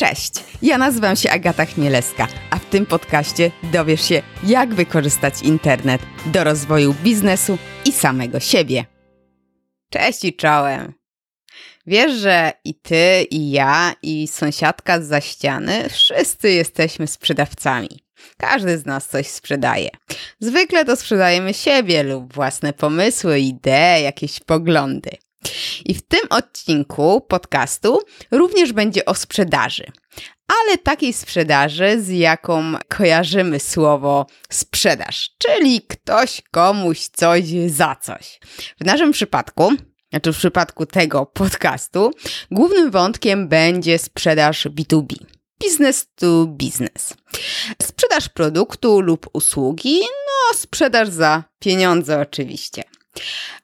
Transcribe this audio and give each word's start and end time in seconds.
Cześć, 0.00 0.32
ja 0.62 0.78
nazywam 0.78 1.16
się 1.16 1.30
Agata 1.30 1.66
Chmielewska, 1.66 2.28
a 2.50 2.58
w 2.58 2.64
tym 2.64 2.86
podcaście 2.86 3.50
dowiesz 3.72 4.08
się, 4.08 4.22
jak 4.44 4.74
wykorzystać 4.74 5.42
internet 5.42 6.02
do 6.26 6.44
rozwoju 6.44 6.94
biznesu 6.94 7.58
i 7.84 7.92
samego 7.92 8.40
siebie. 8.40 8.84
Cześć 9.90 10.24
i 10.24 10.36
czołem! 10.36 10.94
Wiesz, 11.86 12.12
że 12.12 12.52
i 12.64 12.74
ty, 12.74 13.26
i 13.30 13.50
ja, 13.50 13.94
i 14.02 14.28
sąsiadka 14.28 15.00
za 15.00 15.20
ściany, 15.20 15.88
wszyscy 15.88 16.50
jesteśmy 16.50 17.06
sprzedawcami. 17.06 18.00
Każdy 18.36 18.78
z 18.78 18.86
nas 18.86 19.08
coś 19.08 19.26
sprzedaje. 19.26 19.90
Zwykle 20.40 20.84
to 20.84 20.96
sprzedajemy 20.96 21.54
siebie 21.54 22.02
lub 22.02 22.34
własne 22.34 22.72
pomysły, 22.72 23.40
idee, 23.40 24.02
jakieś 24.02 24.40
poglądy. 24.40 25.10
I 25.84 25.94
w 25.94 26.02
tym 26.02 26.20
odcinku 26.30 27.20
podcastu 27.20 28.00
również 28.30 28.72
będzie 28.72 29.04
o 29.04 29.14
sprzedaży. 29.14 29.84
Ale 30.48 30.78
takiej 30.78 31.12
sprzedaży, 31.12 32.02
z 32.02 32.08
jaką 32.08 32.72
kojarzymy 32.88 33.60
słowo 33.60 34.26
sprzedaż, 34.50 35.30
czyli 35.38 35.82
ktoś 35.82 36.42
komuś 36.50 37.00
coś 37.00 37.44
za 37.66 37.96
coś. 37.96 38.40
W 38.80 38.84
naszym 38.84 39.12
przypadku 39.12 39.72
znaczy 40.10 40.32
w 40.32 40.36
przypadku 40.36 40.86
tego 40.86 41.26
podcastu, 41.26 42.10
głównym 42.50 42.90
wątkiem 42.90 43.48
będzie 43.48 43.98
sprzedaż 43.98 44.66
B2B. 44.66 45.16
Business 45.64 46.06
to 46.14 46.46
business. 46.46 47.14
Sprzedaż 47.82 48.28
produktu 48.28 49.00
lub 49.00 49.30
usługi, 49.32 50.00
no 50.00 50.58
sprzedaż 50.58 51.08
za 51.08 51.44
pieniądze 51.58 52.20
oczywiście. 52.20 52.82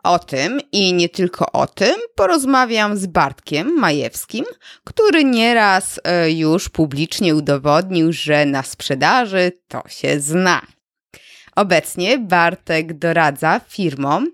O 0.03 0.19
tym 0.19 0.61
i 0.73 0.93
nie 0.93 1.09
tylko 1.09 1.53
o 1.53 1.67
tym 1.67 1.95
porozmawiam 2.15 2.97
z 2.97 3.07
Bartkiem 3.07 3.79
Majewskim, 3.79 4.45
który 4.85 5.25
nieraz 5.25 6.01
e, 6.05 6.33
już 6.33 6.69
publicznie 6.69 7.35
udowodnił, 7.35 8.13
że 8.13 8.47
na 8.47 8.63
sprzedaży 8.63 9.53
to 9.69 9.83
się 9.89 10.21
zna. 10.21 10.67
Obecnie 11.57 12.19
Bartek 12.19 12.99
doradza 12.99 13.61
firmom, 13.69 14.27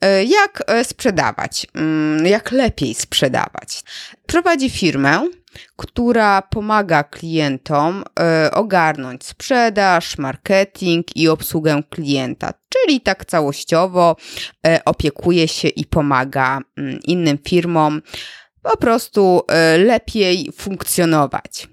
e, 0.00 0.24
jak 0.24 0.62
e, 0.66 0.84
sprzedawać, 0.84 1.66
mm, 1.74 2.26
jak 2.26 2.52
lepiej 2.52 2.94
sprzedawać. 2.94 3.82
Prowadzi 4.26 4.70
firmę, 4.70 5.28
która 5.76 6.42
pomaga 6.42 7.04
klientom 7.04 8.04
e, 8.20 8.50
ogarnąć 8.50 9.24
sprzedaż, 9.24 10.18
marketing 10.18 11.16
i 11.16 11.28
obsługę 11.28 11.82
klienta, 11.90 12.54
czyli 12.68 13.00
tak 13.00 13.24
całościowo 13.24 14.16
opiekuje 14.84 15.48
się 15.48 15.68
i 15.68 15.86
pomaga 15.86 16.60
mm, 16.76 16.98
innym 17.04 17.38
firmom 17.48 18.02
po 18.62 18.76
prostu 18.76 19.42
lepiej 19.78 20.50
funkcjonować. 20.56 21.68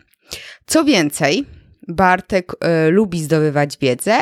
Co 0.66 0.84
więcej, 0.84 1.46
Bartek 1.88 2.52
lubi 2.90 3.24
zdobywać 3.24 3.78
wiedzę, 3.78 4.18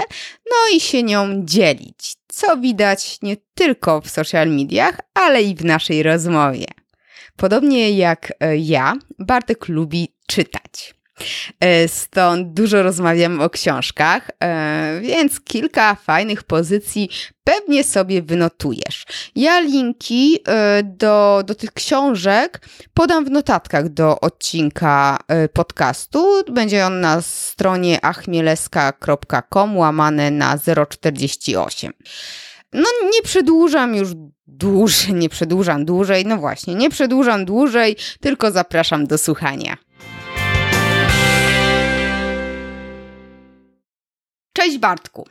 no 0.46 0.78
i 0.78 0.80
się 0.80 1.04
nią 1.04 1.46
dzielić, 1.46 2.16
co 2.28 2.58
widać 2.58 3.22
nie 3.22 3.38
tylko 3.54 4.02
w 4.02 4.10
social 4.10 4.50
mediach, 4.50 5.00
ale 5.14 5.42
i 5.42 5.56
w 5.56 5.66
naszej 5.66 6.04
rozmowie. 6.04 6.66
Podobnie 7.38 7.92
jak 7.92 8.30
y, 8.32 8.58
ja, 8.58 8.94
Bartek 9.20 9.68
lubi 9.68 10.14
czytać. 10.28 10.94
E, 11.60 11.88
stąd 11.88 12.54
dużo 12.54 12.84
rozmawiamy 12.84 13.44
o 13.44 13.50
książkach, 13.50 14.32
e, 14.44 15.00
więc 15.02 15.42
kilka 15.42 15.96
fajnych 15.96 16.44
pozycji 16.44 17.10
pewnie 17.44 17.84
sobie 17.84 18.22
wynotujesz. 18.22 19.06
Ja 19.36 19.60
linki 19.60 20.40
e, 20.48 20.84
do, 20.84 21.44
do 21.46 21.56
tych 21.56 21.72
książek 21.72 22.62
podam 22.94 23.26
w 23.26 23.32
notatkach 23.32 23.90
do 23.90 24.20
odcinka 24.20 25.18
podcastu. 25.54 26.44
Będzie 26.52 26.86
on 26.86 27.00
na 27.00 27.22
stronie 27.22 28.06
achmieleska.com 28.06 29.78
łamane 29.78 30.32
na 30.32 30.60
048. 30.90 31.94
No 32.74 32.90
nie 33.14 33.22
przedłużam 33.24 33.96
już 33.96 34.10
dłużej, 34.48 35.14
nie 35.14 35.30
przedłużam 35.30 35.86
dłużej, 35.86 36.26
no 36.26 36.38
właśnie, 36.38 36.76
nie 36.76 36.90
przedłużam 36.90 37.46
dłużej, 37.46 37.96
tylko 38.20 38.52
zapraszam 38.52 39.08
do 39.08 39.18
słuchania. 39.18 39.78
Cześć 44.54 44.78
Bartku. 44.78 45.28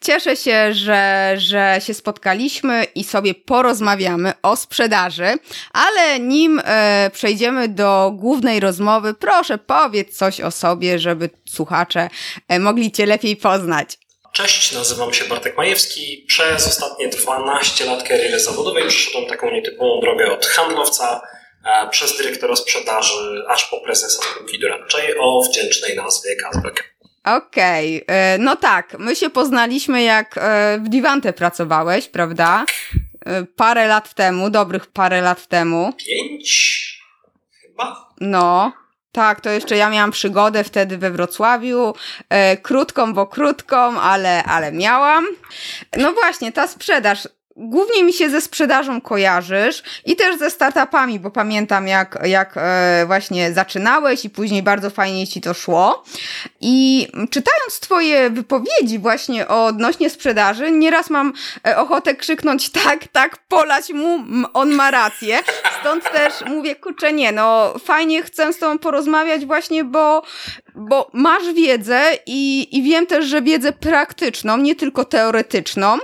Cieszę 0.00 0.36
się, 0.36 0.74
że, 0.74 1.34
że 1.38 1.78
się 1.80 1.94
spotkaliśmy 1.94 2.84
i 2.94 3.04
sobie 3.04 3.34
porozmawiamy 3.34 4.32
o 4.42 4.56
sprzedaży, 4.56 5.34
ale 5.72 6.20
nim 6.20 6.60
e, 6.64 7.10
przejdziemy 7.12 7.68
do 7.68 8.12
głównej 8.16 8.60
rozmowy, 8.60 9.14
proszę 9.14 9.58
powiedz 9.58 10.16
coś 10.16 10.40
o 10.40 10.50
sobie, 10.50 10.98
żeby 10.98 11.30
słuchacze 11.48 12.08
e, 12.48 12.58
mogli 12.58 12.92
Cię 12.92 13.06
lepiej 13.06 13.36
poznać. 13.36 13.98
Cześć, 14.38 14.72
nazywam 14.72 15.14
się 15.14 15.24
Bartek 15.24 15.56
Majewski. 15.56 16.24
Przez 16.28 16.66
ostatnie 16.66 17.08
12 17.08 17.84
lat 17.84 18.08
kariery 18.08 18.40
zawodowej 18.40 18.88
przeszedłem 18.88 19.26
taką 19.26 19.50
nietypową 19.50 20.00
drogę 20.00 20.32
od 20.32 20.46
handlowca 20.46 21.22
e, 21.64 21.88
przez 21.88 22.16
dyrektora 22.16 22.56
sprzedaży 22.56 23.44
aż 23.48 23.64
po 23.64 23.80
prezesa 23.80 24.22
spółki 24.22 24.58
doradczej 24.58 25.18
o 25.18 25.42
wdzięcznej 25.42 25.96
nazwie 25.96 26.36
Kazbek. 26.36 26.94
Okej, 27.24 28.02
okay. 28.02 28.16
E, 28.16 28.38
no 28.38 28.56
tak, 28.56 28.96
my 28.98 29.16
się 29.16 29.30
poznaliśmy 29.30 30.02
jak 30.02 30.38
e, 30.38 30.78
w 30.84 30.88
Divante 30.88 31.32
pracowałeś, 31.32 32.08
prawda? 32.08 32.64
E, 33.26 33.44
parę 33.56 33.88
lat 33.88 34.14
temu, 34.14 34.50
dobrych 34.50 34.86
parę 34.86 35.20
lat 35.20 35.46
temu. 35.46 35.92
Pięć? 36.06 37.02
Chyba? 37.62 38.08
No, 38.20 38.72
tak, 39.18 39.40
to 39.40 39.50
jeszcze 39.50 39.76
ja 39.76 39.90
miałam 39.90 40.10
przygodę 40.10 40.64
wtedy 40.64 40.98
we 40.98 41.10
Wrocławiu, 41.10 41.94
e, 42.28 42.56
krótką, 42.56 43.14
bo 43.14 43.26
krótką, 43.26 44.00
ale, 44.00 44.44
ale 44.44 44.72
miałam. 44.72 45.26
No 45.96 46.12
właśnie, 46.12 46.52
ta 46.52 46.68
sprzedaż 46.68 47.28
głównie 47.58 48.04
mi 48.04 48.12
się 48.12 48.30
ze 48.30 48.40
sprzedażą 48.40 49.00
kojarzysz 49.00 49.82
i 50.04 50.16
też 50.16 50.38
ze 50.38 50.50
startupami, 50.50 51.20
bo 51.20 51.30
pamiętam 51.30 51.88
jak, 51.88 52.18
jak 52.24 52.54
e, 52.56 53.04
właśnie 53.06 53.52
zaczynałeś 53.52 54.24
i 54.24 54.30
później 54.30 54.62
bardzo 54.62 54.90
fajnie 54.90 55.26
ci 55.26 55.40
to 55.40 55.54
szło. 55.54 56.04
I 56.60 57.08
czytając 57.30 57.80
twoje 57.80 58.30
wypowiedzi 58.30 58.98
właśnie 58.98 59.48
odnośnie 59.48 60.10
sprzedaży, 60.10 60.70
nieraz 60.70 61.10
mam 61.10 61.32
e, 61.66 61.78
ochotę 61.78 62.14
krzyknąć 62.14 62.70
tak, 62.84 63.08
tak, 63.08 63.36
polać 63.48 63.90
mu, 63.90 64.18
on 64.54 64.70
ma 64.70 64.90
rację. 64.90 65.38
Stąd 65.80 66.12
też 66.12 66.32
mówię, 66.46 66.76
kurczę, 66.76 67.12
nie, 67.12 67.32
no 67.32 67.74
fajnie 67.84 68.22
chcę 68.22 68.52
z 68.52 68.58
tobą 68.58 68.78
porozmawiać 68.78 69.46
właśnie, 69.46 69.84
bo 69.84 70.22
bo 70.74 71.10
masz 71.12 71.52
wiedzę 71.52 72.02
i, 72.26 72.68
i 72.78 72.82
wiem 72.82 73.06
też, 73.06 73.26
że 73.26 73.42
wiedzę 73.42 73.72
praktyczną, 73.72 74.56
nie 74.56 74.74
tylko 74.74 75.04
teoretyczną. 75.04 75.98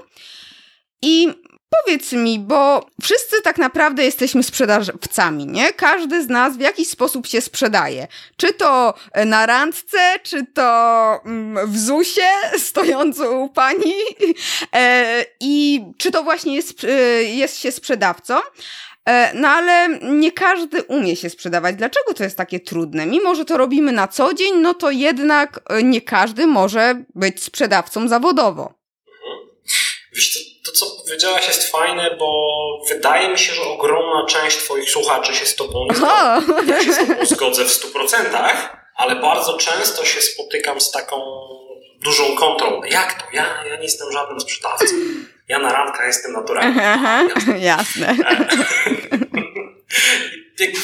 I 1.03 1.44
Powiedz 1.75 2.13
mi, 2.13 2.39
bo 2.39 2.87
wszyscy 3.03 3.43
tak 3.43 3.59
naprawdę 3.59 4.05
jesteśmy 4.05 4.43
sprzedawcami, 4.43 5.47
nie? 5.47 5.73
Każdy 5.73 6.23
z 6.23 6.29
nas 6.29 6.57
w 6.57 6.61
jakiś 6.61 6.89
sposób 6.89 7.27
się 7.27 7.41
sprzedaje. 7.41 8.09
Czy 8.37 8.53
to 8.53 8.95
na 9.27 9.47
randce, 9.47 9.99
czy 10.23 10.47
to 10.47 11.21
mm, 11.25 11.71
w 11.71 11.79
ZUSie, 11.79 12.29
stojąc 12.59 13.21
u 13.21 13.49
pani, 13.49 13.95
e, 14.75 15.25
i 15.41 15.85
czy 15.99 16.11
to 16.11 16.23
właśnie 16.23 16.55
jest, 16.55 16.85
e, 16.85 16.89
jest 17.25 17.59
się 17.59 17.73
sprzedawcą. 17.73 18.35
E, 19.09 19.35
no 19.35 19.49
ale 19.49 19.89
nie 20.03 20.33
każdy 20.33 20.83
umie 20.83 21.17
się 21.17 21.31
sprzedawać. 21.31 21.77
Dlaczego 21.77 22.15
to 22.15 22.25
jest 22.25 22.37
takie 22.37 22.61
trudne? 22.61 23.07
Mimo, 23.07 23.35
że 23.35 23.45
to 23.45 23.57
robimy 23.57 23.93
na 23.93 24.09
co 24.09 24.35
dzień, 24.35 24.55
no 24.57 24.75
to 24.75 24.91
jednak 24.91 25.61
nie 25.83 26.01
każdy 26.01 26.47
może 26.47 27.05
być 27.15 27.43
sprzedawcą 27.43 28.09
zawodowo. 28.09 28.75
Wiesz, 30.15 30.54
to, 30.65 30.73
co 30.73 30.87
powiedziałaś 31.05 31.49
jest 31.49 31.71
fajne, 31.71 32.17
bo 32.19 32.59
wydaje 32.89 33.29
mi 33.29 33.39
się, 33.39 33.55
że 33.55 33.63
ogromna 33.63 34.27
część 34.27 34.57
Twoich 34.57 34.91
słuchaczy 34.91 35.35
się 35.35 35.47
z 35.47 35.57
Tobą 35.57 35.87
nie 35.91 35.97
zgodzi. 35.97 36.71
Ja 36.71 36.85
się 36.85 36.93
z 36.93 36.99
Tobą 36.99 37.27
zgodzę 37.27 37.65
w 37.65 37.69
100%, 37.69 38.17
ale 38.97 39.17
bardzo 39.17 39.57
często 39.59 40.05
się 40.05 40.21
spotykam 40.23 40.81
z 40.81 40.91
taką 40.91 41.17
dużą 42.05 42.37
kontrą. 42.37 42.81
Jak 42.85 43.23
to? 43.23 43.25
Ja, 43.33 43.65
ja 43.69 43.77
nie 43.77 43.83
jestem 43.83 44.13
żadnym 44.13 44.41
sprzedawcą. 44.41 44.85
Ja 45.49 45.59
na 45.59 45.73
randkach 45.73 46.07
jestem 46.07 46.33
naturalny. 46.33 46.83
Jasne. 46.83 47.59
Jasne. 47.59 48.17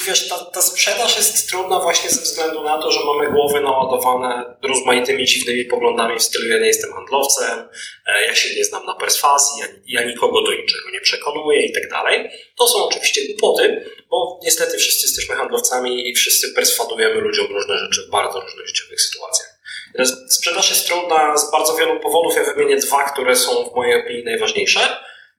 Wiesz, 0.06 0.28
ta, 0.28 0.38
ta 0.44 0.62
sprzedaż 0.62 1.16
jest 1.16 1.50
trudna 1.50 1.80
właśnie 1.80 2.10
ze 2.10 2.22
względu 2.22 2.62
na 2.62 2.82
to, 2.82 2.90
że 2.90 3.00
mamy 3.04 3.30
głowy 3.30 3.60
naładowane 3.60 4.56
rozmaitymi 4.62 5.24
dziwnymi 5.24 5.64
poglądami 5.64 6.18
w 6.18 6.22
stylu 6.22 6.48
ja 6.48 6.58
nie 6.58 6.66
jestem 6.66 6.92
handlowcem, 6.92 7.68
e, 8.06 8.26
ja 8.26 8.34
się 8.34 8.56
nie 8.56 8.64
znam 8.64 8.86
na 8.86 8.94
perswazji, 8.94 9.60
ja, 9.60 9.66
ja 10.00 10.08
nikogo 10.08 10.42
do 10.42 10.52
niczego 10.52 10.90
nie 10.92 11.00
przekonuję 11.00 11.66
i 11.66 11.72
tak 11.72 11.90
dalej. 11.90 12.30
To 12.58 12.68
są 12.68 12.84
oczywiście 12.84 13.26
głupoty, 13.26 13.84
bo 14.10 14.40
niestety 14.42 14.78
wszyscy 14.78 15.06
jesteśmy 15.06 15.34
handlowcami 15.34 16.08
i 16.08 16.14
wszyscy 16.14 16.54
perswadujemy 16.54 17.20
ludziom 17.20 17.46
różne 17.46 17.78
rzeczy 17.78 18.06
w 18.06 18.10
bardzo 18.10 18.40
różnych 18.40 18.68
życiowych 18.68 19.00
sytuacjach. 19.00 19.60
Sprzedaż 20.28 20.70
jest 20.70 20.86
trudna 20.86 21.36
z 21.36 21.50
bardzo 21.50 21.76
wielu 21.76 22.00
powodów. 22.00 22.36
Ja 22.36 22.54
wymienię 22.54 22.76
dwa, 22.76 23.04
które 23.04 23.36
są 23.36 23.70
w 23.70 23.74
mojej 23.74 24.04
opinii 24.04 24.24
najważniejsze. 24.24 24.80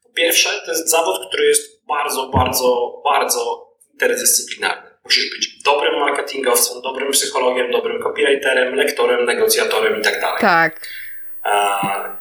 Po 0.03 0.09
pierwsze, 0.09 0.49
to 0.65 0.71
jest 0.71 0.89
zawód, 0.89 1.27
który 1.27 1.47
jest 1.47 1.85
bardzo, 1.87 2.29
bardzo, 2.29 3.01
bardzo 3.03 3.70
interdyscyplinarny. 4.01 4.91
Musisz 5.03 5.29
być 5.29 5.63
dobrym 5.63 5.99
marketingowcem, 5.99 6.81
dobrym 6.81 7.11
psychologiem, 7.11 7.71
dobrym 7.71 8.03
copywriterem, 8.03 8.75
lektorem, 8.75 9.25
negocjatorem 9.25 9.99
i 9.99 10.03
tak 10.03 10.21
dalej. 10.21 10.41
Tak. 10.41 10.87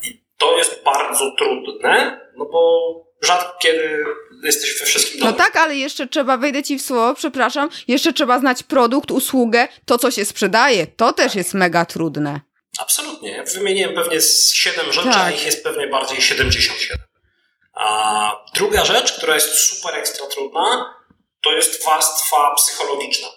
I 0.02 0.24
to 0.38 0.58
jest 0.58 0.82
bardzo 0.84 1.30
trudne, 1.38 2.20
no 2.36 2.44
bo 2.44 2.92
rzadko 3.22 3.58
kiedy 3.62 4.04
jesteś 4.42 4.78
we 4.80 4.86
wszystkim 4.86 5.20
dobrym. 5.20 5.36
No 5.38 5.44
tak, 5.44 5.56
ale 5.56 5.76
jeszcze 5.76 6.06
trzeba, 6.06 6.36
wejdę 6.36 6.62
ci 6.62 6.78
w 6.78 6.82
słowo, 6.82 7.14
przepraszam, 7.14 7.68
jeszcze 7.88 8.12
trzeba 8.12 8.38
znać 8.38 8.62
produkt, 8.62 9.10
usługę, 9.10 9.68
to 9.86 9.98
co 9.98 10.10
się 10.10 10.24
sprzedaje. 10.24 10.86
To 10.86 11.12
też 11.12 11.34
jest 11.34 11.54
mega 11.54 11.84
trudne. 11.84 12.40
Absolutnie. 12.80 13.44
Wymieniłem 13.54 13.94
pewnie 13.94 14.20
z 14.20 14.54
7 14.54 14.92
rzeczy, 14.92 15.08
tak. 15.08 15.16
a 15.16 15.30
ich 15.30 15.46
jest 15.46 15.64
pewnie 15.64 15.86
bardziej 15.86 16.20
77. 16.22 16.98
A 17.74 18.44
druga 18.54 18.84
rzecz, 18.84 19.12
która 19.12 19.34
jest 19.34 19.54
super 19.54 19.94
ekstra 19.94 20.26
trudna, 20.26 20.94
to 21.42 21.52
jest 21.52 21.84
warstwa 21.84 22.54
psychologiczna. 22.54 23.28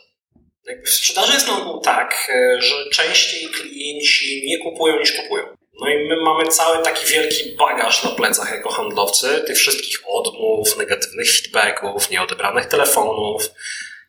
W 0.86 0.90
sprzedaży 0.90 1.34
jest 1.34 1.48
na 1.48 1.58
ogół 1.62 1.82
tak, 1.82 2.30
e, 2.30 2.62
że 2.62 2.90
częściej 2.90 3.50
klienci 3.50 4.44
nie 4.46 4.58
kupują 4.58 5.00
niż 5.00 5.12
kupują. 5.12 5.44
No 5.82 5.90
i 5.90 6.08
my 6.08 6.16
mamy 6.22 6.48
cały 6.48 6.84
taki 6.84 7.06
wielki 7.06 7.56
bagaż 7.60 8.04
na 8.04 8.10
plecach 8.10 8.52
jako 8.52 8.70
handlowcy, 8.72 9.44
tych 9.48 9.58
wszystkich 9.58 10.00
odmów, 10.08 10.78
negatywnych 10.78 11.28
feedbacków, 11.32 12.10
nieodebranych 12.10 12.66
telefonów. 12.66 13.50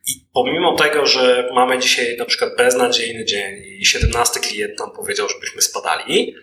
I 0.07 0.13
pomimo 0.35 0.77
tego, 0.77 1.07
że 1.07 1.51
mamy 1.55 1.79
dzisiaj 1.79 2.17
na 2.17 2.25
przykład 2.25 2.57
beznadziejny 2.57 3.25
dzień 3.25 3.63
i 3.81 3.87
17 3.87 4.41
klient 4.41 4.79
nam 4.79 4.91
powiedział, 4.91 5.29
żebyśmy 5.29 5.63
spadali, 5.63 6.35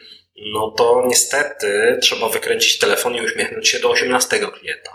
no 0.54 0.71
to 0.77 1.04
niestety 1.07 2.00
trzeba 2.01 2.30
wykręcić 2.30 2.77
telefon 2.77 3.15
i 3.15 3.21
uśmiechnąć 3.21 3.69
się 3.69 3.80
do 3.80 3.89
18 3.89 4.39
klienta. 4.39 4.92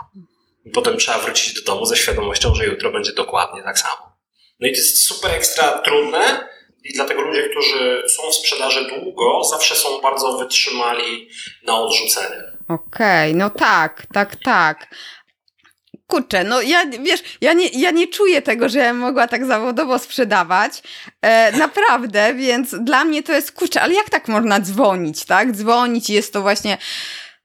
Potem 0.77 0.97
trzeba 0.97 1.17
wrócić 1.19 1.53
do 1.53 1.61
domu 1.61 1.85
ze 1.85 1.97
świadomością, 1.97 2.55
że 2.55 2.65
jutro 2.65 2.91
będzie 2.91 3.13
dokładnie 3.13 3.63
tak 3.63 3.79
samo. 3.79 4.17
No 4.59 4.67
i 4.67 4.71
to 4.71 4.77
jest 4.77 5.07
super 5.07 5.31
ekstra 5.31 5.79
trudne 5.79 6.47
i 6.83 6.93
dlatego 6.93 7.21
ludzie, 7.21 7.49
którzy 7.49 8.03
są 8.15 8.29
w 8.29 8.35
sprzedaży 8.35 8.87
długo, 8.87 9.43
zawsze 9.43 9.75
są 9.75 10.01
bardzo 10.01 10.37
wytrzymali 10.37 11.29
na 11.63 11.79
odrzucenie. 11.79 12.43
Okej, 12.67 13.31
okay, 13.31 13.33
no 13.33 13.49
tak, 13.49 14.07
tak, 14.13 14.35
tak. 14.43 14.95
Kurczę, 16.07 16.43
no 16.43 16.61
ja, 16.61 16.85
wiesz, 17.03 17.19
ja 17.41 17.53
nie, 17.53 17.67
ja 17.67 17.91
nie 17.91 18.07
czuję 18.07 18.41
tego, 18.41 18.69
że 18.69 18.79
ja 18.79 18.93
mogła 18.93 19.27
tak 19.27 19.45
zawodowo 19.45 19.99
sprzedawać, 19.99 20.81
e, 21.21 21.51
naprawdę, 21.51 22.33
więc 22.33 22.75
dla 22.81 23.05
mnie 23.05 23.23
to 23.23 23.33
jest, 23.33 23.51
kurczę, 23.51 23.81
ale 23.81 23.93
jak 23.93 24.09
tak 24.09 24.27
można 24.27 24.59
dzwonić, 24.59 25.25
tak? 25.25 25.51
Dzwonić 25.51 26.09
jest 26.09 26.33
to 26.33 26.41
właśnie 26.41 26.77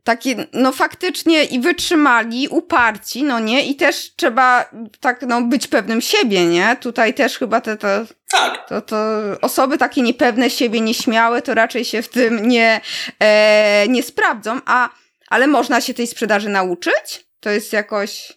takie, 0.04 0.46
no 0.52 0.72
faktycznie 0.72 1.44
i 1.44 1.60
wytrzymali, 1.60 2.48
uparci, 2.48 3.22
no 3.22 3.40
nie? 3.40 3.66
I 3.66 3.76
też 3.76 4.14
trzeba 4.16 4.70
tak, 5.00 5.22
no 5.22 5.42
być 5.42 5.66
pewnym 5.66 6.00
siebie, 6.00 6.46
nie? 6.46 6.76
Tutaj 6.80 7.14
też 7.14 7.38
chyba 7.38 7.60
te, 7.60 7.76
to, 7.76 7.88
tak. 8.30 8.68
to, 8.68 8.80
to 8.80 8.96
osoby 9.40 9.78
takie 9.78 10.02
niepewne 10.02 10.50
siebie, 10.50 10.80
nieśmiałe, 10.80 11.42
to 11.42 11.54
raczej 11.54 11.84
się 11.84 12.02
w 12.02 12.08
tym 12.08 12.48
nie, 12.48 12.80
e, 13.18 13.88
nie 13.88 14.02
sprawdzą, 14.02 14.60
a, 14.66 14.88
ale 15.28 15.46
można 15.46 15.80
się 15.80 15.94
tej 15.94 16.06
sprzedaży 16.06 16.48
nauczyć? 16.48 17.26
To 17.40 17.50
jest 17.50 17.72
jakoś... 17.72 18.32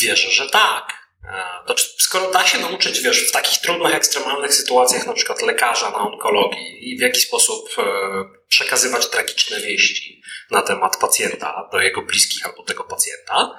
Wierzę, 0.00 0.30
że 0.30 0.50
tak. 0.50 1.03
E, 1.28 1.66
to 1.66 1.74
skoro 1.98 2.30
da 2.30 2.46
się 2.46 2.58
nauczyć, 2.58 3.00
wiesz, 3.00 3.28
w 3.28 3.32
takich 3.32 3.58
trudnych, 3.58 3.94
ekstremalnych 3.94 4.54
sytuacjach, 4.54 5.06
na 5.06 5.12
przykład 5.12 5.42
lekarza 5.42 5.90
na 5.90 5.98
onkologii 5.98 6.92
i 6.92 6.98
w 6.98 7.00
jaki 7.00 7.20
sposób 7.20 7.68
e, 7.78 7.82
przekazywać 8.48 9.06
tragiczne 9.06 9.60
wieści 9.60 10.22
na 10.50 10.62
temat 10.62 10.96
pacjenta 10.96 11.68
do 11.72 11.80
jego 11.80 12.02
bliskich 12.02 12.46
albo 12.46 12.62
tego 12.62 12.84
pacjenta, 12.84 13.58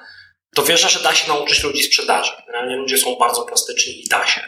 to 0.54 0.62
wierzę, 0.62 0.88
że 0.88 1.00
da 1.00 1.14
się 1.14 1.28
nauczyć 1.28 1.62
ludzi 1.62 1.82
sprzedaży. 1.82 2.32
Generalnie 2.46 2.76
ludzie 2.76 2.98
są 2.98 3.16
bardzo 3.16 3.42
plastyczni 3.42 4.04
i 4.04 4.08
da 4.08 4.26
się. 4.26 4.40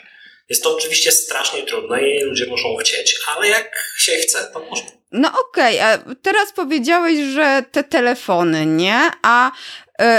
Jest 0.48 0.62
to 0.62 0.76
oczywiście 0.76 1.12
strasznie 1.12 1.62
trudne 1.62 2.08
i 2.08 2.20
ludzie 2.20 2.46
muszą 2.46 2.76
chcieć, 2.76 3.16
ale 3.26 3.48
jak 3.48 3.94
się 3.98 4.12
chce, 4.12 4.50
to 4.52 4.60
można. 4.60 4.90
No 5.12 5.32
okej, 5.40 5.76
okay, 5.76 6.16
teraz 6.22 6.52
powiedziałeś, 6.52 7.18
że 7.34 7.62
te 7.72 7.84
telefony, 7.84 8.66
nie? 8.66 9.10
A 9.22 9.50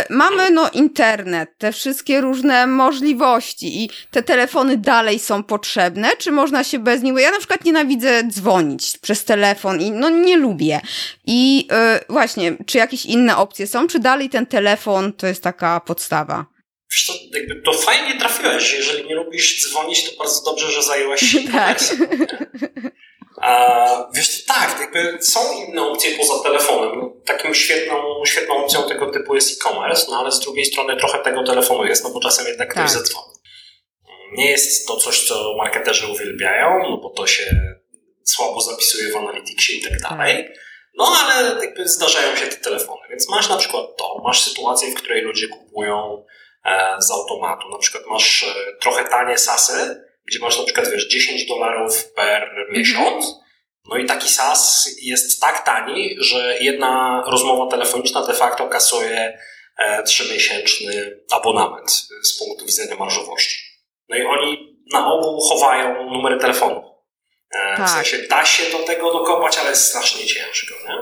mamy 0.09 0.51
no 0.51 0.69
internet, 0.69 1.49
te 1.57 1.71
wszystkie 1.71 2.21
różne 2.21 2.67
możliwości 2.67 3.83
i 3.83 3.89
te 4.11 4.23
telefony 4.23 4.77
dalej 4.77 5.19
są 5.19 5.43
potrzebne, 5.43 6.09
czy 6.17 6.31
można 6.31 6.63
się 6.63 6.79
bez 6.79 7.01
nich, 7.01 7.13
ja 7.17 7.31
na 7.31 7.37
przykład 7.37 7.65
nienawidzę 7.65 8.23
dzwonić 8.23 8.97
przez 8.97 9.25
telefon 9.25 9.81
i 9.81 9.91
no 9.91 10.09
nie 10.09 10.37
lubię. 10.37 10.81
I 11.25 11.57
yy, 11.57 11.99
właśnie, 12.09 12.57
czy 12.65 12.77
jakieś 12.77 13.05
inne 13.05 13.37
opcje 13.37 13.67
są, 13.67 13.87
czy 13.87 13.99
dalej 13.99 14.29
ten 14.29 14.45
telefon 14.45 15.13
to 15.13 15.27
jest 15.27 15.43
taka 15.43 15.79
podstawa? 15.79 16.45
Wiesz 16.91 17.05
to, 17.05 17.13
jakby 17.37 17.61
to 17.61 17.73
fajnie 17.73 18.19
trafiłeś. 18.19 18.73
Jeżeli 18.73 19.07
nie 19.07 19.15
lubisz 19.15 19.69
dzwonić, 19.69 20.03
to 20.03 20.17
bardzo 20.17 20.41
dobrze, 20.45 20.71
że 20.71 20.83
zajęłaś 20.83 21.19
się 21.19 21.39
tak. 21.51 21.79
Wiesz, 24.13 24.45
tak, 24.45 24.79
jakby 24.79 25.17
są 25.23 25.39
inne 25.53 25.81
opcje 25.81 26.17
poza 26.17 26.43
telefonem. 26.43 27.21
Taką 27.25 27.53
świetną, 27.53 28.25
świetną 28.25 28.63
opcją 28.63 28.83
tego 28.89 29.11
typu 29.11 29.35
jest 29.35 29.61
e-commerce, 29.61 30.05
no 30.09 30.19
ale 30.19 30.31
z 30.31 30.39
drugiej 30.39 30.65
strony 30.65 30.97
trochę 30.97 31.19
tego 31.19 31.43
telefonu 31.43 31.85
jest, 31.85 32.03
no 32.03 32.09
bo 32.09 32.19
czasem 32.19 32.47
jednak 32.47 32.69
ktoś 32.69 32.83
tak. 32.83 32.91
zadzwoni. 32.91 33.33
Nie 34.31 34.51
jest 34.51 34.87
to 34.87 34.97
coś, 34.97 35.27
co 35.27 35.55
marketerzy 35.57 36.07
uwielbiają, 36.07 36.79
no 36.89 36.97
bo 36.97 37.09
to 37.09 37.27
się 37.27 37.43
słabo 38.23 38.61
zapisuje 38.61 39.11
w 39.11 39.15
analityksie 39.15 39.77
i 39.77 39.81
tak 39.81 39.99
dalej. 39.99 40.43
Tak. 40.43 40.53
No 40.97 41.05
ale 41.19 41.65
jakby 41.65 41.87
zdarzają 41.87 42.35
się 42.35 42.47
te 42.47 42.55
telefony, 42.55 43.01
więc 43.09 43.29
masz 43.29 43.49
na 43.49 43.57
przykład 43.57 43.85
to, 43.97 44.21
masz 44.23 44.43
sytuację, 44.43 44.91
w 44.91 44.95
której 44.95 45.21
ludzie 45.21 45.47
kupują 45.47 46.25
e, 46.65 46.95
z 46.99 47.11
automatu, 47.11 47.69
na 47.69 47.77
przykład 47.77 48.03
masz 48.07 48.43
e, 48.43 48.77
trochę 48.81 49.03
tanie 49.03 49.37
sasy, 49.37 50.08
gdzie 50.29 50.39
masz 50.39 50.57
na 50.57 50.63
przykład, 50.63 50.91
wiesz, 50.91 51.07
10 51.07 51.45
dolarów 51.45 52.13
per 52.13 52.49
miesiąc, 52.71 53.35
no 53.89 53.97
i 53.97 54.05
taki 54.05 54.29
SaaS 54.29 54.89
jest 55.01 55.41
tak 55.41 55.65
tani, 55.65 56.15
że 56.19 56.57
jedna 56.59 57.23
rozmowa 57.27 57.71
telefoniczna 57.71 58.27
de 58.27 58.33
facto 58.33 58.67
kasuje 58.67 59.39
e, 59.77 60.03
trzymiesięczny 60.03 61.19
abonament 61.31 61.91
z 62.23 62.39
punktu 62.39 62.65
widzenia 62.65 62.95
marżowości. 62.95 63.59
No 64.09 64.17
i 64.17 64.21
oni 64.21 64.79
na 64.93 65.13
ogół 65.13 65.41
chowają 65.41 66.11
numery 66.11 66.37
telefonu. 66.37 66.95
E, 67.55 67.77
tak. 67.77 67.87
W 67.87 67.91
sensie 67.91 68.17
da 68.27 68.45
się 68.45 68.63
do 68.71 68.79
tego 68.79 69.13
dokopać, 69.13 69.57
ale 69.57 69.69
jest 69.69 69.87
strasznie 69.87 70.25
ciężko. 70.25 70.75
Nie? 70.87 70.95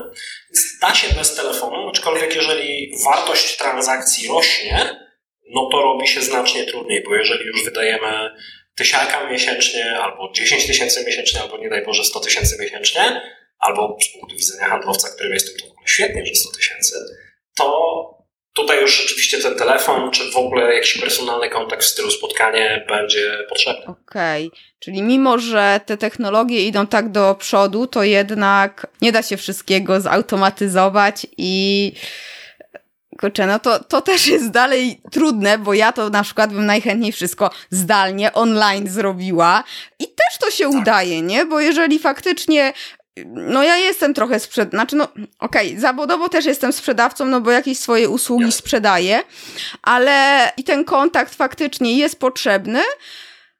Więc 0.49 0.79
da 0.81 0.95
się 0.95 1.15
bez 1.15 1.35
telefonu, 1.35 1.89
aczkolwiek 1.89 2.35
jeżeli 2.35 2.91
wartość 3.05 3.57
transakcji 3.57 4.27
rośnie, 4.27 5.07
no 5.49 5.69
to 5.71 5.81
robi 5.81 6.07
się 6.07 6.21
znacznie 6.21 6.63
trudniej, 6.63 7.03
bo 7.03 7.15
jeżeli 7.15 7.45
już 7.45 7.63
wydajemy 7.63 8.29
tysiaka 8.77 9.29
miesięcznie, 9.29 9.99
albo 9.99 10.31
10 10.33 10.67
tysięcy 10.67 11.05
miesięcznie, 11.05 11.41
albo 11.41 11.57
nie 11.57 11.69
daj 11.69 11.85
Boże 11.85 12.03
100 12.03 12.19
tysięcy 12.19 12.57
miesięcznie, 12.59 13.21
albo 13.59 13.97
z 14.01 14.13
punktu 14.13 14.35
widzenia 14.35 14.67
handlowca, 14.67 15.09
którym 15.09 15.33
jestem, 15.33 15.57
to 15.57 15.67
w 15.67 15.71
ogóle 15.71 15.87
świetnie, 15.87 16.25
że 16.25 16.35
100 16.35 16.51
tysięcy, 16.51 16.95
to 17.55 18.17
tutaj 18.57 18.81
już 18.81 19.01
rzeczywiście 19.01 19.37
ten 19.37 19.55
telefon, 19.55 20.11
czy 20.11 20.31
w 20.31 20.37
ogóle 20.37 20.75
jakiś 20.75 20.97
personalny 20.97 21.49
kontakt 21.49 21.83
w 21.83 21.87
stylu 21.87 22.11
spotkanie 22.11 22.85
będzie 22.89 23.37
potrzebny. 23.49 23.85
Okej, 23.87 24.47
okay. 24.47 24.59
czyli 24.79 25.01
mimo, 25.01 25.39
że 25.39 25.79
te 25.85 25.97
technologie 25.97 26.65
idą 26.65 26.87
tak 26.87 27.11
do 27.11 27.35
przodu, 27.35 27.87
to 27.87 28.03
jednak 28.03 28.87
nie 29.01 29.11
da 29.11 29.23
się 29.23 29.37
wszystkiego 29.37 30.01
zautomatyzować 30.01 31.27
i 31.37 31.91
Kurczę, 33.19 33.47
no 33.47 33.59
to, 33.59 33.83
to 33.83 34.01
też 34.01 34.27
jest 34.27 34.51
dalej 34.51 35.01
trudne, 35.11 35.57
bo 35.57 35.73
ja 35.73 35.91
to 35.91 36.09
na 36.09 36.23
przykład 36.23 36.53
bym 36.53 36.65
najchętniej 36.65 37.11
wszystko 37.11 37.49
zdalnie, 37.69 38.33
online 38.33 38.87
zrobiła 38.87 39.63
i 39.99 40.03
też 40.03 40.37
to 40.39 40.51
się 40.51 40.71
tak. 40.71 40.81
udaje, 40.81 41.21
nie? 41.21 41.45
Bo 41.45 41.59
jeżeli 41.59 41.99
faktycznie 41.99 42.73
no 43.25 43.63
ja 43.63 43.77
jestem 43.77 44.13
trochę 44.13 44.39
sprzed... 44.39 44.69
Znaczy 44.69 44.95
no, 44.95 45.07
okej, 45.39 45.67
okay, 45.67 45.79
zawodowo 45.79 46.29
też 46.29 46.45
jestem 46.45 46.73
sprzedawcą, 46.73 47.25
no 47.25 47.41
bo 47.41 47.51
jakieś 47.51 47.79
swoje 47.79 48.09
usługi 48.09 48.51
sprzedaję, 48.51 49.23
ale 49.81 50.51
i 50.57 50.63
ten 50.63 50.85
kontakt 50.85 51.35
faktycznie 51.35 51.97
jest 51.97 52.19
potrzebny, 52.19 52.81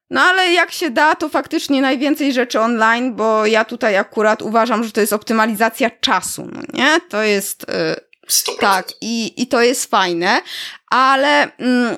no 0.10 0.22
ale 0.22 0.52
jak 0.54 0.72
się 0.72 0.90
da, 0.90 1.16
to 1.16 1.30
faktycznie 1.30 1.82
najwięcej 1.82 2.34
rzeczy 2.34 2.60
online, 2.60 3.16
bo 3.16 3.46
ja 3.46 3.66
tutaj 3.66 3.98
akurat 3.98 4.42
uważam, 4.42 4.84
że 4.84 4.92
to 4.92 5.02
jest 5.02 5.14
optymalizacja 5.14 5.90
czasu, 5.90 6.50
no 6.54 6.62
nie? 6.74 7.00
To 7.10 7.24
jest... 7.24 7.66
Yy, 7.68 8.07
100%. 8.28 8.60
Tak, 8.60 8.94
i, 9.02 9.42
i 9.42 9.48
to 9.48 9.62
jest 9.62 9.90
fajne, 9.90 10.42
ale 10.90 11.58
mm, 11.58 11.98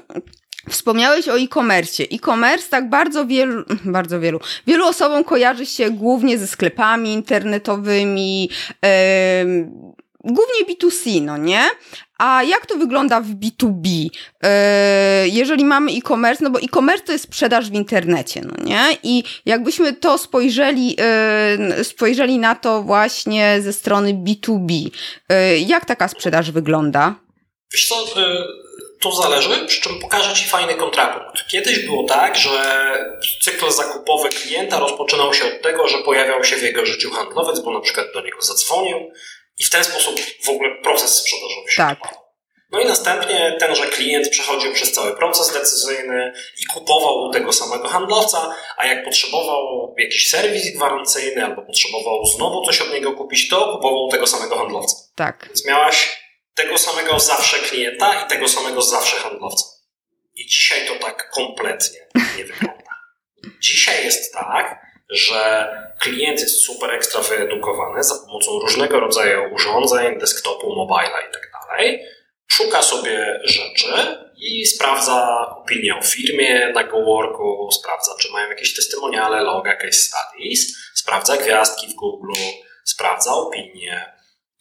Wspomniałeś 0.69 1.27
o 1.27 1.39
e-commerce. 1.39 2.03
E-commerce 2.03 2.69
tak 2.69 2.89
bardzo 2.89 3.25
wielu, 3.25 3.63
bardzo 3.85 4.19
wielu, 4.19 4.39
wielu 4.67 4.87
osobom 4.87 5.23
kojarzy 5.23 5.65
się 5.65 5.91
głównie 5.91 6.37
ze 6.37 6.47
sklepami 6.47 7.13
internetowymi, 7.13 8.49
yy, 8.83 8.89
głównie 10.23 10.65
B2C, 10.75 11.21
no 11.21 11.37
nie? 11.37 11.69
A 12.17 12.43
jak 12.43 12.65
to 12.65 12.77
wygląda 12.77 13.21
w 13.21 13.27
B2B? 13.27 14.07
E, 14.43 15.27
jeżeli 15.27 15.65
mamy 15.65 15.91
e-commerce, 15.91 16.43
no 16.43 16.49
bo 16.49 16.59
e-commerce 16.59 17.03
to 17.03 17.11
jest 17.11 17.23
sprzedaż 17.23 17.69
w 17.69 17.73
internecie, 17.73 18.41
no 18.41 18.63
nie? 18.63 18.97
I 19.03 19.23
jakbyśmy 19.45 19.93
to 19.93 20.17
spojrzeli, 20.17 20.95
e, 20.99 21.83
spojrzeli 21.83 22.39
na 22.39 22.55
to 22.55 22.83
właśnie 22.83 23.57
ze 23.61 23.73
strony 23.73 24.13
B2B, 24.13 24.89
e, 25.29 25.57
jak 25.57 25.85
taka 25.85 26.07
sprzedaż 26.07 26.51
wygląda? 26.51 27.15
Wiesz 27.73 27.87
co, 27.87 27.95
To 29.01 29.11
zależy, 29.11 29.65
przy 29.67 29.81
czym 29.81 29.99
pokażę 29.99 30.35
Ci 30.35 30.49
fajny 30.49 30.75
kontrapunkt. 30.75 31.47
Kiedyś 31.51 31.85
było 31.85 32.03
tak, 32.03 32.37
że 32.37 32.51
cykl 33.41 33.71
zakupowy 33.71 34.29
klienta 34.29 34.79
rozpoczynał 34.79 35.33
się 35.33 35.45
od 35.45 35.61
tego, 35.61 35.87
że 35.87 35.97
pojawiał 35.97 36.43
się 36.43 36.55
w 36.55 36.63
jego 36.63 36.85
życiu 36.85 37.11
handlowiec, 37.11 37.59
bo 37.59 37.73
na 37.73 37.79
przykład 37.79 38.07
do 38.13 38.21
niego 38.21 38.41
zadzwonił 38.41 38.97
i 39.59 39.65
w 39.65 39.69
ten 39.69 39.83
sposób 39.83 40.19
w 40.45 40.49
ogóle 40.49 40.81
proces 40.83 41.11
sprzedażowy 41.15 41.71
się 41.71 41.77
tak. 41.77 42.19
No 42.71 42.79
i 42.79 42.85
następnie 42.85 43.57
tenże 43.59 43.87
klient 43.87 44.29
przechodził 44.29 44.73
przez 44.73 44.91
cały 44.91 45.15
proces 45.15 45.53
decyzyjny 45.53 46.33
i 46.61 46.65
kupował 46.65 47.17
u 47.17 47.31
tego 47.31 47.53
samego 47.53 47.87
handlowca, 47.87 48.55
a 48.77 48.85
jak 48.85 49.05
potrzebował 49.05 49.95
jakiś 49.97 50.29
serwis 50.29 50.75
gwarancyjny 50.75 51.45
albo 51.45 51.61
potrzebował 51.61 52.25
znowu 52.25 52.65
coś 52.65 52.81
od 52.81 52.93
niego 52.93 53.13
kupić, 53.13 53.49
to 53.49 53.73
kupował 53.73 54.05
u 54.05 54.11
tego 54.11 54.27
samego 54.27 54.57
handlowca. 54.57 54.95
Tak. 55.15 55.45
Więc 55.45 55.65
miałaś 55.65 56.19
tego 56.53 56.77
samego 56.77 57.19
zawsze 57.19 57.59
klienta 57.59 58.25
i 58.25 58.29
tego 58.29 58.47
samego 58.47 58.81
zawsze 58.81 59.17
handlowca. 59.17 59.65
I 60.35 60.45
dzisiaj 60.45 60.87
to 60.87 60.95
tak 60.95 61.29
kompletnie 61.29 61.99
nie 62.37 62.45
wygląda. 62.45 62.89
Dzisiaj 63.61 64.05
jest 64.05 64.33
tak, 64.33 64.88
że 65.09 65.67
klient 66.01 66.39
jest 66.39 66.61
super 66.61 66.91
ekstra 66.91 67.21
wyedukowany 67.21 68.03
za 68.03 68.15
pomocą 68.15 68.59
różnego 68.59 68.99
rodzaju 68.99 69.53
urządzeń, 69.53 70.19
desktopu, 70.19 70.75
mobila 70.75 71.21
i 71.29 71.33
tak 71.33 71.49
szuka 72.59 72.81
sobie 72.81 73.39
rzeczy 73.43 73.93
i 74.37 74.65
sprawdza 74.65 75.47
opinię 75.57 75.95
o 75.95 76.01
firmie 76.01 76.71
na 76.75 76.83
GoWorku, 76.83 77.69
sprawdza, 77.71 78.11
czy 78.19 78.31
mają 78.31 78.49
jakieś 78.49 78.75
testymoniale, 78.75 79.41
loga, 79.41 79.75
case 79.75 79.99
studies, 79.99 80.77
sprawdza 80.93 81.37
gwiazdki 81.37 81.87
w 81.87 81.93
Google, 81.93 82.33
sprawdza 82.83 83.33
opinie. 83.33 84.13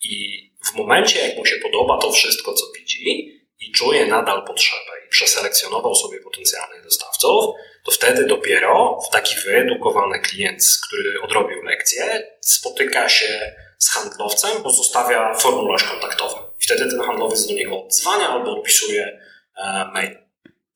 I 0.03 0.43
w 0.73 0.75
momencie, 0.75 1.29
jak 1.29 1.37
mu 1.37 1.47
się 1.47 1.57
podoba 1.57 1.99
to 1.99 2.13
wszystko, 2.13 2.55
co 2.55 2.65
widzi 2.79 3.38
i 3.61 3.73
czuje 3.73 4.07
nadal 4.07 4.45
potrzebę 4.47 4.93
i 5.07 5.09
przeselekcjonował 5.09 5.95
sobie 5.95 6.21
potencjalnych 6.21 6.85
dostawców, 6.85 7.55
to 7.85 7.93
wtedy 7.93 8.27
dopiero 8.27 9.01
w 9.09 9.13
taki 9.13 9.35
wyedukowany 9.45 10.21
klient, 10.21 10.63
który 10.87 11.23
odrobił 11.23 11.63
lekcję, 11.63 12.29
spotyka 12.41 13.09
się 13.09 13.57
z 13.79 13.91
handlowcem, 13.91 14.63
bo 14.63 14.71
zostawia 14.71 15.35
formularz 15.35 15.85
kontaktowy. 15.85 16.35
Wtedy 16.59 16.91
ten 16.91 17.01
handlowiec 17.01 17.47
do 17.47 17.55
niego 17.55 17.85
odzwania 17.85 18.29
albo 18.29 18.53
odpisuje 18.53 19.21
e, 19.57 19.91
mail. 19.95 20.19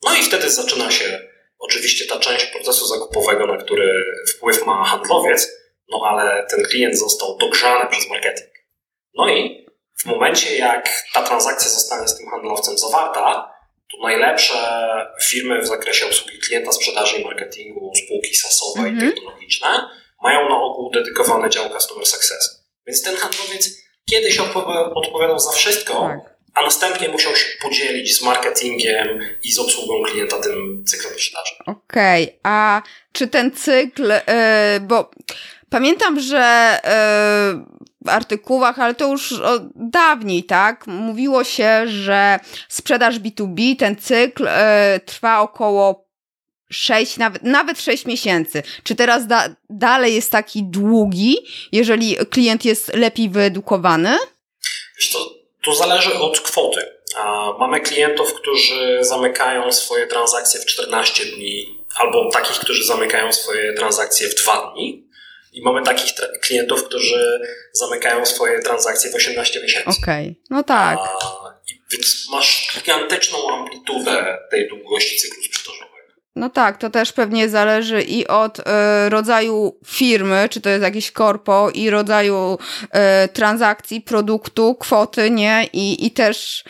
No 0.02 0.14
i 0.14 0.22
wtedy 0.22 0.50
zaczyna 0.50 0.90
się 0.90 1.20
oczywiście 1.58 2.06
ta 2.06 2.18
część 2.18 2.46
procesu 2.46 2.86
zakupowego, 2.86 3.46
na 3.46 3.56
który 3.56 4.04
wpływ 4.28 4.66
ma 4.66 4.84
handlowiec, 4.84 5.50
no 5.88 6.00
ale 6.04 6.46
ten 6.50 6.64
klient 6.64 6.98
został 6.98 7.38
dogrzany 7.38 7.90
przez 7.90 8.08
marketing. 8.08 8.50
No 9.14 9.28
i 9.28 9.66
w 10.02 10.06
momencie, 10.06 10.56
jak 10.56 11.02
ta 11.12 11.22
transakcja 11.22 11.70
zostanie 11.70 12.08
z 12.08 12.16
tym 12.16 12.30
handlowcem 12.30 12.78
zawarta, 12.78 13.52
to 13.92 14.02
najlepsze 14.02 14.54
firmy 15.22 15.62
w 15.62 15.66
zakresie 15.66 16.06
obsługi 16.06 16.38
klienta, 16.38 16.72
sprzedaży 16.72 17.16
i 17.16 17.24
marketingu, 17.24 17.92
spółki 18.04 18.36
sasowe 18.36 18.80
mm 18.80 18.90
-hmm. 18.90 18.98
i 18.98 19.04
mhm. 19.04 19.12
technologiczne 19.12 19.88
mają 20.22 20.48
na 20.48 20.56
ogół 20.56 20.90
dedykowany 20.90 21.50
dział 21.50 21.70
Customer 21.70 22.06
Success. 22.06 22.64
Więc 22.86 23.02
ten 23.02 23.16
handlowiec 23.16 23.68
kiedyś 24.10 24.38
odpowiadał 24.94 25.38
za 25.38 25.50
wszystko, 25.50 25.92
tak. 25.92 26.36
a 26.54 26.62
następnie 26.62 27.08
musiał 27.08 27.36
się 27.36 27.46
podzielić 27.62 28.18
z 28.18 28.22
marketingiem 28.22 29.18
i 29.42 29.52
z 29.52 29.58
obsługą 29.58 30.02
klienta 30.02 30.40
tym 30.40 30.84
cyklem 30.86 31.12
sprzedaży. 31.14 31.54
Okej, 31.66 32.24
okay. 32.24 32.38
a 32.42 32.82
czy 33.12 33.28
ten 33.28 33.52
cykl, 33.52 34.08
yy, 34.08 34.80
bo 34.80 35.10
pamiętam, 35.70 36.20
że 36.20 36.78
yy, 36.84 37.81
artykułach, 38.06 38.78
ale 38.78 38.94
to 38.94 39.08
już 39.08 39.34
dawniej, 39.74 40.44
tak? 40.44 40.86
Mówiło 40.86 41.44
się, 41.44 41.82
że 41.86 42.38
sprzedaż 42.68 43.18
B2B, 43.18 43.76
ten 43.76 43.96
cykl 43.96 44.44
yy, 44.44 45.00
trwa 45.00 45.40
około 45.40 46.12
6, 46.72 47.16
nawet, 47.16 47.42
nawet 47.42 47.80
6 47.80 48.06
miesięcy. 48.06 48.62
Czy 48.82 48.94
teraz 48.94 49.26
da, 49.26 49.48
dalej 49.70 50.14
jest 50.14 50.32
taki 50.32 50.62
długi, 50.62 51.36
jeżeli 51.72 52.16
klient 52.16 52.64
jest 52.64 52.94
lepiej 52.94 53.28
wyedukowany? 53.28 54.18
Wiesz, 54.98 55.10
to, 55.12 55.18
to 55.64 55.74
zależy 55.74 56.14
od 56.14 56.40
kwoty. 56.40 56.86
Mamy 57.58 57.80
klientów, 57.80 58.34
którzy 58.34 58.98
zamykają 59.00 59.72
swoje 59.72 60.06
transakcje 60.06 60.60
w 60.60 60.66
14 60.66 61.24
dni, 61.26 61.78
albo 61.96 62.30
takich, 62.30 62.58
którzy 62.58 62.84
zamykają 62.84 63.32
swoje 63.32 63.72
transakcje 63.74 64.28
w 64.28 64.34
2 64.34 64.72
dni. 64.74 65.08
I 65.52 65.62
mamy 65.62 65.82
takich 65.82 66.12
klientów, 66.40 66.84
którzy 66.84 67.40
zamykają 67.72 68.26
swoje 68.26 68.58
transakcje 68.58 69.10
w 69.10 69.14
18 69.14 69.62
miesięcy. 69.62 69.88
Okej, 70.02 70.24
okay. 70.24 70.34
no 70.50 70.62
tak. 70.62 70.98
A, 70.98 71.42
więc 71.92 72.26
masz 72.30 72.68
gigantyczną 72.74 73.38
amplitudę 73.54 74.38
tej 74.50 74.68
długości 74.68 75.16
cyklu 75.16 75.42
sprzedażowego. 75.42 75.92
No 76.36 76.50
tak, 76.50 76.78
to 76.78 76.90
też 76.90 77.12
pewnie 77.12 77.48
zależy 77.48 78.02
i 78.02 78.26
od 78.26 78.58
y, 78.58 78.62
rodzaju 79.08 79.78
firmy, 79.86 80.48
czy 80.50 80.60
to 80.60 80.68
jest 80.68 80.82
jakiś 80.82 81.10
korpo, 81.10 81.70
i 81.74 81.90
rodzaju 81.90 82.58
y, 82.84 83.28
transakcji, 83.28 84.00
produktu, 84.00 84.74
kwoty, 84.74 85.30
nie? 85.30 85.68
I, 85.72 86.06
I 86.06 86.10
też 86.10 86.64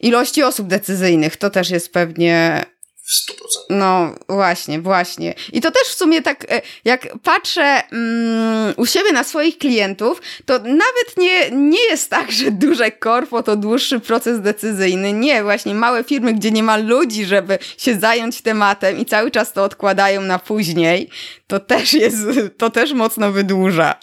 ilości 0.00 0.42
osób 0.42 0.66
decyzyjnych. 0.66 1.36
To 1.36 1.50
też 1.50 1.70
jest 1.70 1.92
pewnie 1.92 2.64
w 3.06 3.30
100%. 3.30 3.34
No 3.70 4.14
właśnie, 4.28 4.80
właśnie. 4.80 5.34
I 5.52 5.60
to 5.60 5.70
też 5.70 5.82
w 5.82 5.94
sumie 5.94 6.22
tak, 6.22 6.52
e, 6.52 6.62
jak 6.84 7.08
patrzę 7.22 7.82
mm, 7.92 8.74
u 8.76 8.86
siebie 8.86 9.12
na 9.12 9.24
swoich 9.24 9.58
klientów, 9.58 10.22
to 10.46 10.58
nawet 10.58 11.16
nie, 11.16 11.50
nie 11.50 11.84
jest 11.84 12.10
tak, 12.10 12.32
że 12.32 12.50
duże 12.50 12.90
korpo 12.90 13.42
to 13.42 13.56
dłuższy 13.56 14.00
proces 14.00 14.40
decyzyjny. 14.40 15.12
Nie, 15.12 15.42
właśnie 15.42 15.74
małe 15.74 16.04
firmy, 16.04 16.34
gdzie 16.34 16.50
nie 16.50 16.62
ma 16.62 16.76
ludzi, 16.76 17.24
żeby 17.24 17.58
się 17.78 17.98
zająć 17.98 18.42
tematem 18.42 18.98
i 18.98 19.04
cały 19.04 19.30
czas 19.30 19.52
to 19.52 19.64
odkładają 19.64 20.20
na 20.20 20.38
później, 20.38 21.10
to 21.46 21.60
też 21.60 21.92
jest, 21.92 22.16
to 22.58 22.70
też 22.70 22.92
mocno 22.92 23.32
wydłuża. 23.32 24.00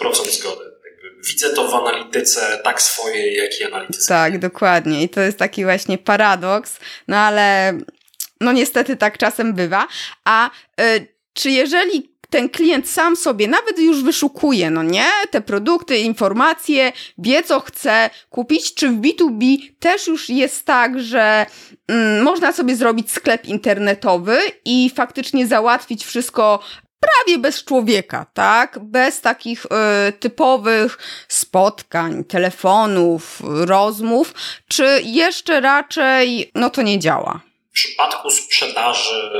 100% 0.00 0.30
zgody 0.30 0.77
widzę 1.28 1.50
to 1.50 1.68
w 1.68 1.74
analityce 1.74 2.60
tak 2.64 2.82
swojej, 2.82 3.34
jak 3.34 3.60
i 3.60 3.64
analityce. 3.64 4.08
Tak, 4.08 4.38
dokładnie. 4.38 5.02
I 5.02 5.08
to 5.08 5.20
jest 5.20 5.38
taki 5.38 5.64
właśnie 5.64 5.98
paradoks, 5.98 6.78
no 7.08 7.16
ale 7.16 7.78
no 8.40 8.52
niestety 8.52 8.96
tak 8.96 9.18
czasem 9.18 9.54
bywa. 9.54 9.86
A 10.24 10.50
y, 10.80 11.06
czy 11.32 11.50
jeżeli 11.50 12.18
ten 12.30 12.48
klient 12.48 12.88
sam 12.88 13.16
sobie 13.16 13.48
nawet 13.48 13.78
już 13.78 14.02
wyszukuje, 14.02 14.70
no 14.70 14.82
nie, 14.82 15.06
te 15.30 15.40
produkty, 15.40 15.98
informacje, 15.98 16.92
wie 17.18 17.42
co 17.42 17.60
chce 17.60 18.10
kupić, 18.30 18.74
czy 18.74 18.88
w 18.88 19.00
B2B 19.00 19.58
też 19.78 20.06
już 20.06 20.28
jest 20.28 20.64
tak, 20.64 21.00
że 21.00 21.46
mm, 21.88 22.22
można 22.22 22.52
sobie 22.52 22.76
zrobić 22.76 23.10
sklep 23.10 23.44
internetowy 23.44 24.38
i 24.64 24.90
faktycznie 24.94 25.46
załatwić 25.46 26.04
wszystko 26.04 26.60
prawie 27.00 27.38
bez 27.38 27.64
człowieka, 27.64 28.26
tak? 28.34 28.78
Bez 28.82 29.20
takich 29.20 29.66
y, 29.66 30.12
typowych 30.12 30.98
spotkań, 31.28 32.24
telefonów, 32.24 33.40
rozmów, 33.44 34.34
czy 34.68 35.00
jeszcze 35.04 35.60
raczej 35.60 36.50
no 36.54 36.70
to 36.70 36.82
nie 36.82 36.98
działa? 36.98 37.40
W 37.70 37.80
przypadku 37.80 38.30
sprzedaży 38.30 39.30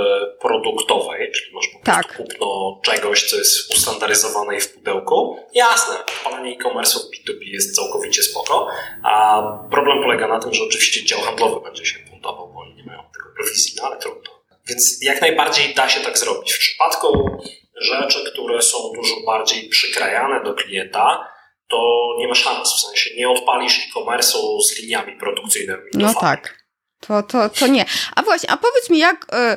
produktowej, 0.41 1.33
czyli 1.33 1.55
masz 1.55 1.69
po 1.69 1.79
tak. 1.85 2.07
prostu 2.07 2.23
kupno 2.23 2.81
czegoś, 2.83 3.31
co 3.31 3.37
jest 3.37 3.75
ustandaryzowane 3.75 4.57
i 4.57 4.61
w 4.61 4.75
pudełku, 4.75 5.39
jasne, 5.55 5.95
odpalanie 6.01 6.57
e-commerce 6.57 6.99
w 6.99 7.03
B2B 7.03 7.39
jest 7.43 7.77
całkowicie 7.77 8.23
spoko, 8.23 8.69
a 9.03 9.43
problem 9.71 10.03
polega 10.03 10.29
na 10.29 10.41
tym, 10.41 10.55
że 10.55 10.65
oczywiście 10.65 11.05
dział 11.05 11.21
handlowy 11.21 11.61
będzie 11.65 11.87
się 11.87 11.99
buntował, 12.11 12.49
bo 12.49 12.61
oni 12.61 12.75
nie 12.75 12.85
mają 12.85 12.99
tego 12.99 13.35
prowizji, 13.37 13.75
no 13.77 13.83
ale 13.87 13.97
trudno. 13.97 14.38
Więc 14.69 15.03
jak 15.03 15.21
najbardziej 15.21 15.75
da 15.75 15.89
się 15.89 16.01
tak 16.01 16.19
zrobić. 16.19 16.53
W 16.53 16.59
przypadku 16.59 17.39
rzeczy, 17.81 18.19
które 18.33 18.63
są 18.63 18.79
dużo 18.95 19.15
bardziej 19.27 19.69
przykrajane 19.69 20.45
do 20.45 20.55
klienta, 20.55 21.29
to 21.69 22.09
nie 22.19 22.29
ma 22.29 22.35
szans. 22.35 22.75
W 22.75 22.81
sensie 22.81 23.11
nie 23.17 23.31
odpalisz 23.31 23.79
e-commerce'u 23.79 24.63
z 24.63 24.79
liniami 24.79 25.17
produkcyjnymi. 25.19 25.83
No 25.95 26.15
tak. 26.21 26.59
To, 27.01 27.23
to, 27.23 27.49
to 27.49 27.67
nie. 27.67 27.85
A 28.17 28.23
właśnie, 28.23 28.51
a 28.51 28.57
powiedz 28.57 28.91
mi, 28.91 28.99
jak, 28.99 29.27
e, 29.33 29.57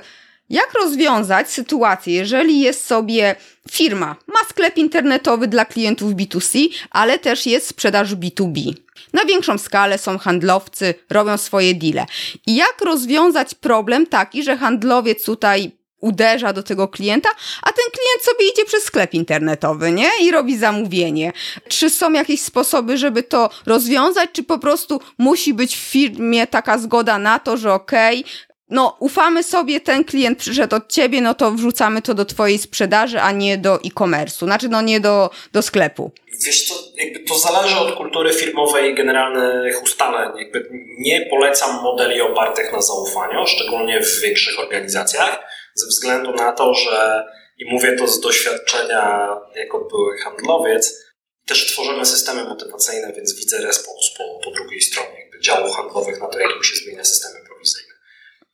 jak 0.50 0.74
rozwiązać 0.74 1.50
sytuację, 1.50 2.14
jeżeli 2.14 2.62
jest 2.62 2.86
sobie 2.86 3.36
firma, 3.72 4.16
ma 4.28 4.40
sklep 4.50 4.78
internetowy 4.78 5.48
dla 5.48 5.66
klientów 5.66 6.12
B2C, 6.12 6.70
ale 6.92 7.20
też 7.20 7.46
jest 7.46 7.68
sprzedaż 7.68 8.16
B2B. 8.16 8.74
Na 9.14 9.26
większą 9.26 9.58
skalę 9.58 9.98
są 9.98 10.18
handlowcy, 10.18 10.94
robią 11.10 11.38
swoje 11.38 11.76
deale. 11.76 12.06
I 12.48 12.56
jak 12.56 12.82
rozwiązać 12.82 13.56
problem 13.56 14.08
taki, 14.08 14.44
że 14.44 14.58
handlowiec 14.58 15.26
tutaj 15.26 15.72
uderza 16.02 16.54
do 16.54 16.64
tego 16.64 16.88
klienta, 16.88 17.30
a 17.62 17.66
ten 17.66 17.86
klient 17.92 18.24
sobie 18.24 18.50
idzie 18.50 18.66
przez 18.66 18.84
sklep 18.84 19.14
internetowy, 19.14 19.92
nie? 19.92 20.10
I 20.22 20.32
robi 20.32 20.58
zamówienie. 20.58 21.34
Czy 21.68 21.90
są 21.90 22.14
jakieś 22.14 22.42
sposoby, 22.42 22.98
żeby 22.98 23.24
to 23.24 23.50
rozwiązać, 23.66 24.30
czy 24.34 24.44
po 24.44 24.60
prostu 24.60 25.02
musi 25.18 25.54
być 25.54 25.76
w 25.76 25.80
firmie 25.80 26.48
taka 26.48 26.78
zgoda 26.78 27.18
na 27.18 27.40
to, 27.40 27.58
że 27.58 27.74
okej, 27.74 28.26
no 28.72 28.98
ufamy 29.00 29.44
sobie, 29.44 29.80
ten 29.80 30.04
klient 30.04 30.40
przyszedł 30.40 30.76
od 30.76 30.88
ciebie, 30.88 31.22
no 31.22 31.34
to 31.34 31.52
wrzucamy 31.52 32.02
to 32.02 32.14
do 32.14 32.26
twojej 32.26 32.58
sprzedaży, 32.58 33.20
a 33.20 33.32
nie 33.32 33.58
do 33.58 33.76
e-commerce'u, 33.76 34.46
znaczy 34.46 34.70
no 34.70 34.82
nie 34.82 35.00
do, 35.00 35.30
do 35.54 35.62
sklepu. 35.62 36.12
Wiesz 36.46 36.74
jakby 36.96 37.20
to 37.20 37.40
zależy 37.40 37.78
od 37.78 37.96
kultury 37.96 38.34
firmowej 38.34 38.92
i 38.92 38.96
generalnych 38.96 39.84
ustaleń. 39.84 40.30
Jakby 40.38 40.70
nie 41.00 41.28
polecam 41.30 41.84
modeli 41.84 42.22
opartych 42.22 42.74
na 42.74 42.82
zaufaniu, 42.82 43.48
szczególnie 43.48 44.02
w 44.02 44.22
większych 44.22 44.60
organizacjach, 44.60 45.40
ze 45.76 45.88
względu 45.88 46.34
na 46.34 46.52
to, 46.52 46.74
że 46.74 47.26
i 47.58 47.66
mówię 47.72 47.96
to 47.96 48.08
z 48.08 48.20
doświadczenia 48.20 49.28
jako 49.56 49.80
były 49.80 50.18
handlowiec, 50.18 51.12
też 51.48 51.74
tworzymy 51.74 52.06
systemy 52.06 52.44
motywacyjne, 52.44 53.14
więc 53.14 53.36
widzę 53.36 53.58
respons 53.62 54.12
po, 54.18 54.24
po 54.44 54.52
drugiej 54.52 54.82
stronie 54.82 55.30
działów 55.44 55.76
handlowych 55.76 56.20
na 56.20 56.28
to, 56.28 56.40
jak 56.40 56.64
się 56.64 56.76
zmienia 56.76 57.04
systemy. 57.04 57.51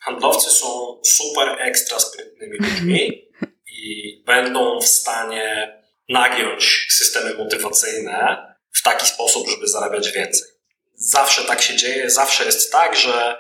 Handlowcy 0.08 0.50
są 0.50 1.02
super 1.04 1.56
ekstra 1.60 2.00
sprytnymi 2.00 2.58
ludźmi 2.58 3.30
i 3.68 4.24
będą 4.26 4.80
w 4.80 4.88
stanie 4.88 5.78
nagiąć 6.10 6.88
systemy 6.90 7.34
motywacyjne 7.34 8.38
w 8.74 8.84
taki 8.84 9.06
sposób, 9.06 9.50
żeby 9.50 9.68
zarabiać 9.68 10.12
więcej. 10.12 10.48
Zawsze 10.96 11.44
tak 11.44 11.62
się 11.62 11.76
dzieje, 11.76 12.10
zawsze 12.10 12.46
jest 12.46 12.72
tak, 12.72 12.96
że 12.96 13.38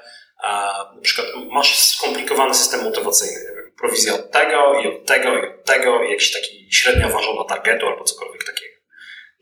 na 0.95 1.01
przykład 1.01 1.27
masz 1.49 1.79
skomplikowany 1.79 2.53
system 2.53 2.83
motywacyjny, 2.83 3.71
prowizja 3.77 4.13
od 4.13 4.31
tego 4.31 4.79
i 4.79 4.87
od 4.87 5.05
tego 5.05 5.37
i 5.37 5.47
od 5.47 5.65
tego 5.65 6.03
i 6.03 6.11
jakiś 6.11 6.31
taki 6.31 6.67
średnio 6.71 7.09
ważona 7.09 7.43
targetu 7.43 7.85
albo 7.87 8.03
cokolwiek 8.03 8.43
takiego. 8.43 8.75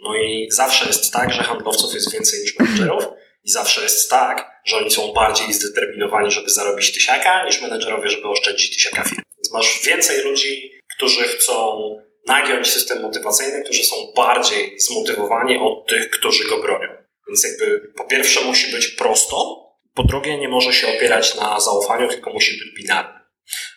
No 0.02 0.16
i 0.16 0.48
zawsze 0.52 0.86
jest 0.86 1.14
tak, 1.14 1.34
że 1.34 1.44
handlowców 1.44 1.94
jest 1.94 2.14
więcej 2.14 2.42
niż 2.42 2.60
menedżerów 2.60 3.04
i 3.46 3.52
zawsze 3.52 3.84
jest 3.84 4.10
tak, 4.10 4.62
że 4.66 4.78
oni 4.78 4.92
są 4.92 5.14
bardziej 5.14 5.54
zdeterminowani, 5.54 6.32
żeby 6.32 6.50
zarobić 6.50 6.94
tysiaka, 6.94 7.46
niż 7.46 7.62
menedżerowie, 7.62 8.10
żeby 8.10 8.28
oszczędzić 8.28 8.76
tysiaka 8.76 9.04
firm. 9.04 9.22
Więc 9.38 9.52
masz 9.54 9.82
więcej 9.84 10.24
ludzi, 10.24 10.72
którzy 10.96 11.24
chcą 11.24 11.80
nagiąć 12.28 12.68
system 12.68 13.02
motywacyjny, 13.02 13.64
którzy 13.64 13.84
są 13.84 13.96
bardziej 14.16 14.80
zmotywowani 14.80 15.58
od 15.58 15.88
tych, 15.88 16.10
którzy 16.10 16.48
go 16.48 16.62
bronią. 16.62 16.88
Więc 17.28 17.44
jakby 17.44 17.94
po 17.98 18.04
pierwsze 18.04 18.42
musi 18.42 18.72
być 18.72 18.88
prosto, 18.88 19.66
po 19.94 20.04
drugie 20.04 20.38
nie 20.38 20.50
może 20.50 20.74
się 20.74 20.88
opierać 20.88 21.36
na 21.36 21.60
zaufaniu, 21.60 22.08
tylko 22.10 22.34
musi 22.34 22.52
być 22.52 22.84
binarny. 22.84 23.20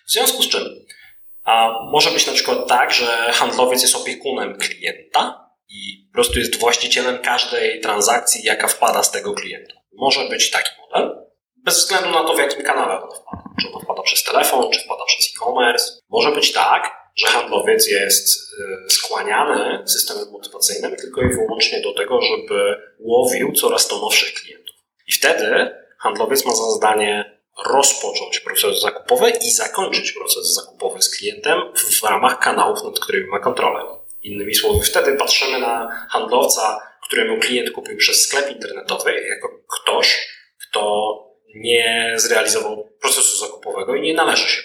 W 0.07 0.13
związku 0.13 0.43
z 0.43 0.49
czym 0.49 0.63
a 1.49 1.71
może 1.93 2.11
być 2.11 2.27
na 2.27 2.33
przykład 2.33 2.69
tak, 2.69 2.93
że 2.93 3.07
handlowiec 3.33 3.83
jest 3.83 3.97
opiekunem 3.97 4.59
klienta 4.59 5.48
i 5.69 6.07
po 6.09 6.13
prostu 6.13 6.39
jest 6.39 6.57
właścicielem 6.57 7.19
każdej 7.19 7.81
transakcji, 7.81 8.45
jaka 8.45 8.69
wpada 8.69 9.03
z 9.03 9.11
tego 9.11 9.35
klienta. 9.35 9.75
Może 9.93 10.29
być 10.29 10.51
taki 10.51 10.71
model, 10.81 11.29
bez 11.57 11.79
względu 11.79 12.11
na 12.11 12.25
to, 12.25 12.35
w 12.35 12.39
jakim 12.39 12.63
kanale 12.63 13.03
on 13.03 13.11
wpada. 13.11 13.43
Czy 13.61 13.73
on 13.73 13.83
wpada 13.83 14.03
przez 14.03 14.25
telefon, 14.25 14.71
czy 14.71 14.81
wpada 14.85 15.05
przez 15.05 15.27
e-commerce. 15.37 15.93
Może 16.09 16.33
być 16.33 16.53
tak, 16.53 16.99
że 17.17 17.27
handlowiec 17.27 17.89
jest 17.89 18.53
y, 18.87 18.91
skłaniany 18.91 19.89
systemem 19.89 20.31
motywacyjnym 20.33 20.97
tylko 20.97 21.23
i 21.23 21.29
wyłącznie 21.29 21.81
do 21.81 21.95
tego, 21.95 22.21
żeby 22.23 22.77
łowił 22.99 23.53
coraz 23.53 23.89
to 23.89 23.99
nowszych 23.99 24.35
klientów. 24.35 24.77
I 25.07 25.13
wtedy 25.13 25.71
handlowiec 25.99 26.45
ma 26.45 26.55
za 26.55 26.71
zadanie 26.71 27.41
rozpocząć 27.67 28.41
proces 28.41 28.81
zakupowy 28.81 29.31
i 29.31 29.51
zakończyć 29.51 30.13
proces 30.13 30.55
zakupowy 30.55 31.03
z 31.03 31.17
klientem 31.17 31.59
w 32.01 32.03
ramach 32.03 32.39
kanałów, 32.39 32.85
nad 32.85 33.01
którymi 33.01 33.31
ma 33.31 33.41
kontrolę. 33.41 33.99
Innymi 34.29 34.55
słowy, 34.55 34.85
wtedy 34.85 35.13
patrzymy 35.13 35.59
na 35.59 36.07
handlowca, 36.11 36.81
któremu 37.07 37.41
klient 37.41 37.71
kupił 37.71 37.97
przez 37.97 38.25
sklep 38.25 38.51
internetowy, 38.51 39.25
jako 39.29 39.49
ktoś, 39.81 40.29
kto 40.69 41.15
nie 41.55 42.13
zrealizował 42.17 42.91
procesu 43.01 43.37
zakupowego 43.37 43.95
i 43.95 44.03
nie 44.03 44.15
należy 44.15 44.49
się 44.49 44.63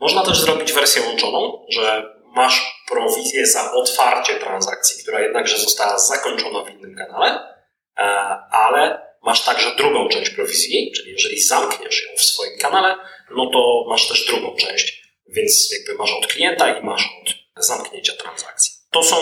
można 0.00 0.24
też 0.24 0.40
zrobić 0.40 0.72
wersję 0.72 1.02
łączoną, 1.02 1.66
że 1.68 2.14
masz 2.34 2.84
prowizję 2.90 3.46
za 3.46 3.72
otwarcie 3.72 4.34
transakcji, 4.34 5.02
która 5.02 5.20
jednakże 5.20 5.58
została 5.58 5.98
zakończona 5.98 6.64
w 6.64 6.70
innym 6.70 6.96
kanale, 6.96 7.56
e, 7.98 8.02
ale 8.50 9.06
masz 9.22 9.44
także 9.44 9.74
drugą 9.76 10.08
część 10.08 10.30
prowizji, 10.30 10.92
czyli 10.96 11.12
jeżeli 11.12 11.40
zamkniesz 11.40 12.04
ją 12.04 12.16
w 12.16 12.24
swoim 12.24 12.58
kanale, 12.58 12.96
no 13.30 13.50
to 13.50 13.84
masz 13.88 14.08
też 14.08 14.26
drugą 14.26 14.56
część, 14.56 15.02
więc 15.28 15.72
jakby 15.72 16.02
masz 16.02 16.12
od 16.12 16.26
klienta 16.26 16.78
i 16.78 16.84
masz 16.84 17.08
od 17.22 17.64
zamknięcia 17.64 18.12
transakcji. 18.12 18.75
To 18.96 19.02
są 19.02 19.16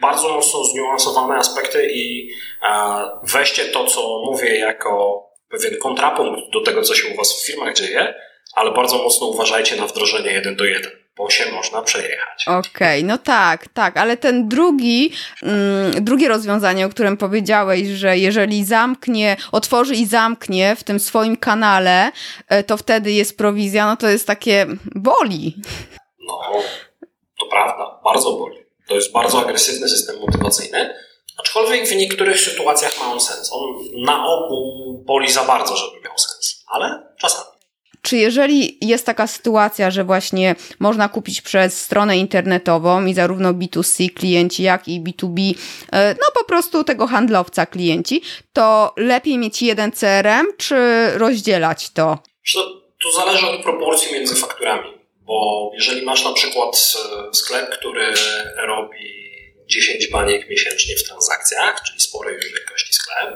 bardzo 0.00 0.28
mocno 0.28 0.64
zniuansowane 0.64 1.34
aspekty 1.34 1.88
i 1.92 2.30
e, 2.62 2.74
weźcie 3.22 3.64
to, 3.64 3.84
co 3.84 4.22
mówię 4.24 4.58
jako 4.58 5.22
pewien 5.50 5.78
kontrapunkt 5.78 6.52
do 6.52 6.60
tego, 6.60 6.82
co 6.82 6.94
się 6.94 7.14
u 7.14 7.16
Was 7.16 7.32
w 7.32 7.46
firmach 7.46 7.74
dzieje, 7.74 8.14
ale 8.54 8.70
bardzo 8.70 8.98
mocno 8.98 9.26
uważajcie 9.26 9.76
na 9.76 9.86
wdrożenie 9.86 10.30
jeden 10.30 10.56
do 10.56 10.64
jeden, 10.64 10.90
bo 11.16 11.30
się 11.30 11.52
można 11.52 11.82
przejechać. 11.82 12.44
Okej, 12.46 12.60
okay, 12.70 13.02
no 13.02 13.18
tak, 13.18 13.68
tak, 13.68 13.96
ale 13.96 14.16
ten 14.16 14.48
drugi, 14.48 15.12
mm, 15.42 16.04
drugie 16.04 16.28
rozwiązanie, 16.28 16.86
o 16.86 16.88
którym 16.88 17.16
powiedziałeś, 17.16 17.88
że 17.88 18.18
jeżeli 18.18 18.64
zamknie, 18.64 19.36
otworzy 19.52 19.94
i 19.94 20.06
zamknie 20.06 20.76
w 20.76 20.84
tym 20.84 21.00
swoim 21.00 21.36
kanale, 21.36 22.12
e, 22.48 22.64
to 22.64 22.76
wtedy 22.76 23.12
jest 23.12 23.38
prowizja, 23.38 23.86
no 23.86 23.96
to 23.96 24.08
jest 24.08 24.26
takie 24.26 24.66
boli. 24.94 25.56
No, 26.28 26.40
to 27.40 27.46
prawda, 27.46 28.00
bardzo 28.04 28.32
boli. 28.32 28.61
To 28.92 28.96
jest 28.96 29.12
bardzo 29.12 29.40
agresywny 29.40 29.88
system 29.88 30.16
motywacyjny, 30.20 30.94
aczkolwiek 31.38 31.88
w 31.88 31.96
niektórych 31.96 32.40
sytuacjach 32.40 32.98
ma 32.98 33.12
on 33.12 33.20
sens. 33.20 33.50
On 33.52 33.62
na 34.04 34.26
ogół 34.26 34.94
boli 35.06 35.32
za 35.32 35.44
bardzo, 35.44 35.76
żeby 35.76 36.00
miał 36.04 36.18
sens, 36.18 36.64
ale 36.66 37.14
czasami. 37.20 37.50
Czy 38.02 38.16
jeżeli 38.16 38.78
jest 38.80 39.06
taka 39.06 39.26
sytuacja, 39.26 39.90
że 39.90 40.04
właśnie 40.04 40.54
można 40.78 41.08
kupić 41.08 41.42
przez 41.42 41.80
stronę 41.82 42.18
internetową 42.18 43.06
i 43.06 43.14
zarówno 43.14 43.52
B2C 43.52 44.12
klienci, 44.14 44.62
jak 44.62 44.88
i 44.88 45.00
B2B, 45.00 45.54
e, 45.92 46.14
no 46.14 46.26
po 46.34 46.44
prostu 46.44 46.84
tego 46.84 47.06
handlowca 47.06 47.66
klienci, 47.66 48.22
to 48.52 48.92
lepiej 48.96 49.38
mieć 49.38 49.62
jeden 49.62 49.92
CRM, 49.92 50.46
czy 50.56 50.76
rozdzielać 51.14 51.90
to? 51.90 52.18
To 53.02 53.12
zależy 53.12 53.46
od 53.46 53.62
proporcji 53.62 54.12
między 54.12 54.34
fakturami, 54.34 55.01
bo 55.32 55.70
jeżeli 55.74 56.02
masz 56.02 56.24
na 56.24 56.32
przykład 56.32 56.76
e, 56.76 57.34
sklep, 57.34 57.70
który 57.70 58.06
robi 58.56 59.22
10 59.66 60.08
baniek 60.08 60.48
miesięcznie 60.48 60.96
w 60.96 61.04
transakcjach, 61.04 61.82
czyli 61.86 62.00
sporej 62.00 62.34
wielkości 62.40 62.92
sklep, 62.92 63.34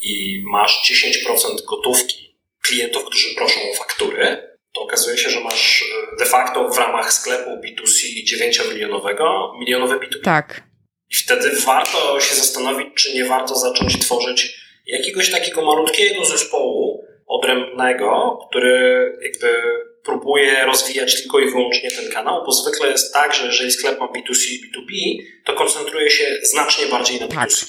i 0.00 0.42
masz 0.46 0.90
10% 0.90 1.64
gotówki 1.64 2.38
klientów, 2.62 3.04
którzy 3.04 3.34
proszą 3.34 3.60
o 3.72 3.74
faktury, 3.74 4.56
to 4.74 4.80
okazuje 4.80 5.18
się, 5.18 5.30
że 5.30 5.40
masz 5.40 5.82
e, 5.82 6.16
de 6.16 6.24
facto 6.24 6.68
w 6.68 6.78
ramach 6.78 7.12
sklepu 7.12 7.50
B2C 7.50 8.24
9-milionowego 8.32 9.52
milionowe 9.60 9.94
B2B. 9.96 10.22
Tak. 10.24 10.62
I 11.10 11.14
wtedy 11.16 11.50
warto 11.66 12.20
się 12.20 12.34
zastanowić, 12.34 12.88
czy 12.94 13.14
nie 13.14 13.24
warto 13.24 13.54
zacząć 13.54 13.98
tworzyć 13.98 14.60
jakiegoś 14.86 15.30
takiego 15.30 15.62
malutkiego 15.62 16.24
zespołu 16.24 17.04
odrębnego, 17.26 18.38
który 18.48 19.12
jakby 19.22 19.62
próbuje 20.08 20.64
rozwijać 20.64 21.22
tylko 21.22 21.38
i 21.38 21.50
wyłącznie 21.50 21.90
ten 21.90 22.10
kanał, 22.10 22.42
bo 22.46 22.52
zwykle 22.52 22.90
jest 22.90 23.12
tak, 23.12 23.34
że 23.34 23.46
jeżeli 23.46 23.72
sklep 23.72 24.00
ma 24.00 24.06
B2C 24.06 24.46
i 24.50 24.60
B2B, 24.60 25.22
to 25.44 25.52
koncentruje 25.52 26.10
się 26.10 26.36
znacznie 26.42 26.86
bardziej 26.86 27.20
na 27.20 27.26
B2C. 27.26 27.60
Tak. 27.60 27.68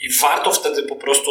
I 0.00 0.08
warto 0.20 0.52
wtedy 0.52 0.82
po 0.82 0.96
prostu 0.96 1.30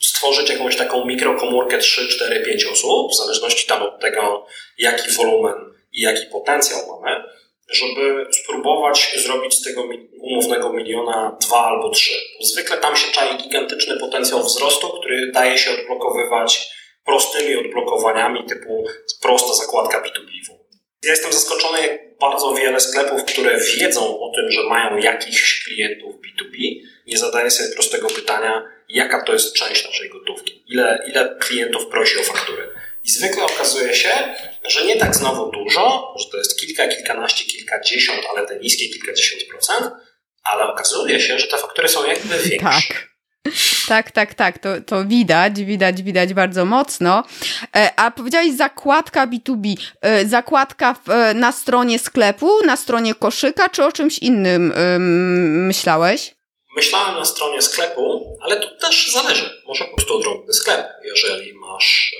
stworzyć 0.00 0.50
jakąś 0.50 0.76
taką 0.76 1.04
mikrokomórkę 1.04 1.78
3, 1.78 2.08
4, 2.08 2.40
5 2.40 2.64
osób, 2.64 3.12
w 3.12 3.16
zależności 3.16 3.66
tam 3.66 3.82
od 3.82 4.00
tego, 4.00 4.46
jaki 4.78 5.10
wolumen 5.10 5.54
i 5.92 6.00
jaki 6.00 6.26
potencjał 6.26 6.80
mamy, 6.88 7.24
żeby 7.72 8.26
spróbować 8.42 9.12
zrobić 9.16 9.54
z 9.54 9.62
tego 9.62 9.88
umownego 10.20 10.72
miliona 10.72 11.36
dwa 11.40 11.64
albo 11.64 11.90
trzy. 11.90 12.14
Zwykle 12.40 12.76
tam 12.76 12.96
się 12.96 13.12
czai 13.12 13.38
gigantyczny 13.38 13.96
potencjał 13.96 14.44
wzrostu, 14.44 14.88
który 14.88 15.32
daje 15.32 15.58
się 15.58 15.70
odblokowywać 15.70 16.77
prostymi 17.08 17.56
odblokowaniami 17.56 18.46
typu 18.46 18.84
prosta 19.22 19.54
zakładka 19.54 20.02
B2B. 20.02 20.28
Ja 21.02 21.10
jestem 21.10 21.32
zaskoczony, 21.32 21.80
jak 21.80 22.18
bardzo 22.18 22.54
wiele 22.54 22.80
sklepów, 22.80 23.24
które 23.24 23.60
wiedzą 23.60 24.20
o 24.20 24.32
tym, 24.36 24.50
że 24.50 24.62
mają 24.62 24.96
jakichś 24.96 25.64
klientów 25.64 26.14
B2B, 26.14 26.56
nie 27.06 27.18
zadaje 27.18 27.50
sobie 27.50 27.74
prostego 27.74 28.08
pytania, 28.08 28.64
jaka 28.88 29.22
to 29.22 29.32
jest 29.32 29.54
część 29.54 29.86
naszej 29.86 30.10
gotówki, 30.10 30.64
ile, 30.68 31.04
ile 31.08 31.36
klientów 31.40 31.86
prosi 31.86 32.18
o 32.18 32.22
faktury. 32.22 32.68
I 33.04 33.10
zwykle 33.10 33.44
okazuje 33.44 33.94
się, 33.94 34.34
że 34.64 34.86
nie 34.86 34.96
tak 34.96 35.16
znowu 35.16 35.50
dużo, 35.52 36.14
że 36.18 36.30
to 36.30 36.36
jest 36.36 36.60
kilka, 36.60 36.88
kilkanaście, 36.88 37.44
kilkadziesiąt, 37.44 38.20
ale 38.30 38.46
te 38.46 38.58
niskie 38.58 38.88
kilkadziesiąt 38.88 39.44
procent, 39.44 39.92
ale 40.44 40.64
okazuje 40.64 41.20
się, 41.20 41.38
że 41.38 41.46
te 41.46 41.56
faktury 41.56 41.88
są 41.88 42.06
jakby 42.06 42.38
większe. 42.38 42.88
Tak. 42.88 43.07
Tak, 43.88 44.10
tak, 44.10 44.34
tak, 44.34 44.58
to, 44.58 44.68
to 44.86 45.04
widać, 45.04 45.64
widać, 45.64 46.02
widać 46.02 46.34
bardzo 46.34 46.64
mocno. 46.64 47.24
E, 47.76 47.92
a 47.96 48.10
powiedziałeś 48.10 48.56
zakładka 48.56 49.26
B2B, 49.26 49.76
e, 50.00 50.26
zakładka 50.26 50.96
e, 51.08 51.34
na 51.34 51.52
stronie 51.52 51.98
sklepu, 51.98 52.50
na 52.66 52.76
stronie 52.76 53.14
koszyka, 53.14 53.68
czy 53.68 53.84
o 53.84 53.92
czymś 53.92 54.18
innym 54.18 54.72
myślałeś? 55.66 56.34
Myślałem 56.76 57.14
na 57.14 57.24
stronie 57.24 57.62
sklepu, 57.62 58.36
ale 58.42 58.60
to 58.60 58.68
też 58.80 59.12
zależy. 59.12 59.62
Może 59.66 59.84
po 59.84 59.96
prostu 59.96 60.16
odrobny 60.16 60.52
sklep. 60.52 60.86
Jeżeli 61.04 61.54
masz 61.54 62.14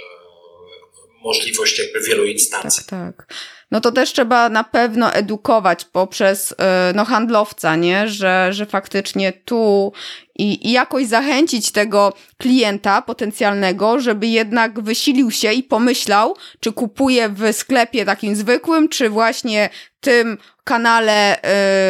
możliwość 1.25 1.79
jakby 1.79 2.01
wielu 2.01 2.25
instancji. 2.25 2.85
Tak, 2.87 3.17
tak. 3.17 3.35
No 3.71 3.81
to 3.81 3.93
też 3.93 4.13
trzeba 4.13 4.49
na 4.49 4.65
pewno 4.65 5.13
edukować 5.13 5.85
poprzez 5.85 6.55
no, 6.95 7.05
handlowca, 7.05 7.77
nie? 7.77 8.09
Że, 8.09 8.49
że 8.51 8.67
faktycznie 8.67 9.33
tu 9.33 9.93
i, 10.39 10.69
i 10.69 10.73
jakoś 10.73 11.07
zachęcić 11.07 11.73
tego 11.73 12.13
klienta 12.39 13.03
potencjalnego, 13.03 14.01
żeby 14.01 14.27
jednak 14.27 14.81
wysilił 14.81 15.31
się 15.31 15.53
i 15.53 15.63
pomyślał, 15.63 16.37
czy 16.61 16.73
kupuje 16.73 17.29
w 17.29 17.53
sklepie 17.53 18.05
takim 18.05 18.37
zwykłym, 18.37 18.89
czy 18.89 19.11
właśnie 19.11 19.71
tym 20.01 20.39
kanale 20.65 21.37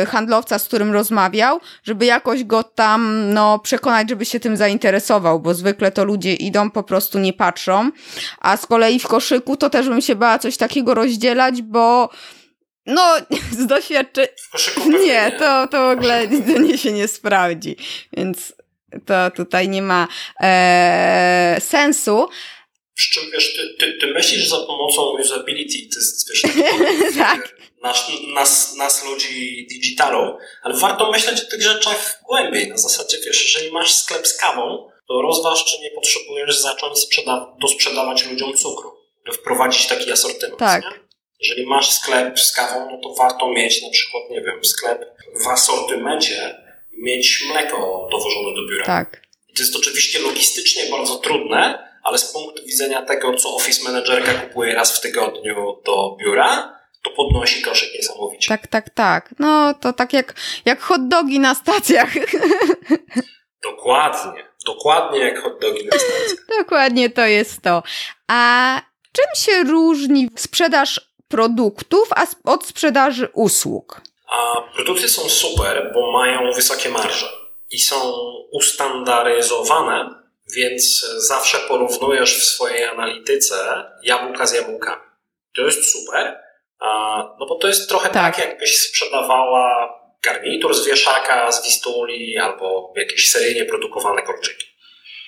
y, 0.03 0.07
handlowca, 0.07 0.59
z 0.59 0.65
którym 0.65 0.93
rozmawiał, 0.93 1.61
żeby 1.85 2.07
jakoś 2.07 2.45
go 2.45 2.63
tam 2.63 3.33
no, 3.33 3.59
przekonać, 3.59 4.09
żeby 4.09 4.25
się 4.25 4.41
tym 4.41 4.57
zainteresował, 4.57 5.41
bo 5.41 5.55
zwykle 5.55 5.93
to 5.93 6.05
ludzie 6.05 6.35
idą, 6.35 6.71
po 6.71 6.83
prostu 6.83 7.19
nie 7.19 7.33
patrzą. 7.33 7.91
A 8.39 8.57
z 8.57 8.67
kolei 8.67 8.99
w 8.99 9.07
koszyku 9.07 9.57
to 9.57 9.71
też 9.71 9.89
bym 9.89 10.01
się 10.01 10.15
bała 10.15 10.39
coś 10.39 10.57
takiego 10.57 10.95
rozdzielać, 10.95 11.63
bo 11.63 12.11
no, 12.89 13.17
z 13.59 13.67
doświadczenia. 13.67 14.29
Nie, 15.05 15.33
to, 15.39 15.67
to 15.67 15.87
w 15.87 15.91
ogóle 15.91 16.29
nie 16.69 16.79
się 16.79 16.93
nie 16.93 17.09
sprawdzi. 17.09 17.77
Więc 18.13 18.53
to 19.07 19.31
tutaj 19.37 19.69
nie 19.69 19.83
ma 19.83 20.09
e, 20.41 21.57
sensu. 21.61 22.29
Przy 22.95 23.11
czym 23.13 23.31
wiesz, 23.33 23.55
ty, 23.57 23.75
ty, 23.79 23.99
ty 24.01 24.07
myślisz 24.07 24.49
za 24.49 24.57
pomocą 24.57 25.03
usability, 25.03 25.89
to 25.95 26.01
jest 26.01 26.31
wiesz, 26.31 26.43
tak. 27.19 27.57
nas, 27.83 28.11
nas, 28.35 28.75
nas 28.77 29.05
ludzi 29.05 29.67
digitalu, 29.71 30.39
ale 30.63 30.77
warto 30.77 31.11
myśleć 31.11 31.41
o 31.41 31.51
tych 31.51 31.63
rzeczach 31.63 32.21
głębiej. 32.29 32.69
Na 32.69 32.79
zasadzie 32.79 33.19
wiesz, 33.27 33.45
jeżeli 33.45 33.73
masz 33.73 33.95
sklep 33.95 34.27
z 34.29 34.37
kawą, 34.37 34.91
to 35.09 35.23
rozważ, 35.23 35.65
czy 35.65 35.83
nie 35.83 35.91
potrzebujesz 35.91 36.59
zacząć 36.59 36.99
sprzeda 36.99 37.57
dosprzedawać 37.61 38.27
ludziom 38.27 38.57
cukru, 38.57 38.93
wprowadzić 39.33 39.87
taki 39.87 40.13
asortyment. 40.13 40.59
Tak. 40.59 40.83
Nie? 40.85 41.08
Jeżeli 41.41 41.67
masz 41.67 41.91
sklep 41.91 42.41
z 42.41 42.53
kawą, 42.53 42.91
no 42.91 42.99
to 43.03 43.15
warto 43.15 43.49
mieć 43.49 43.83
na 43.83 43.91
przykład, 43.91 44.23
nie 44.31 44.41
wiem, 44.41 44.65
sklep 44.65 45.05
w 45.45 45.49
asortymencie, 45.49 46.55
mieć 46.93 47.45
mleko 47.53 48.09
dowożone 48.11 48.55
do 48.55 48.69
biura. 48.71 48.85
Tak. 48.85 49.23
To 49.57 49.63
jest 49.63 49.77
oczywiście 49.77 50.19
logistycznie 50.19 50.83
bardzo 50.91 51.17
trudne, 51.17 51.89
ale 52.03 52.19
z 52.19 52.33
punktu 52.33 52.63
widzenia 52.67 53.03
tego, 53.03 53.35
co 53.35 53.55
office 53.55 53.85
managerka 53.85 54.35
kupuje 54.35 54.75
raz 54.75 54.99
w 54.99 55.01
tygodniu 55.01 55.83
do 55.85 56.17
biura, 56.21 56.79
to 57.03 57.11
podnosi 57.11 57.63
koszyk 57.63 57.95
niesamowicie. 57.95 58.49
Tak, 58.49 58.67
tak, 58.67 58.91
tak. 58.91 59.35
No 59.39 59.75
to 59.75 59.93
tak 59.93 60.13
jak, 60.13 60.35
jak 60.65 60.81
hot 60.81 61.09
dogi 61.09 61.41
na 61.41 61.55
stacjach. 61.55 62.15
Dokładnie. 63.71 64.45
Dokładnie 64.67 65.19
jak 65.19 65.43
hot 65.43 65.61
dogi 65.61 65.85
na 65.85 65.99
stacjach. 65.99 66.47
Dokładnie 66.59 67.11
to 67.11 67.27
jest 67.27 67.63
to. 67.63 67.83
A 68.29 68.81
czym 69.13 69.45
się 69.45 69.63
różni 69.63 70.29
sprzedaż 70.37 71.08
produktów 71.29 72.09
a 72.17 72.27
od 72.45 72.67
sprzedaży 72.67 73.29
usług? 73.33 74.01
A 74.29 74.63
produkty 74.75 75.09
są 75.09 75.29
super, 75.29 75.91
bo 75.95 76.13
mają 76.13 76.53
wysokie 76.53 76.89
marże 76.89 77.27
i 77.71 77.79
są 77.79 78.13
ustandaryzowane, 78.53 80.23
więc 80.57 81.07
zawsze 81.17 81.59
porównujesz 81.59 82.39
w 82.39 82.45
swojej 82.45 82.85
analityce 82.85 83.85
jabłka 84.03 84.47
z 84.47 84.53
jabłkami. 84.53 85.03
To 85.57 85.63
jest 85.63 85.93
super, 85.93 86.39
no 87.41 87.47
bo 87.49 87.55
to 87.55 87.69
jest 87.69 87.89
trochę 87.89 88.09
tak, 88.11 88.37
tak 88.37 88.47
jakbyś 88.49 88.79
sprzedawała 88.79 89.95
garnitur 90.23 90.75
z 90.75 90.87
wieszaka, 90.87 91.53
z 91.53 91.65
wistuli 91.65 92.39
albo 92.39 92.93
jakieś 92.97 93.31
seryjnie 93.31 93.65
produkowane 93.65 94.23
kolczyki. 94.23 94.67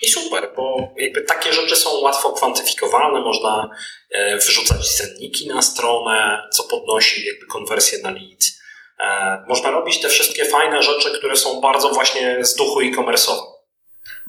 I 0.02 0.08
super, 0.08 0.52
bo 0.56 0.94
jakby 0.96 1.22
takie 1.22 1.52
rzeczy 1.52 1.76
są 1.76 2.00
łatwo 2.00 2.32
kwantyfikowalne, 2.32 3.20
można 3.20 3.70
e, 4.10 4.36
wyrzucać 4.36 4.88
cenniki 4.88 5.48
na 5.48 5.62
stronę, 5.62 6.48
co 6.52 6.62
podnosi 6.62 7.26
jakby 7.26 7.46
konwersję 7.46 7.98
na 8.02 8.10
lead. 8.10 8.44
E, 9.00 9.44
można 9.48 9.70
robić 9.70 10.00
te 10.00 10.08
wszystkie 10.08 10.44
fajne 10.44 10.82
rzeczy, 10.82 11.10
które 11.18 11.36
są 11.36 11.60
bardzo 11.60 11.88
właśnie 11.88 12.44
z 12.44 12.54
duchu 12.54 12.80
e-commerce'owym. 12.80 13.46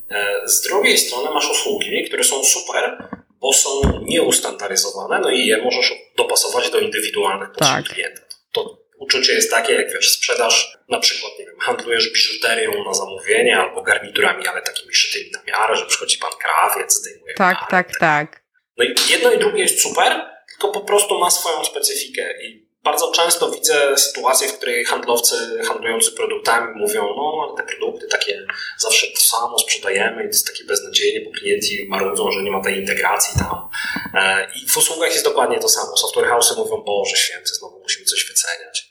E, 0.09 0.41
z 0.45 0.61
drugiej 0.61 0.97
strony 0.97 1.29
masz 1.29 1.51
usługi, 1.51 2.03
które 2.07 2.23
są 2.23 2.43
super, 2.43 3.09
bo 3.41 3.53
są 3.53 3.69
nieustandaryzowane, 4.01 5.19
no 5.19 5.29
i 5.29 5.45
je 5.45 5.57
możesz 5.57 5.93
dopasować 6.17 6.69
do 6.69 6.79
indywidualnych 6.79 7.51
potrzeb 7.51 7.75
tak. 7.75 7.85
klienta. 7.85 8.21
To 8.51 8.80
uczucie 9.01 9.33
jest 9.33 9.51
takie, 9.51 9.73
jak 9.73 9.93
wiesz, 9.93 10.11
sprzedaż, 10.11 10.77
na 10.89 10.99
przykład, 10.99 11.31
nie 11.39 11.45
wiem, 11.45 11.59
handlujesz 11.59 12.13
biżuterią 12.13 12.83
na 12.83 12.93
zamówienie 12.93 13.57
albo 13.57 13.81
garniturami, 13.81 14.47
ale 14.47 14.61
takimi 14.61 14.93
szytymi 14.93 15.31
na 15.31 15.43
miarę, 15.43 15.75
że 15.75 15.85
przychodzi 15.85 16.17
pan 16.17 16.31
krawiec, 16.39 16.93
zdejmuje 16.93 17.33
Tak, 17.33 17.57
miarę, 17.57 17.67
tak, 17.69 17.99
tak. 17.99 18.43
No 18.77 18.83
i 18.83 18.95
jedno 19.09 19.31
i 19.31 19.39
drugie 19.39 19.61
jest 19.63 19.81
super, 19.81 20.29
tylko 20.49 20.67
po 20.79 20.81
prostu 20.81 21.19
ma 21.19 21.29
swoją 21.29 21.63
specyfikę 21.63 22.43
i 22.43 22.71
bardzo 22.83 23.11
często 23.11 23.51
widzę 23.51 23.97
sytuacje, 23.97 24.47
w 24.47 24.57
której 24.57 24.85
handlowcy 24.85 25.35
handlujący 25.67 26.11
produktami 26.11 26.75
mówią, 26.75 27.01
no 27.01 27.33
ale 27.43 27.57
te 27.57 27.73
produkty 27.73 28.07
takie 28.07 28.45
zawsze 28.77 29.07
to 29.07 29.19
samo 29.19 29.59
sprzedajemy 29.59 30.21
i 30.21 30.25
to 30.25 30.31
jest 30.31 30.47
takie 30.47 30.63
beznadziejnie, 30.63 31.25
bo 31.25 31.31
klienci 31.31 31.85
marudzą, 31.89 32.31
że 32.31 32.43
nie 32.43 32.51
ma 32.51 32.63
tej 32.63 32.77
integracji 32.77 33.39
tam. 33.39 33.69
E, 34.13 34.47
I 34.55 34.67
w 34.67 34.77
usługach 34.77 35.11
jest 35.11 35.25
dokładnie 35.25 35.59
to 35.59 35.69
samo. 35.69 35.97
Software 35.97 36.29
house'y 36.29 36.57
mówią, 36.57 36.83
Boże 36.83 37.15
święty, 37.15 37.49
znowu 37.49 37.79
musimy 37.79 38.05
coś 38.05 38.25
wyceniać. 38.27 38.90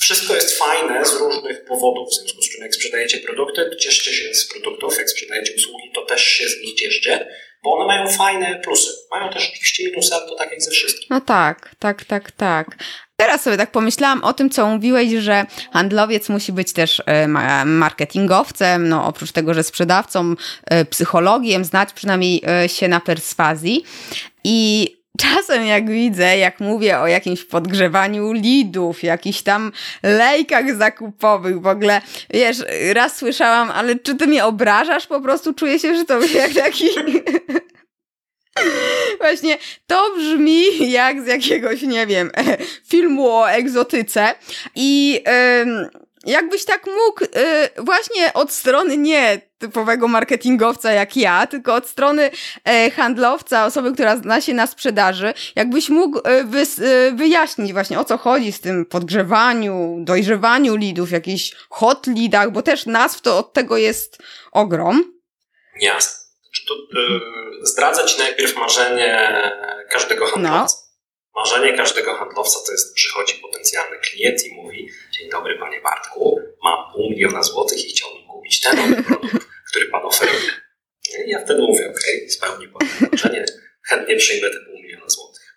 Wszystko 0.00 0.34
jest 0.34 0.58
fajne 0.58 1.06
z 1.06 1.14
różnych 1.14 1.64
powodów, 1.64 2.08
w 2.08 2.14
związku 2.14 2.42
z 2.42 2.50
czym 2.50 2.62
jak 2.62 2.74
sprzedajecie 2.74 3.18
produkty, 3.18 3.64
to 3.70 3.76
cieszcie 3.76 4.12
się 4.12 4.34
z 4.34 4.48
produktów, 4.48 4.98
jak 4.98 5.10
sprzedajecie 5.10 5.52
usługi, 5.56 5.90
to 5.94 6.04
też 6.06 6.22
się 6.24 6.48
z 6.48 6.62
nich 6.62 6.74
cieszcie, 6.74 7.28
bo 7.64 7.74
one 7.76 7.86
mają 7.86 8.08
fajne 8.08 8.60
plusy. 8.64 8.90
Mają 9.10 9.32
też 9.32 9.48
oczywiście 9.48 9.84
minusy, 9.84 10.14
ale 10.14 10.26
to 10.26 10.34
tak 10.34 10.50
jak 10.50 10.62
ze 10.62 10.70
wszystkim. 10.70 11.06
No 11.10 11.20
tak, 11.20 11.74
tak, 11.78 12.04
tak, 12.04 12.30
tak. 12.30 12.76
Teraz 13.16 13.42
sobie 13.42 13.56
tak 13.56 13.70
pomyślałam 13.70 14.24
o 14.24 14.32
tym, 14.32 14.50
co 14.50 14.66
mówiłeś, 14.66 15.10
że 15.10 15.46
handlowiec 15.72 16.28
musi 16.28 16.52
być 16.52 16.72
też 16.72 17.02
e, 17.06 17.28
marketingowcem, 17.64 18.88
no 18.88 19.06
oprócz 19.06 19.32
tego, 19.32 19.54
że 19.54 19.62
sprzedawcą, 19.62 20.34
e, 20.64 20.84
psychologiem, 20.84 21.64
znać 21.64 21.92
przynajmniej 21.92 22.42
e, 22.46 22.68
się 22.68 22.88
na 22.88 23.00
perswazji. 23.00 23.84
I 24.44 24.97
czasem 25.18 25.66
jak 25.66 25.90
widzę, 25.90 26.38
jak 26.38 26.60
mówię 26.60 26.98
o 26.98 27.06
jakimś 27.06 27.44
podgrzewaniu 27.44 28.32
lidów, 28.32 29.02
jakichś 29.02 29.42
tam 29.42 29.72
lejkach 30.02 30.76
zakupowych, 30.76 31.60
w 31.60 31.66
ogóle, 31.66 32.00
wiesz, 32.30 32.56
raz 32.92 33.16
słyszałam, 33.16 33.70
ale 33.70 33.96
czy 33.96 34.14
ty 34.14 34.26
mnie 34.26 34.44
obrażasz? 34.44 35.06
Po 35.06 35.20
prostu 35.20 35.54
czuję 35.54 35.78
się, 35.78 35.94
że 35.94 36.04
to 36.04 36.20
jak 36.42 36.52
taki... 36.52 36.88
Właśnie 39.20 39.58
to 39.86 40.14
brzmi 40.16 40.90
jak 40.90 41.22
z 41.22 41.26
jakiegoś, 41.26 41.82
nie 41.82 42.06
wiem, 42.06 42.30
filmu 42.90 43.28
o 43.28 43.50
egzotyce 43.50 44.34
i 44.74 45.22
jakbyś 46.26 46.64
tak 46.64 46.86
mógł 46.86 47.24
y, 47.24 47.28
właśnie 47.78 48.32
od 48.32 48.52
strony 48.52 48.96
nie 48.96 49.48
typowego 49.58 50.08
marketingowca 50.08 50.92
jak 50.92 51.16
ja, 51.16 51.46
tylko 51.46 51.74
od 51.74 51.88
strony 51.88 52.30
e, 52.64 52.90
handlowca, 52.90 53.66
osoby, 53.66 53.92
która 53.92 54.16
zna 54.16 54.40
się 54.40 54.54
na 54.54 54.66
sprzedaży, 54.66 55.34
jakbyś 55.56 55.88
mógł 55.88 56.18
e, 56.18 56.22
e, 56.28 57.12
wyjaśnić 57.12 57.72
właśnie 57.72 58.00
o 58.00 58.04
co 58.04 58.18
chodzi 58.18 58.52
z 58.52 58.60
tym 58.60 58.86
podgrzewaniu, 58.86 59.96
dojrzewaniu 60.00 60.76
lidów, 60.76 61.10
jakichś 61.10 61.54
hot 61.70 62.06
lidach, 62.06 62.52
bo 62.52 62.62
też 62.62 62.86
nazw 62.86 63.20
to 63.20 63.38
od 63.38 63.52
tego 63.52 63.76
jest 63.76 64.18
ogrom. 64.52 65.04
Jasne. 65.80 66.28
Yy, 66.92 67.20
zdradzę 67.66 68.04
Ci 68.04 68.18
najpierw 68.18 68.56
marzenie 68.56 69.42
każdego 69.90 70.26
handlowca. 70.26 70.76
No. 70.82 70.87
Marzenie 71.38 71.76
każdego 71.76 72.14
handlowca 72.14 72.58
to 72.66 72.72
jest, 72.72 72.94
przychodzi 72.94 73.34
potencjalny 73.34 73.98
klient 73.98 74.46
i 74.46 74.54
mówi 74.54 74.88
Dzień 75.10 75.30
dobry 75.30 75.58
Panie 75.58 75.80
Bartku, 75.80 76.40
mam 76.62 76.92
pół 76.92 77.10
miliona 77.10 77.42
złotych 77.42 77.84
i 77.84 77.90
chciałbym 77.90 78.26
kupić 78.26 78.60
ten 78.60 79.04
produkt, 79.04 79.46
który 79.70 79.86
Pan 79.86 80.04
oferuje. 80.04 80.50
I 81.26 81.30
ja 81.30 81.44
wtedy 81.44 81.62
mówię, 81.62 81.90
ok, 81.90 82.00
spełni 82.28 82.68
Pan 82.68 82.88
marzenie, 83.12 83.44
chętnie 83.88 84.16
przyjmę 84.16 84.50
te 84.50 84.60
pół 84.60 84.82
miliona 84.82 85.08
złotych. 85.08 85.54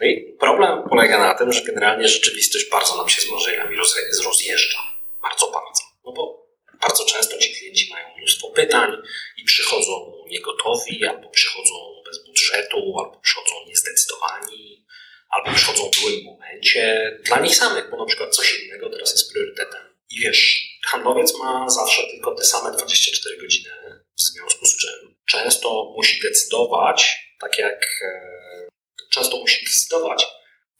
No 0.00 0.06
i 0.06 0.36
problem 0.40 0.88
polega 0.88 1.18
na 1.18 1.34
tym, 1.34 1.52
że 1.52 1.62
generalnie 1.62 2.08
rzeczywistość 2.08 2.70
bardzo 2.70 2.96
nam 2.96 3.08
się 3.08 3.20
z 3.22 3.30
marzeniami 3.30 3.76
rozjeżdża. 4.24 4.78
Bardzo, 5.22 5.46
bardzo. 5.46 5.82
No 6.04 6.12
bo 6.12 6.46
bardzo 6.80 7.04
często 7.04 7.38
ci 7.38 7.54
klienci 7.54 7.90
mają 7.92 8.06
mnóstwo 8.18 8.50
pytań 8.50 8.92
i 9.36 9.44
przychodzą 9.44 10.24
niegotowi, 10.26 11.06
albo 11.06 11.30
przychodzą 11.30 11.74
bez 12.06 12.26
budżetu, 12.26 12.98
albo 12.98 13.20
przychodzą 13.20 13.54
niezdecydowani, 13.66 14.87
albo 15.28 15.52
przychodzą 15.54 15.90
w 15.90 15.94
złym 15.94 16.24
momencie 16.24 17.16
dla 17.24 17.40
nich 17.40 17.56
samych, 17.56 17.90
bo 17.90 17.96
na 17.96 18.04
przykład 18.04 18.36
coś 18.36 18.60
innego 18.60 18.90
teraz 18.90 19.12
jest 19.12 19.32
priorytetem. 19.32 19.80
I 20.10 20.20
wiesz, 20.20 20.68
handlowiec 20.86 21.38
ma 21.38 21.70
zawsze 21.70 22.02
tylko 22.10 22.34
te 22.34 22.44
same 22.44 22.76
24 22.76 23.36
godziny, 23.40 23.70
w 24.18 24.22
związku 24.22 24.66
z 24.66 24.76
czym 24.76 25.16
często 25.26 25.92
musi 25.96 26.20
decydować, 26.20 27.16
tak 27.40 27.58
jak 27.58 27.82
e, 28.02 28.68
często 29.10 29.36
musi 29.36 29.64
decydować, 29.64 30.26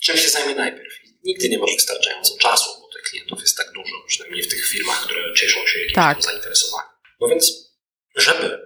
czym 0.02 0.16
się 0.16 0.28
zajmie 0.28 0.54
najpierw. 0.54 1.04
I 1.04 1.18
nigdy 1.24 1.48
nie 1.48 1.58
masz 1.58 1.74
wystarczająco 1.74 2.38
czasu, 2.38 2.80
bo 2.80 2.88
tych 2.92 3.02
klientów 3.02 3.40
jest 3.40 3.56
tak 3.56 3.72
dużo, 3.72 3.94
przynajmniej 4.06 4.42
w 4.42 4.48
tych 4.48 4.68
firmach, 4.68 5.04
które 5.04 5.34
cieszą 5.34 5.66
się 5.66 5.78
jakimś 5.78 5.94
tak. 5.94 6.22
zainteresowaniem. 6.22 6.90
No 7.20 7.28
więc, 7.28 7.72
żeby 8.16 8.58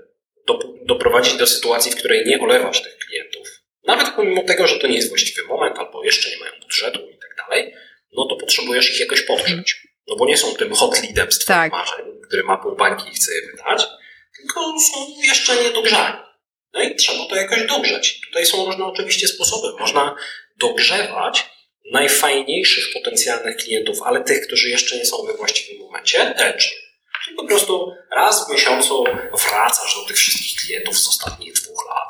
do, 0.46 0.58
doprowadzić 0.86 1.34
do 1.34 1.46
sytuacji, 1.46 1.92
w 1.92 1.96
której 1.96 2.26
nie 2.26 2.40
olewasz 2.40 2.82
tych 2.82 2.98
klientów, 2.98 3.48
Nawet 3.86 4.08
pomimo 4.16 4.42
tego, 4.42 4.68
że 4.68 4.78
to 4.78 4.86
nie 4.86 4.96
jest 4.96 5.08
właściwy 5.08 5.44
moment, 5.48 5.78
albo 5.78 6.04
jeszcze 6.04 6.30
nie 6.30 6.38
mają 6.38 6.52
budżetu 6.60 7.00
i 7.10 7.18
tak 7.18 7.46
dalej, 7.48 7.74
no 8.12 8.24
to 8.24 8.36
potrzebujesz 8.36 8.90
ich 8.90 9.00
jakoś 9.00 9.22
podgrzeć. 9.22 9.86
No 10.08 10.16
bo 10.16 10.26
nie 10.26 10.36
są 10.36 10.54
tym 10.54 10.74
hot 10.74 11.02
leadem 11.02 11.32
z 11.32 11.38
twoich 11.38 11.46
tak. 11.46 11.72
marzeń, 11.72 12.20
który 12.26 12.44
ma 12.44 12.56
pół 12.56 12.76
bańki 12.76 13.10
i 13.10 13.14
chce 13.14 13.34
je 13.34 13.40
wydać, 13.50 13.86
tylko 14.36 14.60
są 14.80 15.06
jeszcze 15.22 15.62
niedogrzani. 15.62 16.18
No 16.72 16.82
i 16.82 16.96
trzeba 16.96 17.26
to 17.26 17.36
jakoś 17.36 17.66
dogrzać. 17.66 18.20
Tutaj 18.20 18.46
są 18.46 18.66
różne 18.66 18.84
oczywiście 18.84 19.28
sposoby. 19.28 19.68
Można 19.80 20.16
dogrzewać 20.56 21.46
najfajniejszych 21.92 22.92
potencjalnych 22.92 23.56
klientów, 23.56 24.02
ale 24.02 24.24
tych, 24.24 24.46
którzy 24.46 24.68
jeszcze 24.68 24.96
nie 24.96 25.06
są 25.06 25.26
we 25.26 25.36
właściwym 25.36 25.82
momencie, 25.82 26.34
ręcznie. 26.38 26.76
Czyli 27.24 27.36
po 27.36 27.46
prostu 27.46 27.92
raz 28.16 28.46
w 28.46 28.52
miesiącu 28.52 29.04
wracasz 29.48 29.94
do 29.94 30.04
tych 30.08 30.16
wszystkich 30.16 30.60
klientów 30.60 30.98
z 30.98 31.08
ostatnich 31.08 31.52
dwóch 31.52 31.86
lat 31.88 32.01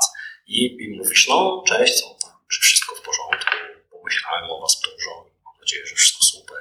i, 0.52 0.84
i 0.84 0.96
mówisz, 0.98 1.28
no 1.28 1.64
cześć, 1.68 2.00
co 2.00 2.06
tam, 2.22 2.32
czy 2.50 2.60
wszystko 2.60 2.94
w 2.96 3.00
porządku, 3.00 3.50
pomyślałem 3.90 4.50
o 4.50 4.60
was 4.60 4.80
dużo, 4.80 5.10
mam 5.44 5.60
nadzieję, 5.60 5.86
że 5.86 5.94
wszystko 5.94 6.24
super. 6.24 6.58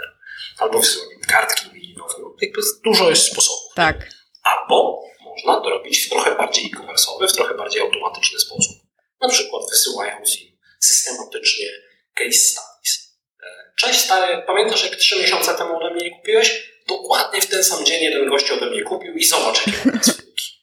Albo 0.58 0.80
wysyłam 0.80 1.08
kartki 1.28 1.68
imieninowe. 1.68 2.14
Jakby 2.42 2.62
dużo 2.84 3.10
jest 3.10 3.32
sposobów. 3.32 3.74
Tak. 3.76 4.10
Albo 4.44 5.04
można 5.26 5.62
to 5.62 5.70
robić 5.70 6.06
w 6.06 6.10
trochę 6.10 6.36
bardziej 6.36 6.66
e-commerce'owy, 6.66 7.28
w 7.28 7.34
trochę 7.34 7.54
bardziej 7.54 7.82
automatyczny 7.82 8.40
sposób. 8.40 8.78
Na 9.22 9.30
przykład 9.30 9.64
wysyłając 9.70 10.42
im 10.42 10.58
systematycznie 10.80 11.66
case 12.14 12.32
studies. 12.32 13.18
E, 13.44 13.74
cześć 13.78 14.00
stary, 14.00 14.44
pamiętasz 14.48 14.84
jak 14.84 14.96
trzy 14.96 15.22
miesiące 15.22 15.56
temu 15.56 15.78
ode 15.78 15.94
mnie 15.94 16.12
kupiłeś? 16.12 16.72
Dokładnie 16.88 17.42
w 17.42 17.48
ten 17.48 17.64
sam 17.64 17.86
dzień 17.86 18.04
jeden 18.04 18.30
gość 18.30 18.52
ode 18.52 18.66
mnie 18.66 18.84
kupił 18.84 19.14
i 19.14 19.26
zobacz 19.26 19.68
jakie 19.68 19.80
mam 19.86 20.00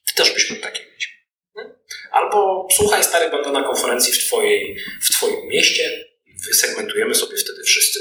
Ty 0.06 0.14
też 0.14 0.34
byś 0.34 0.50
mógł 0.50 0.62
takie 0.62 0.80
mieć. 0.92 1.18
Albo 2.10 2.68
słuchaj 2.76 3.04
stary, 3.18 3.30
będę 3.30 3.50
na 3.60 3.62
konferencji 3.62 4.12
w, 4.12 4.26
twojej, 4.26 4.76
w 5.02 5.12
twoim 5.12 5.48
mieście, 5.48 6.04
wysegmentujemy 6.46 7.14
sobie 7.14 7.36
wtedy 7.36 7.62
wszyscy, 7.62 7.98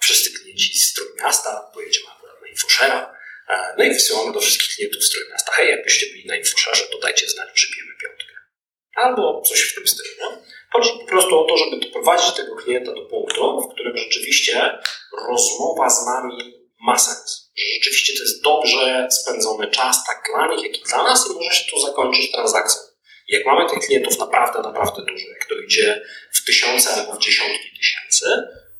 wszyscy 0.00 0.30
klienci 0.38 0.78
z 0.78 0.94
Trójmiasta, 0.94 1.70
pojedziemy 1.74 2.06
akurat 2.16 2.36
na 2.42 2.48
InfoShare'a, 2.48 3.06
e, 3.48 3.74
no 3.78 3.84
i 3.84 3.88
wysyłamy 3.88 4.32
do 4.32 4.40
wszystkich 4.40 4.68
klientów 4.76 5.04
z 5.04 5.10
Trójmiasta, 5.10 5.52
hej, 5.52 5.68
jakbyście 5.68 6.06
byli 6.06 6.26
na 6.26 6.40
InfoShare'ze, 6.40 6.84
to 6.92 6.98
dajcie 6.98 7.28
znać, 7.28 7.48
przypijemy 7.54 7.92
piątkę. 8.02 8.34
Albo 8.94 9.42
coś 9.48 9.60
w 9.60 9.74
tym 9.74 9.86
stylu. 9.86 10.08
Nie? 10.18 10.38
Chodzi 10.72 10.90
po 11.00 11.06
prostu 11.06 11.38
o 11.38 11.44
to, 11.44 11.56
żeby 11.56 11.76
doprowadzić 11.76 12.34
tego 12.36 12.56
klienta 12.56 12.92
do 12.94 13.02
punktu, 13.02 13.60
w 13.60 13.74
którym 13.74 13.96
rzeczywiście 13.96 14.78
rozmowa 15.28 15.90
z 15.90 16.06
nami 16.06 16.54
ma 16.80 16.98
sens. 16.98 17.50
Że 17.56 17.64
rzeczywiście 17.74 18.12
to 18.16 18.22
jest 18.22 18.42
dobrze 18.42 19.08
spędzony 19.10 19.70
czas 19.70 20.04
tak 20.06 20.22
dla 20.32 20.46
nich, 20.46 20.64
jak 20.64 20.76
i 20.76 20.88
dla 20.88 21.02
nas 21.02 21.30
i 21.30 21.34
może 21.34 21.50
się 21.50 21.70
to 21.70 21.80
zakończyć 21.80 22.32
transakcją. 22.32 22.87
Jak 23.28 23.46
mamy 23.46 23.70
tych 23.70 23.78
klientów 23.78 24.18
naprawdę, 24.18 24.62
naprawdę 24.62 25.02
dużo, 25.02 25.28
jak 25.28 25.44
to 25.48 25.54
idzie 25.54 26.02
w 26.32 26.44
tysiące 26.44 26.90
albo 26.90 27.12
w 27.12 27.18
dziesiątki 27.18 27.78
tysięcy, 27.78 28.26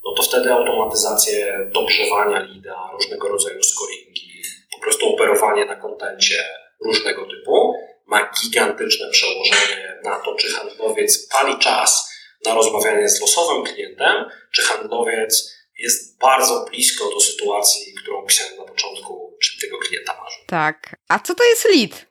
no 0.05 0.15
to 0.17 0.23
wtedy 0.23 0.53
automatyzację 0.53 1.69
dogrzewania 1.75 2.41
lida, 2.41 2.91
różnego 2.93 3.29
rodzaju 3.29 3.63
scoringi, 3.63 4.43
po 4.75 4.81
prostu 4.81 5.15
operowanie 5.15 5.65
na 5.65 5.77
kontencie 5.77 6.45
różnego 6.85 7.27
typu 7.27 7.75
ma 8.07 8.31
gigantyczne 8.43 9.11
przełożenie 9.11 10.01
na 10.05 10.19
to, 10.19 10.35
czy 10.35 10.53
handlowiec 10.53 11.29
pali 11.29 11.59
czas 11.59 12.11
na 12.45 12.55
rozmawianie 12.55 13.09
z 13.09 13.21
losowym 13.21 13.65
klientem, 13.65 14.25
czy 14.53 14.63
handlowiec 14.63 15.59
jest 15.79 16.19
bardzo 16.19 16.67
blisko 16.71 17.11
do 17.11 17.21
sytuacji, 17.21 17.95
którą 17.95 18.27
pisałem 18.27 18.57
na 18.57 18.65
początku, 18.65 19.37
czy 19.43 19.61
tego 19.61 19.79
klienta 19.79 20.17
marzy. 20.23 20.37
Tak. 20.47 20.97
A 21.09 21.19
co 21.19 21.35
to 21.35 21.45
jest 21.45 21.65
lead? 21.65 22.08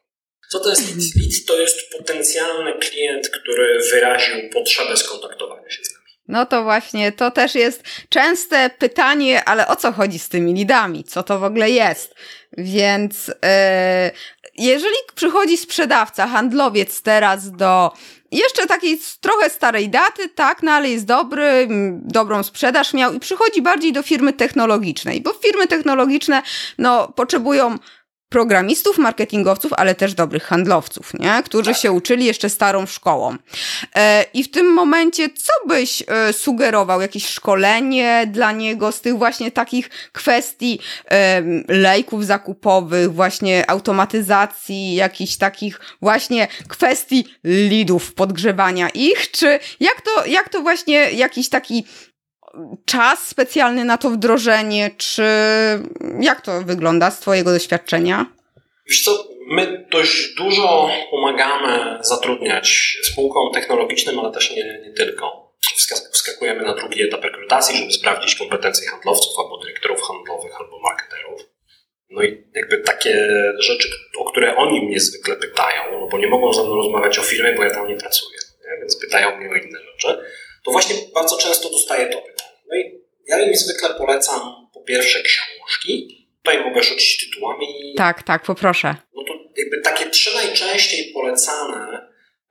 Co 0.49 0.59
to 0.59 0.69
jest 0.69 0.81
lead? 0.81 1.15
Lead 1.15 1.45
to 1.47 1.59
jest 1.59 1.91
potencjalny 1.97 2.73
klient, 2.73 3.29
który 3.29 3.79
wyraził 3.91 4.49
potrzebę 4.53 4.97
skontaktowania 4.97 5.69
się 5.69 5.83
z 5.83 5.93
nami. 5.93 6.07
No 6.27 6.45
to 6.45 6.63
właśnie, 6.63 7.11
to 7.11 7.31
też 7.31 7.55
jest 7.55 7.83
częste 8.09 8.69
pytanie, 8.69 9.43
ale 9.43 9.67
o 9.67 9.75
co 9.75 9.91
chodzi 9.91 10.19
z 10.19 10.29
tymi 10.29 10.53
lidami? 10.53 11.03
Co 11.03 11.23
to 11.23 11.39
w 11.39 11.43
ogóle 11.43 11.69
jest? 11.69 12.15
Więc 12.57 13.27
yy, 13.27 13.33
jeżeli 14.57 14.95
przychodzi 15.15 15.57
sprzedawca, 15.57 16.27
handlowiec 16.27 17.01
teraz 17.01 17.51
do 17.51 17.91
jeszcze 18.31 18.67
takiej 18.67 18.99
trochę 19.21 19.49
starej 19.49 19.89
daty, 19.89 20.29
tak, 20.29 20.63
no 20.63 20.71
ale 20.71 20.89
jest 20.89 21.05
dobry, 21.05 21.67
dobrą 22.01 22.43
sprzedaż 22.43 22.93
miał 22.93 23.13
i 23.13 23.19
przychodzi 23.19 23.61
bardziej 23.61 23.93
do 23.93 24.03
firmy 24.03 24.33
technologicznej, 24.33 25.21
bo 25.21 25.33
firmy 25.33 25.67
technologiczne, 25.67 26.41
no, 26.77 27.13
potrzebują 27.15 27.77
programistów, 28.29 28.97
marketingowców, 28.97 29.73
ale 29.73 29.95
też 29.95 30.13
dobrych 30.13 30.43
handlowców, 30.43 31.13
nie? 31.13 31.43
którzy 31.45 31.71
tak. 31.71 31.79
się 31.79 31.91
uczyli 31.91 32.25
jeszcze 32.25 32.49
starą 32.49 32.85
szkołą. 32.85 33.35
E, 33.95 34.25
I 34.33 34.43
w 34.43 34.51
tym 34.51 34.73
momencie, 34.73 35.29
co 35.29 35.67
byś 35.67 36.03
e, 36.07 36.33
sugerował? 36.33 37.01
Jakieś 37.01 37.27
szkolenie 37.27 38.29
dla 38.31 38.51
niego 38.51 38.91
z 38.91 39.01
tych 39.01 39.17
właśnie 39.17 39.51
takich 39.51 39.89
kwestii 40.11 40.79
e, 41.11 41.41
lejków 41.67 42.25
zakupowych, 42.25 43.13
właśnie 43.13 43.69
automatyzacji, 43.69 44.95
jakichś 44.95 45.35
takich 45.35 45.79
właśnie 46.01 46.47
kwestii 46.67 47.25
lidów, 47.43 48.13
podgrzewania 48.13 48.89
ich, 48.89 49.31
czy 49.31 49.59
jak 49.79 50.01
to, 50.01 50.25
jak 50.25 50.49
to 50.49 50.61
właśnie 50.61 51.11
jakiś 51.11 51.49
taki 51.49 51.85
czas 52.85 53.27
specjalny 53.27 53.85
na 53.85 53.97
to 53.97 54.09
wdrożenie, 54.09 54.91
czy 54.97 55.23
jak 56.19 56.41
to 56.41 56.61
wygląda 56.61 57.11
z 57.11 57.19
Twojego 57.19 57.51
doświadczenia? 57.51 58.25
Wiesz 58.89 59.03
co, 59.03 59.27
my 59.47 59.87
dość 59.91 60.33
dużo 60.35 60.89
pomagamy 61.11 61.97
zatrudniać 62.01 62.97
spółkom 63.03 63.53
technologicznym, 63.53 64.19
ale 64.19 64.31
też 64.31 64.51
nie, 64.51 64.81
nie 64.85 64.93
tylko. 64.93 65.47
Wskakujemy 66.11 66.63
na 66.63 66.75
drugi 66.75 67.03
etap 67.03 67.23
rekrutacji, 67.23 67.77
żeby 67.77 67.91
sprawdzić 67.91 68.35
kompetencje 68.35 68.87
handlowców 68.87 69.33
albo 69.39 69.57
dyrektorów 69.57 70.01
handlowych, 70.01 70.51
albo 70.59 70.79
marketerów. 70.79 71.41
No 72.09 72.23
i 72.23 72.43
jakby 72.55 72.77
takie 72.77 73.27
rzeczy, 73.59 73.89
o 74.17 74.31
które 74.31 74.55
oni 74.55 74.85
mnie 74.85 74.99
zwykle 74.99 75.35
pytają, 75.35 75.99
no 75.99 76.07
bo 76.07 76.17
nie 76.17 76.27
mogą 76.27 76.53
ze 76.53 76.63
mną 76.63 76.75
rozmawiać 76.75 77.19
o 77.19 77.21
firmie, 77.21 77.53
bo 77.53 77.63
ja 77.63 77.69
tam 77.69 77.87
nie 77.87 77.97
pracuję, 77.97 78.39
nie? 78.65 78.79
więc 78.79 78.99
pytają 78.99 79.37
mnie 79.37 79.49
o 79.49 79.55
inne 79.55 79.79
rzeczy, 79.79 80.17
to 80.63 80.71
właśnie 80.71 80.95
bardzo 81.13 81.37
często 81.37 81.69
dostaję 81.69 82.05
to 82.05 82.17
pytanie. 82.17 82.36
No 82.69 82.77
i 82.77 83.01
ja 83.27 83.39
im 83.39 83.55
zwykle 83.55 83.89
polecam 83.89 84.39
po 84.73 84.81
pierwsze 84.81 85.19
książki. 85.23 86.27
Tutaj 86.43 86.63
mogę 86.63 86.83
rzucić 86.83 87.25
tytułami. 87.25 87.67
Tak, 87.97 88.23
tak, 88.23 88.43
poproszę. 88.43 88.95
No 89.15 89.23
to 89.23 89.33
jakby 89.57 89.81
takie 89.81 90.09
trzy 90.09 90.35
najczęściej 90.35 91.13
polecane 91.13 92.07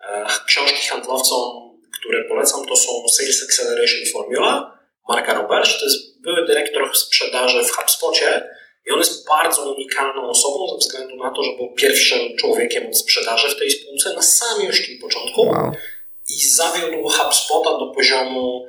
e, 0.09 0.27
książki 0.47 0.89
handlowcom, 0.89 1.79
które 2.01 2.25
polecam, 2.25 2.67
to 2.67 2.77
są 2.77 3.09
Sales 3.09 3.43
Acceleration 3.43 4.01
Formula 4.13 4.79
Marka 5.09 5.35
Roberts. 5.35 5.79
To 5.79 5.85
jest 5.85 6.23
były 6.23 6.47
dyrektor 6.47 6.97
sprzedaży 6.97 7.65
w 7.65 7.71
HubSpocie 7.71 8.49
i 8.87 8.91
on 8.91 8.99
jest 8.99 9.29
bardzo 9.29 9.73
unikalną 9.75 10.29
osobą 10.29 10.69
ze 10.69 10.77
względu 10.77 11.17
na 11.17 11.31
to, 11.31 11.43
że 11.43 11.57
był 11.57 11.75
pierwszym 11.75 12.37
człowiekiem 12.37 12.87
od 12.87 12.99
sprzedaży 12.99 13.49
w 13.49 13.59
tej 13.59 13.71
spółce 13.71 14.15
na 14.15 14.23
samym 14.23 14.71
początku 15.01 15.41
wow. 15.41 15.73
i 16.29 16.49
zawiódł 16.49 17.09
HubSpota 17.09 17.71
do 17.71 17.87
poziomu 17.87 18.67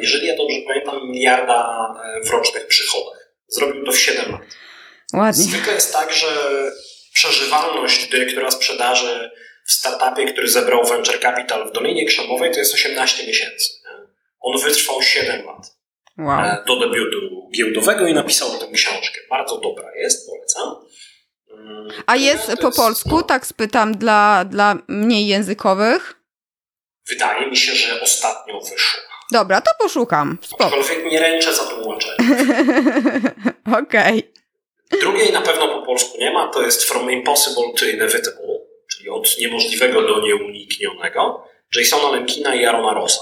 jeżeli 0.00 0.26
ja 0.26 0.36
dobrze 0.36 0.56
pamiętam, 0.66 1.10
miliarda 1.10 1.88
e, 2.04 2.24
w 2.24 2.30
rocznych 2.30 2.66
przychodach. 2.66 3.34
Zrobił 3.48 3.84
to 3.84 3.92
w 3.92 3.98
7 3.98 4.32
lat. 4.32 4.40
Ładnie. 5.14 5.42
Zwykle 5.42 5.72
jest 5.72 5.92
tak, 5.92 6.12
że 6.12 6.26
przeżywalność 7.14 8.10
dyrektora 8.10 8.50
sprzedaży 8.50 9.30
w 9.66 9.72
startupie, 9.72 10.32
który 10.32 10.48
zebrał 10.48 10.84
venture 10.84 11.20
capital 11.20 11.68
w 11.68 11.72
Dolinie 11.72 12.06
Krzemowej, 12.06 12.52
to 12.52 12.58
jest 12.58 12.74
18 12.74 13.26
miesięcy. 13.26 13.72
On 14.40 14.60
wytrwał 14.60 15.02
7 15.02 15.46
lat 15.46 15.80
wow. 16.18 16.40
E, 16.40 16.64
do 16.66 16.80
debiutu 16.80 17.50
giełdowego 17.56 18.06
i 18.06 18.14
napisał 18.14 18.58
tę 18.58 18.66
książkę. 18.74 19.20
Bardzo 19.30 19.58
dobra 19.58 19.96
jest, 19.96 20.28
polecam. 20.28 20.86
Mm, 21.50 21.88
A 22.06 22.16
jest, 22.16 22.48
jest 22.48 22.62
po 22.62 22.72
polsku, 22.72 23.10
no, 23.10 23.22
tak 23.22 23.46
spytam, 23.46 23.96
dla, 23.96 24.44
dla 24.44 24.76
mniej 24.88 25.26
językowych? 25.26 26.14
Wydaje 27.08 27.46
mi 27.46 27.56
się, 27.56 27.72
że 27.72 28.00
ostatnio 28.00 28.60
wyszło. 28.60 29.09
Dobra, 29.32 29.60
to 29.60 29.70
poszukam. 29.78 30.38
Spoko. 30.42 30.64
Aczkolwiek 30.64 31.12
nie 31.12 31.20
ręczę 31.20 31.54
za 31.54 31.64
tłumaczenie. 31.64 32.16
Okej. 33.82 34.18
Okay. 34.18 35.00
Drugiej 35.00 35.32
na 35.32 35.40
pewno 35.40 35.68
po 35.68 35.86
polsku 35.86 36.18
nie 36.18 36.30
ma, 36.30 36.48
to 36.48 36.62
jest 36.62 36.84
From 36.84 37.10
Impossible 37.10 37.72
to 37.78 37.84
Inevitable, 37.84 38.58
czyli 38.92 39.10
od 39.10 39.38
niemożliwego 39.38 40.02
do 40.02 40.20
nieuniknionego, 40.20 41.44
Jasona 41.76 42.10
Lemkina 42.10 42.54
i 42.54 42.64
Arona 42.64 42.94
Rosa. 42.94 43.20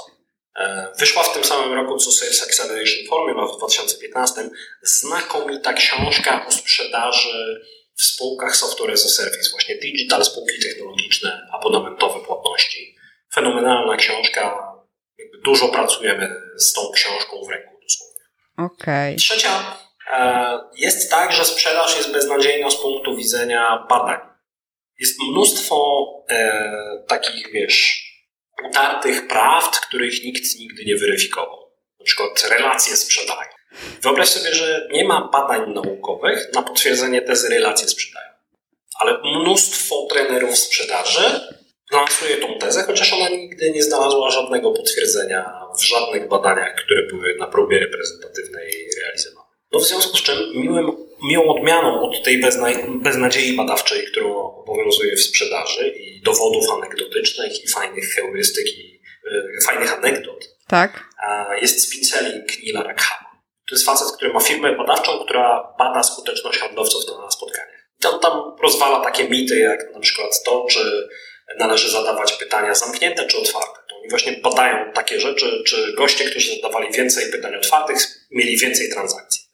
E, 0.57 0.93
wyszła 0.99 1.23
w 1.23 1.35
tym 1.35 1.45
samym 1.45 1.73
roku 1.73 1.97
co 1.97 2.13
Sales 2.13 2.43
Acceleration 2.43 3.07
Formula 3.09 3.47
w 3.47 3.57
2015. 3.59 4.51
Znakomita 4.83 5.73
książka 5.73 6.47
o 6.47 6.53
sprzedaży 6.53 7.61
w 7.99 8.03
spółkach 8.03 8.57
software 8.57 8.93
as 8.93 9.07
a 9.07 9.09
service, 9.09 9.51
właśnie 9.51 9.75
digital, 9.75 10.25
spółki 10.25 10.59
technologiczne, 10.63 11.49
abonamentowe 11.53 12.21
płatności. 12.21 12.97
Fenomenalna 13.35 13.97
książka, 13.97 14.68
dużo 15.45 15.69
pracujemy 15.69 16.35
z 16.57 16.73
tą 16.73 16.81
książką 16.95 17.45
w 17.45 17.49
ręku 17.49 17.79
dosłownie. 17.83 18.23
Okay. 18.57 19.17
Trzecia 19.17 19.77
e, 20.13 20.61
jest 20.77 21.11
tak, 21.11 21.33
że 21.33 21.45
sprzedaż 21.45 21.97
jest 21.97 22.13
beznadziejna 22.13 22.71
z 22.71 22.77
punktu 22.77 23.17
widzenia 23.17 23.87
badań. 23.91 24.21
Jest 24.99 25.17
mnóstwo 25.31 26.05
e, 26.31 27.05
takich, 27.09 27.53
wiesz, 27.53 28.09
utartych 28.69 29.29
prawd, 29.29 29.81
których 29.81 30.25
nikt 30.25 30.55
nigdy 30.59 30.85
nie 30.85 30.97
weryfikował. 30.97 31.59
Na 31.99 32.05
przykład 32.05 32.45
relacje 32.51 32.97
sprzedają. 32.97 33.51
Wyobraź 34.03 34.29
sobie, 34.29 34.55
że 34.55 34.89
nie 34.93 35.05
ma 35.05 35.29
badań 35.33 35.73
naukowych 35.73 36.49
na 36.55 36.63
potwierdzenie 36.63 37.23
tezy 37.23 37.49
relacje 37.49 37.89
sprzedają. 37.89 38.29
Ale 38.99 39.19
mnóstwo 39.25 40.07
trenerów 40.11 40.59
sprzedaży 40.59 41.41
lansuje 41.93 42.37
tą 42.37 42.59
tezę, 42.59 42.83
chociaż 42.83 43.13
ona 43.13 43.29
nigdy 43.29 43.71
nie 43.71 43.83
znalazła 43.83 44.31
żadnego 44.31 44.73
potwierdzenia 44.73 45.53
w 45.79 45.85
żadnych 45.85 46.29
badaniach, 46.29 46.75
które 46.75 47.07
były 47.07 47.37
na 47.41 47.47
próbie 47.47 47.79
reprezentatywnej 47.79 48.91
realizowane. 49.03 49.49
No 49.73 49.79
w 49.79 49.85
związku 49.85 50.17
z 50.17 50.23
czym 50.23 50.37
miłym, 50.55 50.87
miłą 51.23 51.49
odmianą 51.49 52.01
od 52.01 52.23
tej 52.25 52.41
bezna, 52.41 52.67
beznadziei 52.89 53.57
badawczej, 53.57 54.07
którą 54.07 54.37
obowiązuje 54.37 55.17
w 55.17 55.21
sprzedaży 55.21 55.89
i 55.89 56.23
dowodów 56.23 56.71
anegdotycznych 56.71 57.65
i 57.65 57.69
fajnych 57.69 58.15
heurystyk 58.15 58.67
i 58.67 59.01
y, 59.27 59.65
fajnych 59.67 59.93
anegdot, 59.93 60.49
tak. 60.69 61.05
jest 61.63 61.89
spin 61.89 62.05
selling 62.05 62.63
Nila 62.63 62.83
Rakhama. 62.83 63.29
To 63.69 63.75
jest 63.75 63.87
facet, 63.87 64.17
który 64.17 64.33
ma 64.33 64.41
firmę 64.41 64.77
badawczą, 64.77 65.25
która 65.25 65.75
bada 65.79 66.03
skuteczność 66.03 66.59
handlowców 66.59 67.03
na 67.19 67.31
spotkaniach. 67.31 67.89
I 68.05 68.07
on 68.07 68.21
tam 68.21 68.57
rozwala 68.63 69.05
takie 69.05 69.29
mity, 69.29 69.59
jak 69.59 69.95
na 69.95 70.01
przykład 70.01 70.43
to, 70.45 70.67
czy 70.71 71.09
należy 71.59 71.91
zadawać 71.91 72.33
pytania 72.33 72.75
zamknięte 72.75 73.27
czy 73.27 73.39
otwarte. 73.39 73.81
To 73.89 73.97
oni 74.01 74.09
właśnie 74.11 74.33
badają 74.33 74.93
takie 74.93 75.21
rzeczy, 75.21 75.63
czy 75.67 75.93
goście, 75.97 76.25
którzy 76.25 76.57
zadawali 76.57 76.93
więcej 76.93 77.31
pytań 77.33 77.55
otwartych, 77.55 77.99
mieli 78.31 78.59
więcej 78.59 78.91
transakcji. 78.93 79.49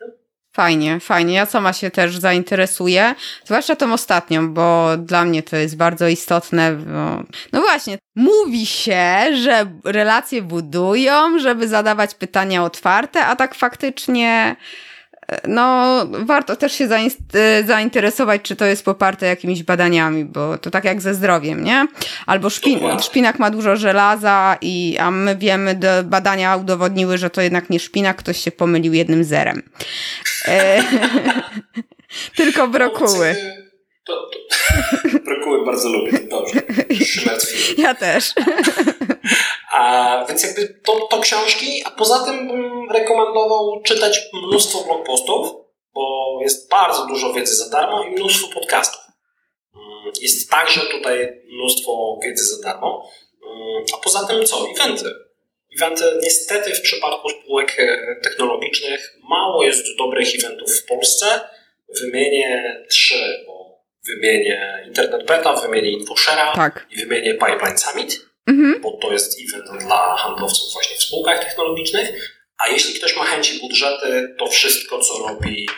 Fajnie, 0.57 1.01
fajnie. 1.01 1.35
Ja 1.35 1.47
sama 1.47 1.73
się 1.73 1.91
też 1.91 2.17
zainteresuję, 2.17 3.15
zwłaszcza 3.45 3.77
tą 3.77 3.93
ostatnią, 3.93 4.55
bo 4.55 4.97
dla 4.97 5.25
mnie 5.25 5.43
to 5.43 5.57
jest 5.57 5.77
bardzo 5.77 6.09
istotne. 6.09 6.73
Bo... 6.73 7.23
No 7.53 7.61
właśnie, 7.61 7.99
mówi 8.15 8.67
się, 8.67 9.07
że 9.43 9.67
relacje 9.85 10.43
budują, 10.43 11.39
żeby 11.39 11.69
zadawać 11.69 12.15
pytania 12.15 12.65
otwarte, 12.65 13.25
a 13.27 13.37
tak 13.37 13.55
faktycznie 13.55 14.57
no, 15.49 15.97
warto 16.11 16.57
też 16.57 16.73
się 16.73 16.89
e, 17.35 17.65
zainteresować, 17.65 18.43
czy 18.43 18.57
to 18.57 18.65
jest 18.65 18.85
poparte 18.85 19.27
jakimiś 19.27 19.63
badaniami, 19.63 20.25
bo 20.25 20.59
to 20.59 20.71
tak 20.71 20.85
jak 20.85 21.03
ze 21.03 21.15
zdrowiem, 21.15 21.65
nie? 21.65 21.87
Albo 22.27 22.51
szpin 22.51 22.81
szpinak 23.01 23.39
ma 23.39 23.51
dużo 23.51 23.77
żelaza, 23.77 24.57
i, 24.61 24.97
a 25.01 25.11
my 25.11 25.37
wiemy, 25.37 25.79
badania 26.05 26.57
udowodniły, 26.57 27.19
że 27.19 27.31
to 27.31 27.41
jednak 27.41 27.71
nie 27.71 27.81
szpinak, 27.81 28.17
ktoś 28.17 28.39
się 28.39 28.51
pomylił 28.51 28.93
jednym 28.93 29.25
zerem. 29.25 29.63
E, 30.49 30.83
tylko 32.37 32.69
brokuły. 32.69 33.37
To, 34.05 34.31
to. 34.31 34.39
Brokuły 35.27 35.65
bardzo 35.65 35.89
lubię, 35.89 36.13
dobrze. 36.31 36.61
Ja 37.79 37.95
też. 37.95 38.33
A, 39.73 40.25
więc 40.29 40.43
jakby 40.43 40.81
to, 40.85 41.09
to 41.11 41.21
książki, 41.21 41.83
a 41.85 41.91
poza 41.91 42.25
tym 42.25 42.49
bym 42.49 42.91
rekomendował 42.91 43.83
czytać 43.83 44.21
mnóstwo 44.33 44.85
blogpostów, 44.85 45.49
bo 45.95 46.39
jest 46.43 46.71
bardzo 46.71 47.07
dużo 47.07 47.33
wiedzy 47.33 47.55
za 47.55 47.71
darmo 47.71 48.05
i 48.05 48.11
mnóstwo 48.11 48.61
podcastów. 48.61 49.01
Mm, 49.75 50.13
jest 50.21 50.51
także 50.51 50.81
tutaj 50.81 51.43
mnóstwo 51.53 52.19
wiedzy 52.23 52.45
za 52.45 52.63
darmo. 52.63 53.11
Mm, 53.47 53.85
a 53.95 53.97
poza 53.97 54.27
tym 54.27 54.45
co? 54.45 54.67
Eventy. 54.77 55.11
Eventy 55.77 56.05
niestety 56.23 56.75
w 56.75 56.81
przypadku 56.81 57.29
spółek 57.29 57.77
e, 57.79 58.17
technologicznych 58.23 59.19
mało 59.29 59.65
jest 59.65 59.87
dobrych 59.99 60.35
eventów 60.35 60.73
w 60.73 60.87
Polsce. 60.87 61.41
Wymienię 62.01 62.77
trzy, 62.91 63.45
bo 63.47 63.54
wymienię 64.09 64.83
Internet 64.87 65.27
Beta, 65.27 65.57
wymienię 65.57 65.99
InfoShare'a 65.99 66.55
tak. 66.55 66.87
i 66.91 66.97
wymienię 66.97 67.33
Pipeline 67.35 67.79
Summit 67.79 68.35
mhm. 68.47 68.81
bo 68.81 68.99
to 69.03 69.13
jest 69.13 69.37
event 69.41 69.83
dla 69.83 70.17
handlowców 70.17 70.73
właśnie 70.73 70.97
w 70.97 71.03
spółkach 71.03 71.45
technologicznych. 71.45 72.35
A 72.59 72.69
jeśli 72.69 72.95
ktoś 72.95 73.17
ma 73.17 73.25
chęci 73.25 73.61
budżety, 73.61 74.35
to 74.39 74.47
wszystko, 74.47 74.99
co 74.99 75.29
robi 75.29 75.69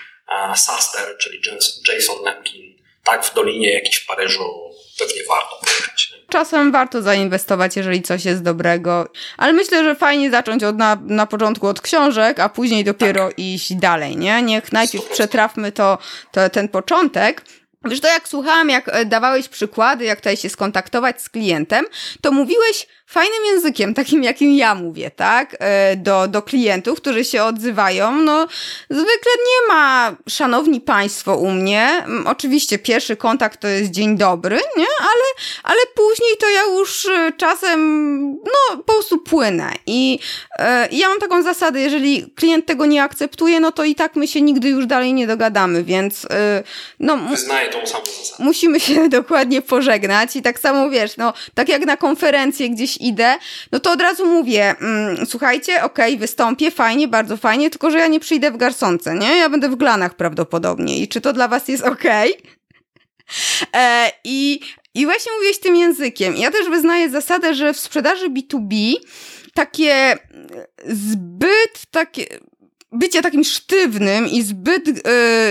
Saster, 0.55 1.17
czyli 1.19 1.41
Jason 1.89 2.25
Lemkin, 2.25 2.77
tak 3.05 3.25
w 3.25 3.35
Dolinie, 3.35 3.73
jakiś 3.73 3.97
w 3.97 4.07
Paryżu, 4.07 4.45
pewnie 4.99 5.23
warto 5.29 5.59
pojechać. 5.65 6.13
Czasem 6.29 6.73
warto 6.73 7.03
zainwestować, 7.03 7.77
jeżeli 7.77 8.03
coś 8.03 8.25
jest 8.25 8.43
dobrego, 8.43 9.09
ale 9.37 9.53
myślę, 9.53 9.85
że 9.85 9.95
fajnie 9.95 10.31
zacząć 10.31 10.65
od 10.65 10.77
na, 10.77 10.99
na 11.03 11.27
początku 11.27 11.67
od 11.67 11.81
książek, 11.81 12.41
a 12.41 12.49
później 12.49 12.85
dopiero 12.85 13.29
tak. 13.29 13.39
iść 13.39 13.75
dalej, 13.75 14.17
nie? 14.17 14.43
Niech 14.43 14.73
najpierw 14.73 15.05
100%. 15.05 15.13
przetrafmy 15.13 15.73
to, 15.73 15.99
to, 16.33 16.51
ten 16.51 16.69
początek, 16.69 17.43
Wiesz, 17.89 18.01
to 18.01 18.09
jak 18.09 18.29
słuchałam, 18.29 18.69
jak 18.71 18.89
e, 18.89 19.05
dawałeś 19.05 19.49
przykłady, 19.49 20.05
jak 20.05 20.19
tutaj 20.19 20.37
się 20.37 20.49
skontaktować 20.49 21.23
z 21.23 21.29
klientem, 21.29 21.85
to 22.21 22.33
mówiłeś 22.33 22.87
fajnym 23.07 23.45
językiem, 23.45 23.95
takim 23.95 24.23
jakim 24.23 24.55
ja 24.55 24.75
mówię, 24.75 25.11
tak, 25.11 25.57
e, 25.59 25.97
do, 25.97 26.29
do 26.29 26.43
klientów, 26.43 27.01
którzy 27.01 27.25
się 27.25 27.45
odzywają. 27.45 28.13
No, 28.17 28.47
zwykle 28.91 29.33
nie 29.47 29.69
ma, 29.69 30.17
szanowni 30.29 30.81
państwo, 30.81 31.37
u 31.37 31.51
mnie. 31.51 32.05
Oczywiście 32.25 32.79
pierwszy 32.79 33.17
kontakt 33.17 33.61
to 33.61 33.69
jest 33.69 33.91
dzień 33.91 34.17
dobry, 34.17 34.57
nie, 34.57 34.87
ale, 35.01 35.25
ale 35.63 35.81
później 35.95 36.37
to 36.41 36.49
ja 36.49 36.63
już 36.63 37.07
e, 37.07 37.33
czasem, 37.37 37.81
no, 38.33 38.77
po 38.77 38.93
prostu 38.93 39.19
płynę. 39.19 39.73
I 39.87 40.19
e, 40.59 40.89
ja 40.93 41.09
mam 41.09 41.19
taką 41.19 41.43
zasadę, 41.43 41.81
jeżeli 41.81 42.31
klient 42.35 42.67
tego 42.67 42.87
nie 42.87 43.03
akceptuje, 43.03 43.61
no 43.61 43.73
to 43.73 43.85
i 43.85 43.95
tak 43.95 44.17
my 44.17 44.29
się 44.29 44.43
nigdy 44.43 44.69
już 44.69 44.87
dalej 44.87 45.13
nie 45.13 45.27
dogadamy, 45.27 45.85
więc 45.85 46.25
e, 46.25 46.63
no. 47.01 47.17
Wyznaję 47.17 47.71
tą 47.71 47.87
samą 47.87 48.05
zasadę. 48.05 48.45
Musimy 48.45 48.81
się 48.81 49.09
dokładnie 49.19 49.63
pożegnać 49.63 50.37
i 50.37 50.43
tak 50.43 50.59
samo 50.59 50.91
wiesz, 50.91 51.17
no, 51.17 51.33
tak 51.55 51.69
jak 51.69 51.87
na 51.87 51.97
konferencję 51.97 52.71
gdzieś 52.71 52.96
idę, 53.01 53.39
no 53.73 53.81
to 53.81 53.93
od 53.93 54.01
razu 54.01 54.27
mówię, 54.27 54.75
mm, 54.81 55.27
słuchajcie, 55.27 55.83
okej, 55.83 56.15
okay, 56.15 56.21
wystąpię, 56.21 56.71
fajnie, 56.71 57.09
bardzo 57.09 57.37
fajnie, 57.37 57.71
tylko 57.71 57.91
że 57.91 57.99
ja 57.99 58.07
nie 58.07 58.21
przyjdę 58.21 58.51
w 58.51 58.57
garsonce, 58.57 59.15
nie? 59.15 59.37
Ja 59.37 59.49
będę 59.49 59.69
w 59.69 59.77
glanach 59.77 60.15
prawdopodobnie. 60.15 60.99
I 60.99 61.09
czy 61.09 61.21
to 61.21 61.33
dla 61.33 61.49
was 61.49 61.69
jest 61.69 61.85
okej? 61.85 62.33
Okay? 62.33 62.57
E, 63.75 64.13
I, 64.25 64.61
I 64.95 65.05
właśnie 65.05 65.33
mówiłeś 65.33 65.59
tym 65.59 65.77
językiem. 65.77 66.37
Ja 66.37 66.51
też 66.51 66.69
wyznaję 66.69 67.11
zasadę, 67.11 67.55
że 67.55 67.75
w 67.75 67.81
sprzedaży 67.81 68.31
B2B 68.31 68.95
takie 69.55 70.19
zbyt 70.87 71.87
takie 71.91 72.27
bycie 72.93 73.23
takim 73.23 73.45
sztywnym 73.45 74.29
i 74.29 74.43
zbyt 74.43 74.87
yy, 74.87 74.95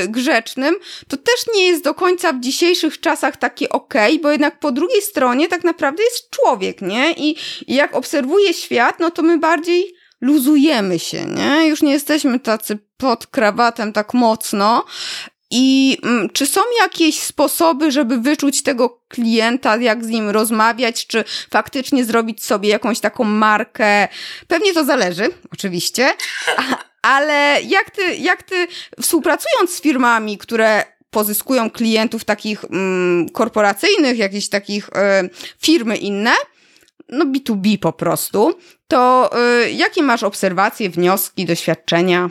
grzecznym, 0.07 0.75
to 1.07 1.17
też 1.17 1.45
nie 1.55 1.67
jest 1.67 1.83
do 1.83 1.93
końca 1.93 2.33
w 2.33 2.39
dzisiejszych 2.39 2.99
czasach 2.99 3.37
takie 3.37 3.69
okej, 3.69 4.13
okay, 4.13 4.23
bo 4.23 4.31
jednak 4.31 4.59
po 4.59 4.71
drugiej 4.71 5.01
stronie 5.01 5.47
tak 5.47 5.63
naprawdę 5.63 6.03
jest 6.03 6.29
człowiek, 6.29 6.81
nie? 6.81 7.11
I, 7.11 7.35
I 7.67 7.75
jak 7.75 7.95
obserwuje 7.95 8.53
świat, 8.53 8.99
no 8.99 9.11
to 9.11 9.21
my 9.21 9.37
bardziej 9.37 9.95
luzujemy 10.21 10.99
się, 10.99 11.25
nie? 11.25 11.67
Już 11.67 11.81
nie 11.81 11.91
jesteśmy 11.91 12.39
tacy 12.39 12.79
pod 12.97 13.27
krawatem 13.27 13.93
tak 13.93 14.13
mocno. 14.13 14.85
I 15.57 15.97
mm, 16.03 16.29
czy 16.29 16.45
są 16.45 16.61
jakieś 16.81 17.19
sposoby, 17.19 17.91
żeby 17.91 18.17
wyczuć 18.17 18.63
tego 18.63 19.01
klienta, 19.07 19.77
jak 19.77 20.05
z 20.05 20.07
nim 20.07 20.29
rozmawiać, 20.29 21.07
czy 21.07 21.23
faktycznie 21.49 22.05
zrobić 22.05 22.43
sobie 22.43 22.69
jakąś 22.69 22.99
taką 22.99 23.23
markę? 23.23 24.07
Pewnie 24.47 24.73
to 24.73 24.85
zależy, 24.85 25.29
oczywiście, 25.53 26.13
ale 27.15 27.57
jak 27.67 27.91
ty, 27.91 28.15
jak 28.15 28.43
ty 28.43 28.67
współpracując 29.01 29.75
z 29.75 29.81
firmami, 29.81 30.37
które 30.37 30.83
pozyskują 31.09 31.69
klientów 31.69 32.23
takich 32.23 32.63
mm, 32.63 33.29
korporacyjnych, 33.29 34.17
jakichś 34.17 34.47
takich 34.47 34.89
y, 34.89 35.29
firmy 35.61 35.97
inne, 35.97 36.33
no 37.09 37.25
B2B 37.25 37.77
po 37.77 37.93
prostu, 37.93 38.59
to 38.87 39.31
y, 39.63 39.71
jakie 39.71 40.03
masz 40.03 40.23
obserwacje, 40.23 40.89
wnioski, 40.89 41.45
doświadczenia? 41.45 42.29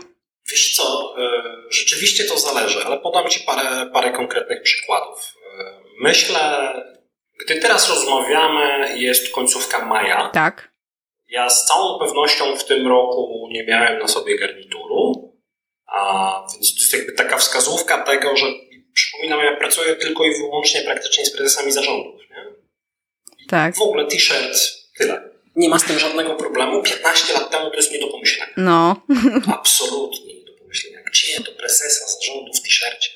Wiesz 0.51 0.75
co, 0.77 1.15
y, 1.19 1.23
rzeczywiście 1.71 2.25
to 2.25 2.39
zależy, 2.39 2.85
ale 2.85 2.99
podam 2.99 3.29
Ci 3.29 3.41
parę, 3.41 3.91
parę 3.93 4.11
konkretnych 4.11 4.63
przykładów. 4.63 5.35
Myślę, 6.01 6.73
gdy 7.45 7.61
teraz 7.61 7.89
rozmawiamy, 7.89 8.95
jest 8.99 9.33
końcówka 9.33 9.85
maja. 9.85 10.31
Tak. 10.33 10.73
Ja 11.29 11.51
z 11.51 11.67
całą 11.67 11.99
pewnością 11.99 12.57
w 12.57 12.65
tym 12.65 12.89
roku 12.89 13.49
nie 13.51 13.65
miałem 13.65 13.99
na 13.99 14.09
sobie 14.09 14.39
garnituru, 14.39 15.33
a 15.87 16.33
więc 16.53 16.75
to 16.75 16.81
jest 16.81 16.93
jakby 16.93 17.13
taka 17.13 17.37
wskazówka 17.39 18.03
tego, 18.03 18.37
że 18.37 18.47
przypominam, 18.95 19.41
ja 19.45 19.57
pracuję 19.57 19.97
tylko 19.97 20.25
i 20.25 20.35
wyłącznie 20.35 20.81
praktycznie 20.83 21.27
z 21.27 21.37
prezesami 21.37 21.73
zarządów. 21.73 22.21
Nie? 22.31 22.45
Tak. 23.49 23.77
W 23.77 23.83
ogóle 23.83 24.07
t-shirt, 24.07 24.59
tyle. 24.99 25.31
Nie 25.57 25.69
ma 25.69 25.79
z 25.79 25.85
tym 25.85 25.99
żadnego 25.99 26.35
problemu. 26.35 26.83
15 26.83 27.33
lat 27.33 27.51
temu 27.51 27.71
to 27.71 27.77
jest 27.77 27.93
nie 27.93 28.01
do 28.01 28.07
pomyślenia. 28.07 28.53
No. 28.57 28.97
Absolutnie. 29.59 30.34
Gdzie 31.15 31.41
to 31.41 31.53
prezesa 31.53 32.07
zarządu 32.07 32.53
w 32.53 32.63
t-shircie? 32.63 33.11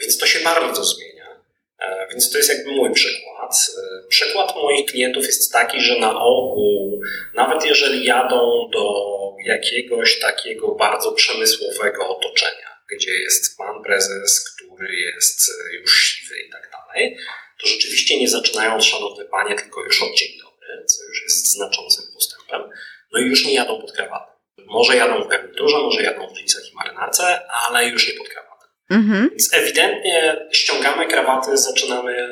Więc 0.00 0.18
to 0.18 0.26
się 0.26 0.40
bardzo 0.40 0.84
zmienia. 0.84 1.44
E, 1.78 2.06
więc 2.10 2.32
to 2.32 2.38
jest 2.38 2.50
jakby 2.50 2.70
mój 2.70 2.92
przykład. 2.92 3.52
E, 3.78 4.08
przykład 4.08 4.56
moich 4.56 4.90
klientów 4.90 5.26
jest 5.26 5.52
taki, 5.52 5.80
że 5.80 5.98
na 5.98 6.20
ogół, 6.20 7.00
nawet 7.34 7.64
jeżeli 7.64 8.04
jadą 8.04 8.70
do 8.72 9.04
jakiegoś 9.46 10.18
takiego 10.18 10.74
bardzo 10.74 11.12
przemysłowego 11.12 12.08
otoczenia, 12.08 12.76
gdzie 12.96 13.12
jest 13.12 13.58
pan 13.58 13.82
prezes, 13.82 14.44
który 14.50 14.96
jest 14.96 15.50
e, 15.50 15.74
już 15.74 16.04
siwy 16.04 16.40
i 16.40 16.50
tak 16.50 16.70
dalej, 16.72 17.16
to 17.60 17.66
rzeczywiście 17.66 18.20
nie 18.20 18.28
zaczynają 18.28 18.74
od 18.74 18.84
szanowny 18.84 19.24
panie, 19.24 19.54
tylko 19.54 19.84
już 19.84 20.02
od 20.02 20.14
dzień 20.14 20.28
dobry, 20.38 20.84
co 20.86 21.04
już 21.04 21.24
znaczącym 21.28 22.04
postępem, 22.14 22.62
no 23.12 23.20
i 23.20 23.24
już 23.24 23.46
nie 23.46 23.54
jadą 23.54 23.80
pod 23.80 23.92
krawatę. 23.92 24.39
Może 24.70 24.96
jadą 24.96 25.24
w 25.24 25.28
garniturze, 25.28 25.78
może 25.78 26.02
jadą 26.02 26.28
w 26.28 26.36
jeansach 26.38 26.62
i 26.72 26.74
marynarce, 26.74 27.40
ale 27.48 27.88
już 27.88 28.08
nie 28.08 28.14
pod 28.14 28.28
krawatę. 28.28 28.66
Mhm. 28.90 29.30
Więc 29.30 29.54
ewidentnie 29.54 30.46
ściągamy 30.52 31.06
krawaty, 31.06 31.56
zaczynamy 31.56 32.28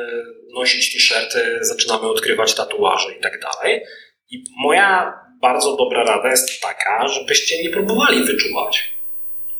nosić 0.54 0.92
t-shirty, 0.92 1.58
zaczynamy 1.60 2.08
odkrywać 2.08 2.54
tatuaże 2.54 3.14
i 3.14 3.20
tak 3.20 3.40
dalej. 3.40 3.82
I 4.30 4.44
moja 4.56 5.14
bardzo 5.42 5.76
dobra 5.76 6.04
rada 6.04 6.30
jest 6.30 6.60
taka, 6.60 7.08
żebyście 7.08 7.62
nie 7.62 7.70
próbowali 7.70 8.24
wyczuwać. 8.24 8.98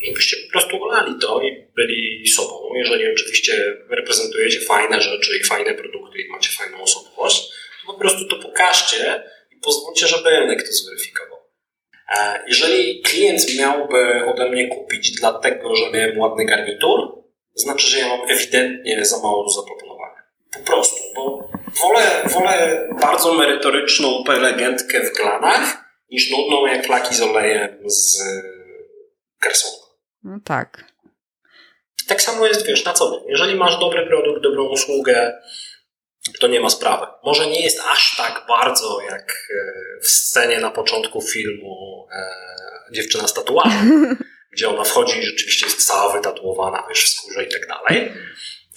Żebyście 0.04 0.36
po 0.46 0.52
prostu 0.52 0.84
olali 0.84 1.14
to 1.20 1.42
i 1.42 1.66
byli 1.76 2.28
sobą. 2.28 2.74
Jeżeli 2.74 3.12
oczywiście 3.12 3.52
reprezentujecie 3.90 4.60
fajne 4.60 5.00
rzeczy 5.00 5.38
i 5.38 5.44
fajne 5.44 5.74
produkty 5.74 6.18
i 6.18 6.28
macie 6.28 6.50
fajną 6.50 6.82
osobowość, 6.82 7.48
to 7.86 7.92
po 7.92 7.98
prostu 7.98 8.24
to 8.24 8.36
pokażcie 8.36 9.22
i 9.50 9.60
pozwólcie, 9.60 10.06
żeby 10.06 10.30
rynek 10.30 10.62
to 10.62 10.72
zweryfikował. 10.72 11.27
E, 12.16 12.44
jeżeli 12.46 13.02
klient 13.02 13.58
miałby 13.58 14.24
ode 14.26 14.50
mnie 14.50 14.68
kupić 14.68 15.10
dlatego, 15.10 15.76
że 15.76 15.90
miałem 15.90 16.18
ładny 16.18 16.44
garnitur, 16.44 17.24
znaczy, 17.54 17.86
że 17.86 17.98
ja 17.98 18.08
mam 18.08 18.30
ewidentnie 18.30 19.04
za 19.04 19.18
mało 19.18 19.44
do 19.44 19.50
zaproponowania. 19.50 20.22
Po 20.52 20.72
prostu, 20.72 20.96
bo 21.14 21.50
wolę, 21.80 22.22
wolę 22.24 22.88
bardzo 23.00 23.34
merytoryczną 23.34 24.24
prelegentkę 24.24 25.00
w 25.00 25.16
glanach 25.16 25.84
niż 26.10 26.30
nudną 26.30 26.66
jak 26.66 26.88
laki 26.88 27.14
z 27.14 27.22
olejem 27.22 27.90
z 27.90 28.22
garsonką. 29.40 29.86
No 30.22 30.38
tak. 30.44 30.84
Tak 32.08 32.22
samo 32.22 32.46
jest, 32.46 32.66
wiesz, 32.66 32.84
na 32.84 32.92
co 32.92 33.10
dzień. 33.10 33.20
Jeżeli 33.28 33.54
masz 33.54 33.80
dobry 33.80 34.06
produkt, 34.06 34.42
dobrą 34.42 34.68
usługę, 34.68 35.42
to 36.40 36.46
nie 36.46 36.60
ma 36.60 36.70
sprawy. 36.70 37.06
Może 37.24 37.46
nie 37.46 37.62
jest 37.62 37.80
aż 37.80 38.16
tak 38.16 38.44
bardzo 38.48 39.00
jak 39.00 39.48
e, 39.50 40.00
w 40.00 40.08
scenie 40.08 40.58
na 40.58 40.70
początku 40.70 41.22
filmu 41.22 42.08
e, 42.12 42.48
Dziewczyna 42.92 43.28
z 43.28 43.34
tatuażem, 43.34 44.16
gdzie 44.52 44.68
ona 44.68 44.84
wchodzi 44.84 45.18
i 45.18 45.22
rzeczywiście 45.22 45.66
jest 45.66 45.86
cała 45.86 46.12
wytatuowana, 46.12 46.86
wiesz, 46.88 47.04
w 47.04 47.08
skórze 47.08 47.44
i 47.44 47.48
tak 47.48 47.66
dalej. 47.66 48.12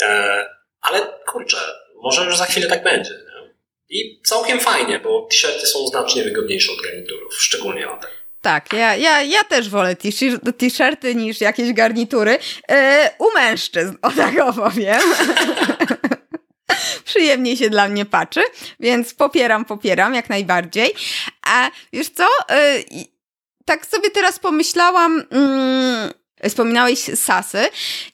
E, 0.02 0.50
ale 0.82 1.08
kurczę, 1.28 1.58
może 1.96 2.26
już 2.26 2.38
za 2.38 2.46
chwilę 2.46 2.68
tak 2.68 2.84
będzie. 2.84 3.12
Nie? 3.12 3.54
I 3.90 4.22
całkiem 4.24 4.60
fajnie, 4.60 5.00
bo 5.00 5.28
t-shirty 5.32 5.68
są 5.68 5.88
znacznie 5.88 6.24
wygodniejsze 6.24 6.72
od 6.72 6.82
garniturów, 6.82 7.34
szczególnie 7.42 7.86
latem. 7.86 8.10
Tak, 8.42 8.74
ja, 8.74 8.96
ja, 8.96 9.24
ja 9.24 9.44
też 9.44 9.70
wolę 9.70 9.96
t-shirty 10.58 11.16
niż 11.16 11.42
jakieś 11.42 11.74
garnitury. 11.74 12.32
Yy, 12.70 12.78
u 13.20 13.34
mężczyzn, 13.34 13.96
o 14.08 14.12
tak 14.12 14.40
opowiem. 14.40 15.02
Przyjemniej 17.04 17.58
się 17.58 17.70
dla 17.70 17.88
mnie 17.88 18.06
patrzy, 18.06 18.42
więc 18.80 19.14
popieram, 19.14 19.66
popieram 19.66 20.14
jak 20.14 20.30
najbardziej. 20.30 20.94
A 21.42 21.72
wiesz 21.94 22.10
co? 22.10 22.28
Yy, 22.50 23.06
tak 23.66 23.86
sobie 23.86 24.12
teraz 24.12 24.40
pomyślałam. 24.40 25.24
Yy, 26.42 26.50
wspominałeś 26.50 27.00
Sasy 27.00 27.70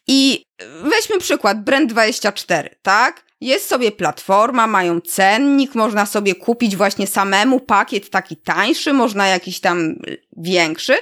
i 0.07 0.43
weźmy 0.83 1.19
przykład 1.19 1.57
Brand24, 1.57 2.69
tak? 2.81 3.26
Jest 3.41 3.69
sobie 3.69 3.91
platforma, 3.91 4.67
mają 4.67 5.01
cennik, 5.01 5.75
można 5.75 6.05
sobie 6.05 6.35
kupić 6.35 6.75
właśnie 6.75 7.07
samemu 7.07 7.59
pakiet 7.59 8.09
taki 8.09 8.37
tańszy, 8.37 8.93
można 8.93 9.27
jakiś 9.27 9.59
tam 9.59 9.95
większy. 10.37 10.95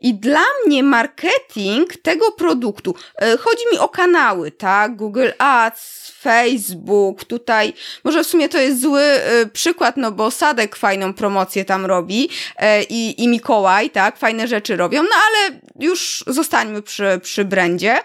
I 0.00 0.14
dla 0.14 0.44
mnie 0.66 0.82
marketing 0.82 1.96
tego 2.02 2.32
produktu, 2.32 2.94
e, 3.22 3.36
chodzi 3.36 3.62
mi 3.72 3.78
o 3.78 3.88
kanały, 3.88 4.50
tak? 4.50 4.96
Google 4.96 5.28
Ads, 5.38 6.12
Facebook, 6.20 7.24
tutaj, 7.24 7.72
może 8.04 8.24
w 8.24 8.26
sumie 8.26 8.48
to 8.48 8.58
jest 8.58 8.80
zły 8.80 9.02
e, 9.02 9.46
przykład, 9.46 9.96
no 9.96 10.12
bo 10.12 10.30
Sadek 10.30 10.76
fajną 10.76 11.14
promocję 11.14 11.64
tam 11.64 11.86
robi 11.86 12.28
e, 12.56 12.82
i, 12.82 13.22
i 13.22 13.28
Mikołaj, 13.28 13.90
tak? 13.90 14.18
Fajne 14.18 14.48
rzeczy 14.48 14.76
robią, 14.76 15.02
no 15.02 15.16
ale 15.26 15.60
już 15.80 16.24
zostańmy 16.26 16.82
przy, 16.82 17.20
przy 17.22 17.44
brandzie. 17.44 18.00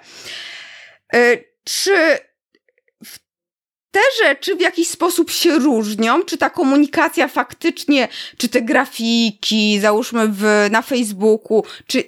Czy 1.63 2.19
te 3.93 3.99
rzeczy 4.23 4.55
w 4.55 4.61
jakiś 4.61 4.87
sposób 4.87 5.31
się 5.31 5.59
różnią? 5.59 6.23
Czy 6.23 6.37
ta 6.37 6.49
komunikacja 6.49 7.27
faktycznie, 7.27 8.07
czy 8.37 8.49
te 8.49 8.61
grafiki, 8.61 9.79
załóżmy 9.79 10.27
w, 10.27 10.67
na 10.71 10.81
Facebooku, 10.81 11.63
czy, 11.87 12.03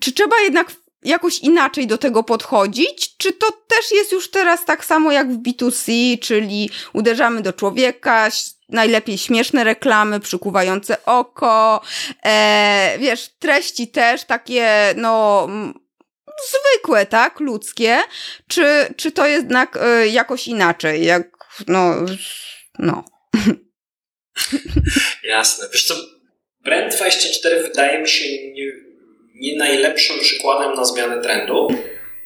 czy 0.00 0.12
trzeba 0.12 0.40
jednak 0.40 0.72
jakoś 1.04 1.38
inaczej 1.38 1.86
do 1.86 1.98
tego 1.98 2.22
podchodzić? 2.22 3.16
Czy 3.16 3.32
to 3.32 3.46
też 3.68 3.92
jest 3.92 4.12
już 4.12 4.30
teraz 4.30 4.64
tak 4.64 4.84
samo 4.84 5.12
jak 5.12 5.32
w 5.32 5.42
B2C, 5.42 5.92
czyli 6.18 6.70
uderzamy 6.92 7.42
do 7.42 7.52
człowieka, 7.52 8.28
najlepiej 8.68 9.18
śmieszne 9.18 9.64
reklamy, 9.64 10.20
przykuwające 10.20 11.04
oko, 11.04 11.80
e, 12.24 12.98
wiesz, 12.98 13.30
treści 13.38 13.88
też 13.88 14.24
takie, 14.24 14.94
no, 14.96 15.48
zwykłe, 16.48 17.06
tak, 17.06 17.40
ludzkie, 17.40 17.98
czy, 18.48 18.94
czy 18.96 19.12
to 19.12 19.26
jednak 19.26 19.76
y, 19.76 20.08
jakoś 20.08 20.48
inaczej, 20.48 21.04
jak, 21.04 21.28
no, 21.68 21.94
no. 22.78 23.04
Jasne. 25.24 25.68
Wiesz 25.72 25.86
co, 25.86 25.94
Brand24 26.66 27.62
wydaje 27.62 27.98
mi 27.98 28.08
się 28.08 28.24
nie, 28.52 28.72
nie 29.34 29.56
najlepszym 29.56 30.20
przykładem 30.20 30.74
na 30.74 30.84
zmianę 30.84 31.22
trendu, 31.22 31.68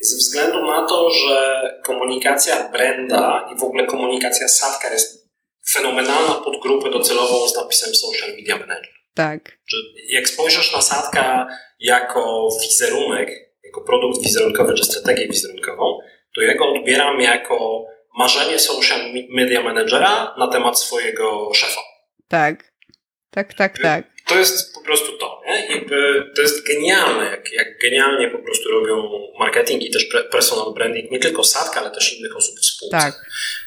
ze 0.01 0.17
względu 0.17 0.67
na 0.67 0.87
to, 0.87 1.11
że 1.11 1.61
komunikacja 1.85 2.69
branda 2.69 3.49
i 3.55 3.59
w 3.59 3.65
ogóle 3.65 3.87
komunikacja 3.87 4.49
Sadkar 4.49 4.93
jest 4.93 5.29
fenomenalna 5.71 6.35
pod 6.35 6.63
grupę 6.63 6.91
docelową 6.91 7.49
z 7.49 7.57
napisem 7.57 7.95
Social 7.95 8.31
Media 8.37 8.57
Manager. 8.59 8.97
Tak. 9.15 9.59
Jak 10.09 10.29
spojrzysz 10.29 10.73
na 10.73 10.83
Sadka 10.83 11.47
jako 11.81 12.49
wizerunek 12.63 13.46
jako 13.67 13.81
produkt 13.81 14.23
wizerunkowy 14.23 14.75
czy 14.75 14.85
strategię 14.85 15.29
wizerunkową, 15.29 15.99
to 16.35 16.41
ja 16.43 16.55
go 16.55 16.73
odbieram 16.73 17.21
jako 17.21 17.87
marzenie 18.19 18.59
social 18.59 19.01
media 19.31 19.62
managera 19.62 20.35
na 20.39 20.49
temat 20.49 20.81
swojego 20.81 21.55
szefa. 21.55 21.81
Tak, 22.29 22.73
tak, 23.31 23.55
tak, 23.55 23.79
tak. 23.79 24.05
To 24.27 24.39
jest 24.39 24.75
po 24.75 24.81
prostu 24.81 25.19
to. 25.19 25.41
Nie? 25.47 25.67
Jakby 25.67 25.97
to 26.37 26.43
jest 26.43 26.67
genialne, 26.67 27.25
jak, 27.25 27.53
jak 27.53 27.79
genialnie 27.79 28.31
po 28.31 28.39
prostu 28.39 28.71
robią 28.71 29.11
marketing 29.39 29.83
i 29.83 29.91
też 29.91 30.07
personal 30.31 30.75
branding, 30.75 31.11
nie 31.11 31.19
tylko 31.19 31.45
Sadka, 31.45 31.81
ale 31.81 31.91
też 31.91 32.19
innych 32.19 32.37
osób 32.37 32.55
w 32.59 32.64
spółce. 32.64 32.97
Tak. 32.97 33.14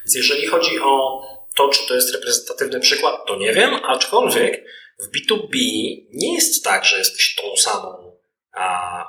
Więc 0.06 0.16
jeżeli 0.16 0.48
chodzi 0.48 0.80
o 0.80 1.22
to, 1.58 1.70
czy 1.70 1.88
to 1.88 1.96
jest 1.96 2.14
reprezentatywny 2.14 2.80
przykład, 2.80 3.26
to 3.28 3.36
nie 3.36 3.54
wiem, 3.54 3.76
aczkolwiek 3.84 4.66
w 5.00 5.08
B2B 5.08 5.56
nie 6.14 6.34
jest 6.36 6.64
tak, 6.64 6.86
że 6.86 6.98
jesteś 6.98 7.36
tą 7.36 7.56
samą 7.56 8.09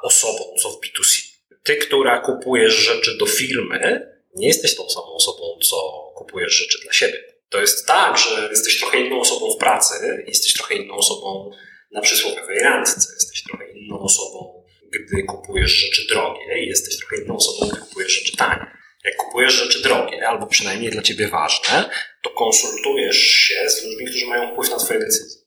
osobą, 0.03 0.55
co 0.62 0.70
w 0.70 0.80
B2C. 0.80 1.30
Ty, 1.62 1.76
która 1.76 2.20
kupujesz 2.20 2.74
rzeczy 2.74 3.16
do 3.18 3.26
firmy, 3.26 4.11
nie 4.36 4.47
jesteś 4.47 4.76
tą 4.76 4.91
samą 4.91 5.07
osobą, 5.07 5.59
co 5.70 5.76
kupujesz 6.16 6.53
rzeczy 6.53 6.78
dla 6.82 6.93
siebie. 6.93 7.24
To 7.49 7.61
jest 7.61 7.86
tak, 7.86 8.18
że 8.18 8.49
jesteś 8.51 8.78
trochę 8.80 9.01
inną 9.01 9.20
osobą 9.20 9.55
w 9.55 9.59
pracy, 9.59 10.24
jesteś 10.26 10.53
trochę 10.53 10.74
inną 10.74 10.95
osobą 10.95 11.51
na 11.93 12.01
przysłowiowej 12.01 12.59
randce, 12.59 13.12
jesteś 13.14 13.43
trochę 13.43 13.70
inną 13.70 14.01
osobą, 14.01 14.64
gdy 14.93 15.22
kupujesz 15.22 15.70
rzeczy 15.70 16.07
drogie 16.09 16.66
jesteś 16.66 16.97
trochę 16.99 17.22
inną 17.22 17.36
osobą, 17.36 17.68
gdy 17.68 17.80
kupujesz 17.80 18.12
rzeczy 18.12 18.36
tanie. 18.36 18.66
Jak 19.05 19.16
kupujesz 19.16 19.53
rzeczy 19.53 19.82
drogie, 19.82 20.28
albo 20.28 20.47
przynajmniej 20.47 20.91
dla 20.91 21.03
ciebie 21.03 21.28
ważne, 21.28 21.91
to 22.22 22.30
konsultujesz 22.30 23.18
się 23.18 23.70
z 23.70 23.84
ludźmi, 23.84 24.07
którzy 24.07 24.26
mają 24.26 24.53
wpływ 24.53 24.70
na 24.70 24.76
twoje 24.76 25.01
decyzje 25.01 25.39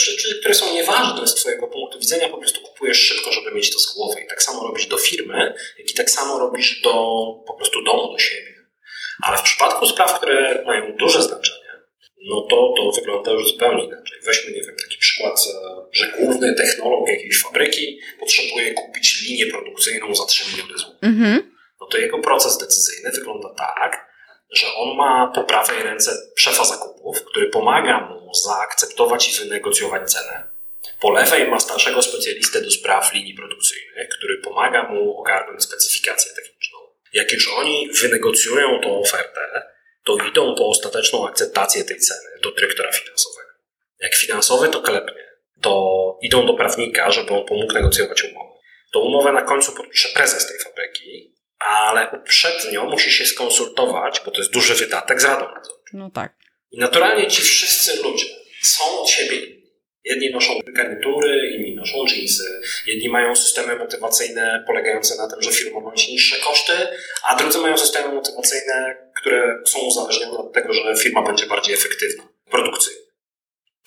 rzeczy, 0.00 0.38
które 0.40 0.54
są 0.54 0.74
nieważne 0.74 1.26
z 1.26 1.34
Twojego 1.34 1.66
punktu 1.66 1.98
widzenia, 1.98 2.28
po 2.28 2.38
prostu 2.38 2.60
kupujesz 2.60 2.98
szybko, 2.98 3.32
żeby 3.32 3.50
mieć 3.50 3.72
to 3.72 3.78
z 3.78 3.94
głowy. 3.94 4.20
I 4.20 4.28
tak 4.28 4.42
samo 4.42 4.62
robisz 4.62 4.86
do 4.86 4.98
firmy, 4.98 5.54
jak 5.78 5.90
i 5.90 5.94
tak 5.94 6.10
samo 6.10 6.38
robisz 6.38 6.80
do 6.80 6.92
po 7.46 7.54
prostu 7.54 7.82
domu, 7.82 8.12
do 8.12 8.18
siebie. 8.18 8.54
Ale 9.22 9.38
w 9.38 9.42
przypadku 9.42 9.86
spraw, 9.86 10.18
które 10.18 10.64
mają 10.66 10.96
duże 10.96 11.22
znaczenie, 11.22 11.64
no 12.26 12.40
to 12.50 12.74
to 12.76 12.92
wygląda 13.00 13.32
już 13.32 13.48
zupełnie 13.48 13.84
inaczej. 13.84 14.18
Weźmy, 14.24 14.52
nie 14.52 14.62
wiem, 14.62 14.76
taki 14.84 14.98
przykład, 14.98 15.40
e, 15.54 15.86
że 15.92 16.12
główny 16.18 16.54
technolog 16.54 17.08
jakiejś 17.08 17.42
fabryki 17.42 18.00
potrzebuje 18.20 18.74
kupić 18.74 19.22
linię 19.22 19.46
produkcyjną 19.46 20.14
za 20.14 20.24
3 20.24 20.44
miliony 20.50 20.78
złotych. 20.78 20.98
Mhm. 21.02 21.54
No 21.80 21.86
to 21.86 21.98
jego 21.98 22.18
proces 22.18 22.58
decyzyjny 22.58 23.10
wygląda 23.10 23.54
tak, 23.58 24.13
że 24.54 24.74
on 24.74 24.96
ma 24.96 25.32
po 25.34 25.44
prawej 25.44 25.82
ręce 25.82 26.12
szefa 26.36 26.64
zakupów, 26.64 27.24
który 27.24 27.50
pomaga 27.50 28.00
mu 28.00 28.34
zaakceptować 28.34 29.28
i 29.28 29.44
wynegocjować 29.44 30.12
cenę. 30.12 30.50
Po 31.00 31.10
lewej 31.10 31.48
ma 31.48 31.60
starszego 31.60 32.02
specjalistę 32.02 32.60
do 32.60 32.70
spraw 32.70 33.14
linii 33.14 33.34
produkcyjnych, 33.34 34.08
który 34.18 34.38
pomaga 34.38 34.82
mu 34.82 35.18
ogarnąć 35.20 35.62
specyfikację 35.62 36.32
techniczną. 36.32 36.78
Jak 37.12 37.32
już 37.32 37.48
oni 37.48 37.90
wynegocjują 38.02 38.80
tą 38.80 39.00
ofertę, 39.00 39.62
to 40.04 40.16
idą 40.30 40.54
po 40.54 40.68
ostateczną 40.68 41.28
akceptację 41.28 41.84
tej 41.84 41.98
ceny 41.98 42.40
do 42.42 42.52
dyrektora 42.52 42.92
finansowego. 42.92 43.48
Jak 44.00 44.14
finansowy 44.14 44.68
to 44.68 44.82
klepnie, 44.82 45.24
to 45.60 46.18
idą 46.22 46.46
do 46.46 46.54
prawnika, 46.54 47.10
żeby 47.10 47.30
on 47.30 47.44
pomógł 47.44 47.72
negocjować 47.72 48.24
umowę. 48.24 48.54
To 48.92 49.00
umowę 49.00 49.32
na 49.32 49.42
końcu 49.42 49.72
podpisze 49.72 50.08
prezes 50.08 50.46
tej 50.46 50.58
fabryki, 50.58 51.33
ale 51.64 52.10
uprzednio 52.10 52.84
musi 52.84 53.12
się 53.12 53.26
skonsultować, 53.26 54.20
bo 54.24 54.30
to 54.30 54.38
jest 54.38 54.52
duży 54.52 54.74
wydatek 54.74 55.20
z 55.20 55.24
Radą. 55.24 55.46
No 55.92 56.10
tak. 56.10 56.34
I 56.70 56.78
naturalnie 56.78 57.26
ci 57.26 57.42
wszyscy 57.42 58.02
ludzie 58.02 58.26
są 58.62 59.00
od 59.00 59.10
siebie 59.10 59.54
Jedni 60.04 60.30
noszą 60.30 60.52
garnitury, 60.66 61.50
inni 61.58 61.74
noszą 61.74 61.98
jeansy, 61.98 62.60
jedni 62.86 63.08
mają 63.08 63.36
systemy 63.36 63.76
motywacyjne 63.76 64.64
polegające 64.66 65.16
na 65.16 65.30
tym, 65.30 65.42
że 65.42 65.52
firma 65.52 65.80
ma 65.80 65.92
niższe 66.08 66.36
koszty, 66.40 66.72
a 67.28 67.36
drudzy 67.36 67.58
mają 67.58 67.78
systemy 67.78 68.14
motywacyjne, 68.14 68.96
które 69.20 69.62
są 69.66 69.78
uzależnione 69.78 70.38
od 70.38 70.52
tego, 70.52 70.72
że 70.72 70.96
firma 70.96 71.22
będzie 71.22 71.46
bardziej 71.46 71.74
efektywna, 71.74 72.24
produkcyjna. 72.50 73.00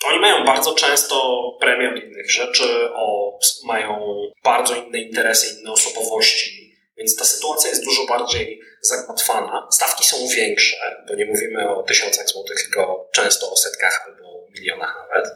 Oni 0.06 0.18
mają 0.18 0.44
bardzo 0.44 0.74
często 0.74 1.42
premię 1.60 1.90
od 1.90 2.04
innych 2.04 2.30
rzeczy, 2.30 2.64
o, 2.92 3.38
mają 3.64 4.22
bardzo 4.44 4.76
inne 4.76 4.98
interesy, 4.98 5.60
inne 5.60 5.72
osobowości, 5.72 6.57
więc 6.98 7.16
ta 7.16 7.24
sytuacja 7.24 7.70
jest 7.70 7.84
dużo 7.84 8.06
bardziej 8.06 8.60
zagmatwana. 8.80 9.68
Stawki 9.72 10.04
są 10.04 10.16
większe, 10.36 10.76
bo 11.08 11.14
nie 11.14 11.26
mówimy 11.26 11.68
o 11.68 11.82
tysiącach 11.82 12.28
złotych, 12.28 12.62
tylko 12.62 13.10
często 13.12 13.52
o 13.52 13.56
setkach 13.56 14.04
albo 14.06 14.46
milionach 14.50 14.94
nawet 15.10 15.32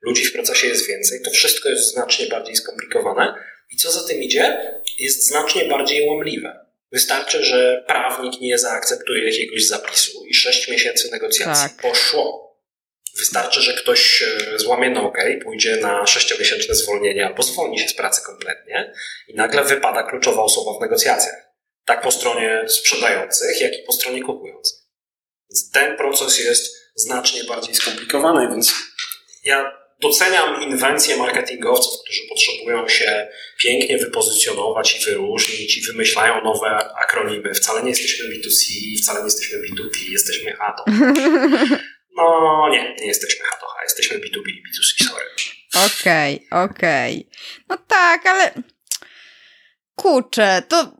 ludzi 0.00 0.24
w 0.24 0.32
procesie 0.32 0.66
jest 0.66 0.88
więcej, 0.88 1.22
to 1.22 1.30
wszystko 1.30 1.68
jest 1.68 1.92
znacznie 1.92 2.26
bardziej 2.26 2.56
skomplikowane 2.56 3.34
i 3.70 3.76
co 3.76 3.90
za 3.90 4.08
tym 4.08 4.22
idzie, 4.22 4.58
jest 4.98 5.26
znacznie 5.26 5.64
bardziej 5.64 6.08
łamliwe. 6.08 6.66
Wystarczy, 6.92 7.44
że 7.44 7.84
prawnik 7.86 8.40
nie 8.40 8.58
zaakceptuje 8.58 9.24
jakiegoś 9.24 9.66
zapisu 9.66 10.26
i 10.26 10.34
6 10.34 10.68
miesięcy 10.68 11.10
negocjacji 11.10 11.68
tak. 11.68 11.82
poszło. 11.82 12.45
Wystarczy, 13.18 13.60
że 13.60 13.74
ktoś 13.74 14.22
e, 14.22 14.58
złamie 14.58 14.90
nogę 14.90 15.30
i 15.30 15.36
pójdzie 15.36 15.76
na 15.76 16.04
6-miesięczne 16.04 16.74
zwolnienie 16.74 17.26
albo 17.26 17.42
zwolni 17.42 17.78
się 17.78 17.88
z 17.88 17.94
pracy 17.94 18.22
kompletnie 18.26 18.92
i 19.28 19.34
nagle 19.34 19.64
wypada 19.64 20.02
kluczowa 20.02 20.42
osoba 20.42 20.78
w 20.78 20.80
negocjacjach. 20.80 21.46
Tak 21.84 22.02
po 22.02 22.10
stronie 22.10 22.64
sprzedających, 22.68 23.60
jak 23.60 23.72
i 23.72 23.82
po 23.86 23.92
stronie 23.92 24.22
kupujących. 24.22 24.78
Ten 25.72 25.96
proces 25.96 26.38
jest 26.38 26.76
znacznie 26.94 27.44
bardziej 27.44 27.74
skomplikowany, 27.74 28.48
więc 28.48 28.74
ja 29.44 29.72
doceniam 30.00 30.62
inwencje 30.62 31.16
marketingowców, 31.16 32.02
którzy 32.04 32.20
potrzebują 32.28 32.88
się 32.88 33.28
pięknie 33.58 33.98
wypozycjonować 33.98 34.96
i 34.96 35.04
wyróżnić 35.04 35.78
i 35.78 35.82
wymyślają 35.82 36.44
nowe 36.44 36.90
akronimy. 37.02 37.54
Wcale 37.54 37.82
nie 37.82 37.88
jesteśmy 37.88 38.24
B2C, 38.28 38.62
wcale 39.02 39.18
nie 39.18 39.24
jesteśmy 39.24 39.58
B2B, 39.58 40.10
jesteśmy 40.10 40.52
HATO. 40.52 40.84
No 42.16 42.68
nie, 42.70 42.94
nie 43.00 43.06
jesteśmy 43.06 43.44
HATO, 43.44 43.66
jesteśmy 43.82 44.18
B2B, 44.18 44.46
B2C, 44.46 45.04
sorry. 45.08 45.24
Okej, 45.86 46.46
okay, 46.50 46.64
okej. 46.64 47.28
Okay. 47.28 47.64
No 47.68 47.76
tak, 47.88 48.26
ale 48.26 48.54
kurczę, 49.94 50.62
to 50.68 50.92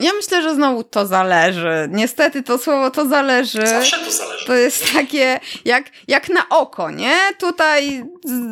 ja 0.00 0.12
myślę, 0.12 0.42
że 0.42 0.54
znowu 0.54 0.84
to 0.84 1.06
zależy. 1.06 1.88
Niestety 1.90 2.42
to 2.42 2.58
słowo 2.58 2.90
to 2.90 3.08
zależy. 3.08 3.66
Zawsze 3.66 3.98
to 3.98 4.10
zależy. 4.10 4.46
To 4.46 4.54
jest 4.54 4.92
takie 4.92 5.40
jak, 5.64 5.84
jak 6.08 6.28
na 6.28 6.48
oko, 6.48 6.90
nie? 6.90 7.16
Tutaj 7.38 8.04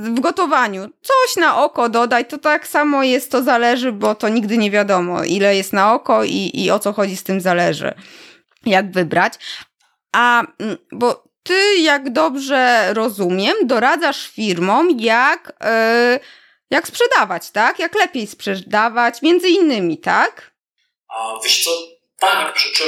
w 0.04 0.20
gotowaniu 0.20 0.88
coś 1.02 1.36
na 1.36 1.64
oko 1.64 1.88
dodaj, 1.88 2.24
to 2.24 2.38
tak 2.38 2.66
samo 2.66 3.02
jest 3.02 3.30
to 3.30 3.42
zależy, 3.42 3.92
bo 3.92 4.14
to 4.14 4.28
nigdy 4.28 4.58
nie 4.58 4.70
wiadomo, 4.70 5.24
ile 5.24 5.56
jest 5.56 5.72
na 5.72 5.94
oko 5.94 6.24
i, 6.24 6.50
i 6.54 6.70
o 6.70 6.78
co 6.78 6.92
chodzi 6.92 7.16
z 7.16 7.22
tym 7.22 7.40
zależy. 7.40 7.94
Jak 8.66 8.92
wybrać. 8.92 9.34
A, 10.12 10.42
mm, 10.58 10.76
bo 10.92 11.25
ty, 11.46 11.76
jak 11.80 12.12
dobrze 12.12 12.94
rozumiem, 12.94 13.54
doradzasz 13.62 14.28
firmom, 14.28 14.88
jak, 15.00 15.52
yy, 15.60 16.20
jak 16.70 16.88
sprzedawać, 16.88 17.50
tak? 17.50 17.78
Jak 17.78 17.94
lepiej 17.94 18.26
sprzedawać, 18.26 19.22
między 19.22 19.48
innymi, 19.48 19.98
tak? 19.98 20.50
A 21.08 21.40
wiesz 21.44 21.64
co, 21.64 21.70
tak, 22.18 22.54
przy 22.54 22.72
czym, 22.72 22.86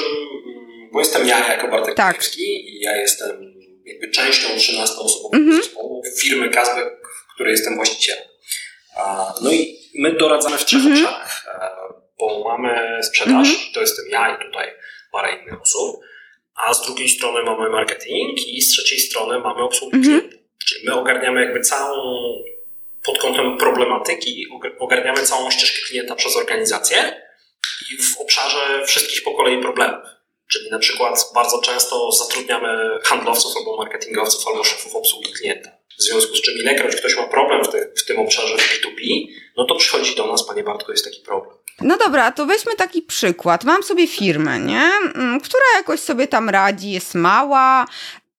bo 0.93 0.99
jestem 0.99 1.27
ja 1.27 1.49
jako 1.49 1.69
Bartek 1.69 1.95
tak. 1.95 2.39
i 2.39 2.81
ja 2.81 2.97
jestem 2.97 3.55
jakby 3.85 4.11
częścią 4.11 4.49
13-osobowego 4.49 5.35
mhm. 5.37 5.57
zespołu 5.63 6.03
firmy 6.21 6.49
Kazbek, 6.51 7.09
której 7.35 7.51
jestem 7.51 7.77
właścicielem. 7.77 8.25
No 9.43 9.53
i 9.53 9.79
my 9.95 10.13
doradzamy 10.13 10.59
w 10.59 10.65
trzech 10.65 10.81
mhm. 10.81 11.05
obszarach, 11.05 11.47
e, 11.55 11.71
bo 12.19 12.45
mamy 12.49 13.03
sprzedaż, 13.03 13.49
mhm. 13.49 13.73
to 13.75 13.81
jestem 13.81 14.05
ja 14.11 14.37
i 14.37 14.45
tutaj 14.45 14.67
parę 15.13 15.37
innych 15.37 15.63
osób, 15.63 16.01
a 16.67 16.75
z 16.75 16.83
drugiej 16.87 17.09
strony 17.09 17.43
mamy 17.43 17.71
marketing 17.71 18.49
i 18.49 18.63
z 18.63 18.71
trzeciej 18.71 18.99
strony 18.99 19.39
mamy 19.39 19.63
obsługę 19.63 19.97
mhm. 19.97 20.21
klientów. 20.21 20.41
Czyli 20.67 20.87
my 20.87 20.95
ogarniamy 20.95 21.45
jakby 21.45 21.61
całą, 21.61 22.35
pod 23.05 23.19
kątem 23.19 23.59
problematyki, 23.59 24.47
ogarniamy 24.79 25.23
całą 25.23 25.51
ścieżkę 25.51 25.79
klienta 25.89 26.15
przez 26.15 26.37
organizację 26.37 27.23
i 27.93 28.03
w 28.03 28.21
obszarze 28.21 28.87
wszystkich 28.87 29.23
po 29.23 29.35
kolei 29.35 29.63
problemów. 29.63 30.09
Czyli 30.53 30.71
na 30.71 30.79
przykład 30.79 31.31
bardzo 31.35 31.63
często 31.63 32.13
zatrudniamy 32.13 32.99
handlowców 33.05 33.57
albo 33.57 33.77
marketingowców 33.77 34.49
albo 34.49 34.65
szefów 34.65 34.95
obsługi 34.95 35.33
klienta. 35.33 35.71
W 35.99 36.03
związku 36.03 36.37
z 36.37 36.43
czym 36.43 36.55
ilekroć 36.55 36.97
ktoś 36.97 37.17
ma 37.17 37.27
problem 37.27 37.65
w, 37.65 37.69
te, 37.69 37.93
w 37.97 38.05
tym 38.05 38.19
obszarze 38.19 38.57
B2B, 38.57 39.27
no 39.57 39.65
to 39.65 39.75
przychodzi 39.75 40.15
do 40.15 40.27
nas, 40.27 40.47
panie 40.47 40.63
Bartku, 40.63 40.93
jest 40.93 41.05
taki 41.05 41.21
problem. 41.21 41.58
No 41.81 41.97
dobra, 41.97 42.33
to 42.33 42.47
weźmy 42.47 42.75
taki 42.77 43.03
przykład. 43.03 43.65
Mam 43.65 43.83
sobie 43.83 44.07
firmę, 44.07 44.59
nie? 44.59 44.91
Mm, 45.15 45.41
która 45.41 45.65
jakoś 45.77 46.01
sobie 46.01 46.27
tam 46.27 46.49
radzi, 46.49 46.91
jest 46.91 47.15
mała, 47.15 47.87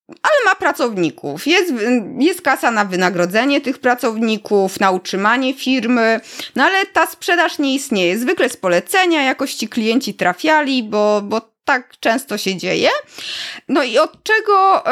ale 0.08 0.46
ma 0.46 0.56
pracowników. 0.56 1.48
Jest, 1.48 1.74
jest 2.20 2.42
kasa 2.42 2.72
na 2.72 2.86
wynagrodzenie 2.86 3.62
tych 3.62 3.80
pracowników, 3.80 4.80
na 4.80 4.92
utrzymanie 4.92 5.54
firmy, 5.54 6.22
no 6.56 6.64
ale 6.64 6.86
ta 6.86 7.06
sprzedaż 7.06 7.60
nie 7.60 7.76
istnieje. 7.76 8.20
Zwykle 8.20 8.50
z 8.50 8.58
polecenia 8.58 9.24
jakości 9.24 9.68
klienci 9.68 10.14
trafiali, 10.14 10.84
bo, 10.84 11.22
bo 11.24 11.42
tak 11.70 12.00
często 12.00 12.38
się 12.38 12.58
dzieje. 12.58 12.90
No 13.68 13.84
i 13.84 13.98
od 13.98 14.24
czego 14.24 14.84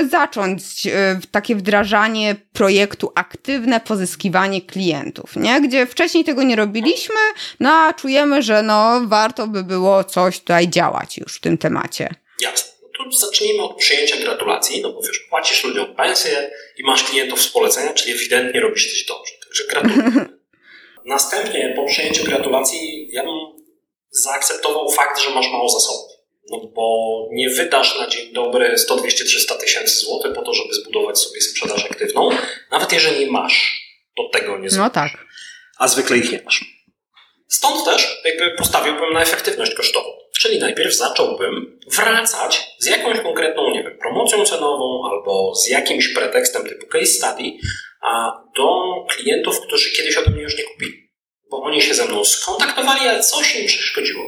y, 0.00 0.08
zacząć 0.08 0.62
y, 0.86 0.90
takie 1.30 1.56
wdrażanie 1.56 2.36
projektu 2.52 3.12
aktywne 3.14 3.80
pozyskiwanie 3.80 4.62
klientów, 4.62 5.36
nie? 5.36 5.60
Gdzie 5.60 5.86
wcześniej 5.86 6.24
tego 6.24 6.42
nie 6.42 6.56
robiliśmy, 6.56 7.20
no 7.60 7.70
a 7.72 7.92
czujemy, 7.92 8.42
że 8.42 8.62
no 8.62 9.00
warto 9.06 9.46
by 9.46 9.64
było 9.64 10.04
coś 10.04 10.38
tutaj 10.38 10.68
działać 10.68 11.18
już 11.18 11.36
w 11.36 11.40
tym 11.40 11.58
temacie. 11.58 12.14
Jasne 12.40 12.72
to 12.98 13.16
zacznijmy 13.16 13.62
od 13.62 13.76
przyjęcia 13.76 14.16
gratulacji, 14.16 14.82
no 14.82 14.92
bo 14.92 15.02
wiesz, 15.02 15.18
płacisz 15.18 15.64
ludziom 15.64 15.94
pensję 15.94 16.50
i 16.78 16.84
masz 16.84 17.04
klientów 17.04 17.42
z 17.42 17.48
polecenia, 17.48 17.92
czyli 17.92 18.12
ewidentnie 18.12 18.60
robisz 18.60 18.90
coś 18.90 19.04
dobrze. 19.04 19.32
Także 19.44 19.64
gratuluję. 19.64 20.26
Następnie 21.04 21.72
po 21.76 21.84
przyjęciu 21.84 22.24
gratulacji 22.24 23.08
ja 23.12 23.22
bym 23.22 23.66
zaakceptował 24.10 24.90
fakt, 24.90 25.20
że 25.20 25.30
masz 25.30 25.50
mało 25.52 25.68
zasobów. 25.68 26.15
No 26.50 26.58
bo 26.74 27.28
nie 27.32 27.50
wydasz 27.50 27.98
na 27.98 28.06
dzień 28.06 28.32
dobry 28.32 28.78
100, 28.78 28.96
200, 28.96 29.24
300 29.24 29.54
tysięcy 29.54 29.98
złotych 29.98 30.32
po 30.32 30.42
to, 30.42 30.54
żeby 30.54 30.74
zbudować 30.74 31.18
sobie 31.18 31.40
sprzedaż 31.40 31.84
aktywną, 31.84 32.30
nawet 32.70 32.92
jeżeli 32.92 33.30
masz, 33.30 33.86
to 34.16 34.28
tego 34.38 34.58
nie 34.58 34.70
zrobisz. 34.70 34.78
No 34.78 34.90
tak. 34.90 35.26
A 35.78 35.88
zwykle 35.88 36.18
ich 36.18 36.32
nie 36.32 36.42
masz. 36.44 36.64
Stąd 37.48 37.84
też 37.84 38.22
jakby 38.24 38.50
postawiłbym 38.50 39.12
na 39.12 39.22
efektywność 39.22 39.74
kosztową. 39.74 40.08
Czyli 40.40 40.58
najpierw 40.58 40.94
zacząłbym 40.94 41.80
wracać 41.96 42.66
z 42.78 42.86
jakąś 42.86 43.20
konkretną, 43.20 43.70
nie 43.70 43.82
wiem, 43.82 43.98
promocją 43.98 44.44
cenową 44.44 45.10
albo 45.10 45.54
z 45.54 45.68
jakimś 45.68 46.08
pretekstem 46.08 46.68
typu 46.68 46.86
case 46.86 47.06
study 47.06 47.52
a 48.02 48.42
do 48.56 48.94
klientów, 49.10 49.60
którzy 49.60 49.90
kiedyś 49.96 50.16
ode 50.16 50.30
mnie 50.30 50.42
już 50.42 50.58
nie 50.58 50.64
kupili. 50.64 51.10
Bo 51.50 51.62
oni 51.62 51.82
się 51.82 51.94
ze 51.94 52.04
mną 52.04 52.24
skontaktowali, 52.24 53.00
ale 53.00 53.22
coś 53.22 53.56
im 53.56 53.66
przeszkodziło. 53.66 54.22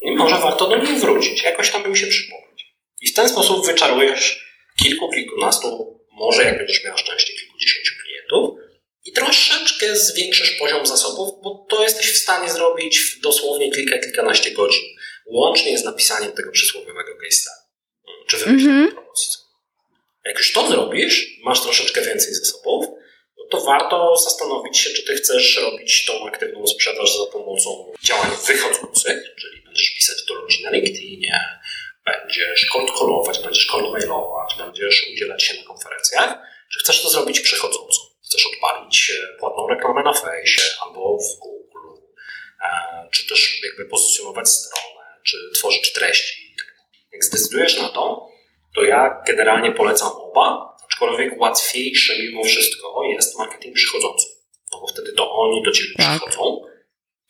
I 0.00 0.10
może 0.10 0.36
warto 0.36 0.68
do 0.68 0.76
nich 0.76 1.00
wrócić, 1.00 1.42
jakoś 1.42 1.70
tam 1.70 1.86
im 1.86 1.96
się 1.96 2.06
przypomnieć. 2.06 2.66
I 3.00 3.08
w 3.08 3.14
ten 3.14 3.28
sposób 3.28 3.66
wyczarujesz 3.66 4.48
kilku, 4.82 5.10
kilkunastu, 5.10 6.00
może 6.12 6.44
jak 6.44 6.58
będziesz 6.58 6.84
miał 6.84 6.98
szczęście, 6.98 7.32
kilkudziesięciu 7.32 7.92
klientów, 8.02 8.58
i 9.04 9.12
troszeczkę 9.12 9.96
zwiększysz 9.96 10.50
poziom 10.50 10.86
zasobów, 10.86 11.42
bo 11.42 11.66
to 11.70 11.82
jesteś 11.82 12.12
w 12.12 12.16
stanie 12.16 12.50
zrobić 12.50 12.98
w 12.98 13.20
dosłownie 13.20 13.72
kilka, 13.72 13.98
kilkanaście 13.98 14.50
godzin, 14.50 14.84
łącznie 15.26 15.78
z 15.78 15.84
napisaniem 15.84 16.32
tego 16.32 16.52
przysłowiowego 16.52 17.10
case 17.16 17.36
study, 17.36 18.26
czy 18.28 18.36
wymyśleniem 18.36 18.76
mm 18.76 18.90
-hmm. 18.90 18.94
promocji. 18.94 19.30
Jak 20.24 20.38
już 20.38 20.52
to 20.52 20.68
zrobisz, 20.68 21.38
masz 21.44 21.60
troszeczkę 21.60 22.02
więcej 22.02 22.34
zasobów, 22.34 22.86
no 23.38 23.44
to 23.50 23.60
warto 23.60 24.16
zastanowić 24.16 24.78
się, 24.78 24.90
czy 24.90 25.02
ty 25.02 25.14
chcesz 25.14 25.56
robić 25.56 26.04
tą 26.04 26.26
aktywną 26.26 26.66
sprzedaż 26.66 27.18
za 27.18 27.26
pomocą 27.32 27.92
działań 28.04 28.30
wychodzących, 28.46 29.22
czyli 29.40 29.62
będziesz 29.68 29.94
pisać 29.96 30.24
do 30.24 30.34
ludzi 30.34 30.64
na 30.64 30.70
LinkedInie, 30.70 31.40
będziesz 32.04 32.66
cold 32.72 32.98
callować, 32.98 33.38
będziesz 33.38 33.66
cold 33.66 33.92
mailować, 33.92 34.54
będziesz 34.58 35.08
udzielać 35.12 35.42
się 35.42 35.54
na 35.54 35.62
konferencjach, 35.62 36.38
czy 36.72 36.78
chcesz 36.78 37.02
to 37.02 37.10
zrobić 37.10 37.40
przechodząco 37.40 38.08
chcesz 38.28 38.46
odpalić 38.46 39.10
e, 39.10 39.38
płatną 39.38 39.68
reklamę 39.68 40.02
na 40.02 40.12
fejsie 40.12 40.62
albo 40.86 41.18
w 41.18 41.38
Google, 41.38 42.00
e, 42.62 43.08
czy 43.12 43.28
też 43.28 43.60
jakby 43.64 43.84
pozycjonować 43.84 44.48
stronę, 44.48 45.06
czy 45.24 45.36
tworzyć 45.54 45.92
treści. 45.92 46.54
Jak 47.12 47.24
zdecydujesz 47.24 47.78
na 47.78 47.88
to, 47.88 48.28
to 48.74 48.82
ja 48.84 49.22
generalnie 49.26 49.72
polecam 49.72 50.08
oba, 50.08 50.76
aczkolwiek 50.84 51.40
łatwiejsze 51.40 52.18
mimo 52.18 52.44
wszystko 52.44 53.04
jest 53.04 53.38
marketing 53.38 53.76
przychodzący. 53.76 54.26
No 54.72 54.80
bo 54.80 54.86
wtedy 54.86 55.12
to 55.12 55.32
oni 55.32 55.62
do 55.62 55.72
ciebie 55.72 55.94
tak. 55.96 56.20
przychodzą 56.20 56.60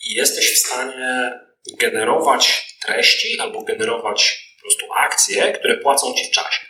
i 0.01 0.15
jesteś 0.15 0.55
w 0.55 0.59
stanie 0.59 1.41
generować 1.77 2.75
treści 2.87 3.41
albo 3.41 3.63
generować 3.63 4.49
po 4.57 4.63
prostu 4.63 4.87
akcje, 4.93 5.53
które 5.53 5.77
płacą 5.77 6.15
ci 6.15 6.25
w 6.25 6.31
czasie. 6.31 6.67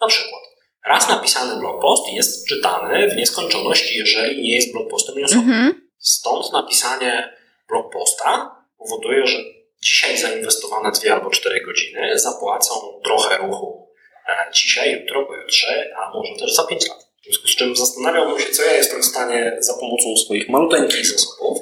Na 0.00 0.06
przykład 0.06 0.50
Raz 0.86 1.08
napisany 1.08 1.60
blog 1.60 1.82
post 1.82 2.12
jest 2.12 2.48
czytany 2.48 3.08
w 3.08 3.16
nieskończoność, 3.16 3.92
jeżeli 3.92 4.42
nie 4.42 4.56
jest 4.56 4.72
blog 4.72 4.90
postem 4.90 5.14
newsowym. 5.18 5.42
Mhm. 5.42 5.90
Stąd 5.98 6.52
napisanie 6.52 7.36
blog 7.68 7.92
posta 7.92 8.56
powoduje, 8.78 9.26
że 9.26 9.38
dzisiaj 9.82 10.18
zainwestowane 10.18 10.92
dwie 10.92 11.14
albo 11.14 11.30
cztery 11.30 11.60
godziny 11.60 12.18
zapłacą 12.18 12.74
trochę 13.04 13.36
ruchu 13.36 13.88
e, 14.28 14.52
dzisiaj, 14.52 14.92
jutro, 14.92 15.26
pojutrze, 15.26 15.90
a 15.96 16.10
może 16.14 16.32
też 16.40 16.54
za 16.54 16.66
pięć 16.66 16.88
lat. 16.88 16.98
W 16.98 17.24
związku 17.24 17.48
z 17.48 17.56
czym 17.56 17.76
zastanawiam 17.76 18.40
się, 18.40 18.50
co 18.50 18.62
ja 18.62 18.72
jestem 18.72 19.02
w 19.02 19.04
stanie 19.04 19.56
za 19.58 19.74
pomocą 19.74 20.16
swoich 20.24 20.48
maluteńkich 20.48 21.06
zasobów 21.06 21.58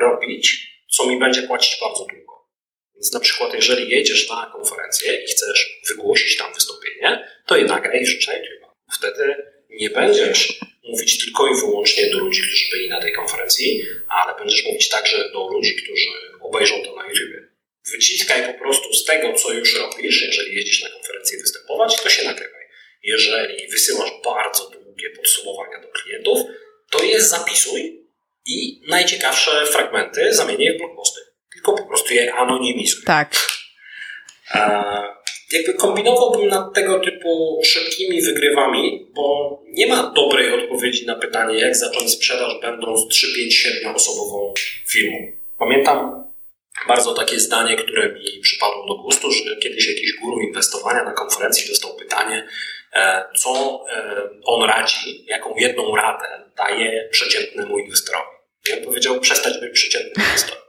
robić, 0.00 0.70
co 0.96 1.06
mi 1.06 1.18
będzie 1.18 1.42
płacić 1.42 1.80
bardzo 1.80 2.04
długo. 2.04 2.25
Więc 2.96 3.12
na 3.12 3.20
przykład, 3.20 3.54
jeżeli 3.54 3.90
jedziesz 3.90 4.28
na 4.28 4.50
konferencję 4.52 5.24
i 5.24 5.26
chcesz 5.26 5.80
wygłosić 5.88 6.36
tam 6.36 6.54
wystąpienie, 6.54 7.28
to 7.46 7.56
jednak 7.56 7.82
nagraj 7.82 8.06
życzę 8.06 8.42
Wtedy 8.98 9.34
nie 9.70 9.90
będziesz 9.90 10.60
mówić 10.84 11.24
tylko 11.24 11.46
i 11.46 11.60
wyłącznie 11.60 12.10
do 12.10 12.18
ludzi, 12.18 12.42
którzy 12.42 12.64
byli 12.72 12.88
na 12.88 13.00
tej 13.00 13.12
konferencji, 13.12 13.86
ale 14.08 14.38
będziesz 14.38 14.64
mówić 14.64 14.88
także 14.88 15.30
do 15.32 15.48
ludzi, 15.48 15.76
którzy 15.76 16.10
obejrzą 16.40 16.82
to 16.82 16.96
na 16.96 17.06
YouTube. 17.08 17.46
Wyciskaj 17.92 18.52
po 18.52 18.58
prostu 18.58 18.92
z 18.92 19.04
tego, 19.04 19.32
co 19.32 19.52
już 19.52 19.78
robisz, 19.78 20.22
jeżeli 20.22 20.56
jedziesz 20.56 20.82
na 20.82 20.88
konferencję 20.88 21.38
występować, 21.38 22.02
to 22.02 22.08
się 22.08 22.24
nagrywaj. 22.24 22.62
Jeżeli 23.02 23.68
wysyłasz 23.68 24.10
bardzo 24.24 24.70
długie 24.70 25.10
podsumowania 25.10 25.80
do 25.80 25.88
klientów, 25.88 26.38
to 26.90 27.04
je 27.04 27.22
zapisuj 27.22 28.06
i 28.46 28.82
najciekawsze 28.88 29.66
fragmenty 29.66 30.34
zamienię 30.34 30.74
w 30.74 30.78
blogposty. 30.78 31.20
Tylko 31.66 31.82
po 31.82 31.88
prostu 31.88 32.14
je 32.14 32.34
anonimizuj. 32.34 33.02
Tak. 33.04 33.36
E, 34.54 34.82
jakby 35.52 35.74
kombinowałbym 35.74 36.48
nad 36.48 36.74
tego 36.74 37.00
typu 37.00 37.60
szybkimi 37.64 38.22
wygrywami, 38.22 39.06
bo 39.14 39.58
nie 39.68 39.86
ma 39.86 40.12
dobrej 40.16 40.52
odpowiedzi 40.52 41.06
na 41.06 41.14
pytanie, 41.14 41.58
jak 41.58 41.76
zacząć 41.76 42.12
sprzedaż 42.12 42.60
będąc 42.60 43.00
3-5-7 43.00 43.94
osobową 43.94 44.54
firmą. 44.90 45.18
Pamiętam 45.58 46.24
bardzo 46.88 47.14
takie 47.14 47.40
zdanie, 47.40 47.76
które 47.76 48.12
mi 48.12 48.40
przypadło 48.42 48.86
do 48.86 48.94
gustu, 48.94 49.32
że 49.32 49.56
kiedyś 49.62 49.88
jakiś 49.88 50.12
guru 50.20 50.40
inwestowania 50.40 51.04
na 51.04 51.12
konferencji 51.12 51.68
dostał 51.68 51.96
pytanie, 51.96 52.48
e, 52.92 53.24
co 53.36 53.84
e, 53.90 54.22
on 54.44 54.68
radzi, 54.68 55.24
jaką 55.26 55.54
jedną 55.56 55.96
radę 55.96 56.26
daje 56.56 57.08
przeciętnemu 57.12 57.78
inwestorowi. 57.78 58.36
I 58.68 58.72
on 58.72 58.84
powiedział, 58.84 59.20
przestać 59.20 59.60
być 59.60 59.72
przeciętnym 59.72 60.26
inwestorem. 60.26 60.65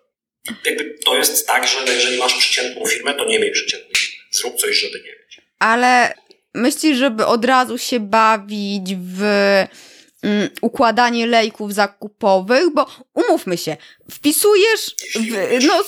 Jakby 0.66 0.96
to 1.06 1.18
jest 1.18 1.48
tak, 1.48 1.68
że 1.68 1.94
jeżeli 1.94 2.18
masz 2.18 2.34
przeciętną 2.34 2.86
firmę, 2.86 3.14
to 3.14 3.26
nie 3.26 3.40
miej 3.40 3.52
przeciętnej 3.52 3.96
firmy. 3.96 4.24
Zrób 4.32 4.56
coś, 4.56 4.76
żeby 4.76 5.00
nie 5.00 5.12
mieć. 5.12 5.42
Ale 5.60 6.14
myślisz, 6.54 6.98
żeby 6.98 7.26
od 7.26 7.46
razu 7.46 7.78
się 7.78 8.00
bawić 8.00 8.96
w 8.96 9.24
mm, 10.24 10.50
układanie 10.62 11.28
lejków 11.28 11.74
zakupowych, 11.74 12.74
bo 12.74 12.88
umówmy 13.14 13.58
się, 13.58 13.78
wpisujesz 14.12 14.96
w, 15.16 15.66
no, 15.68 15.84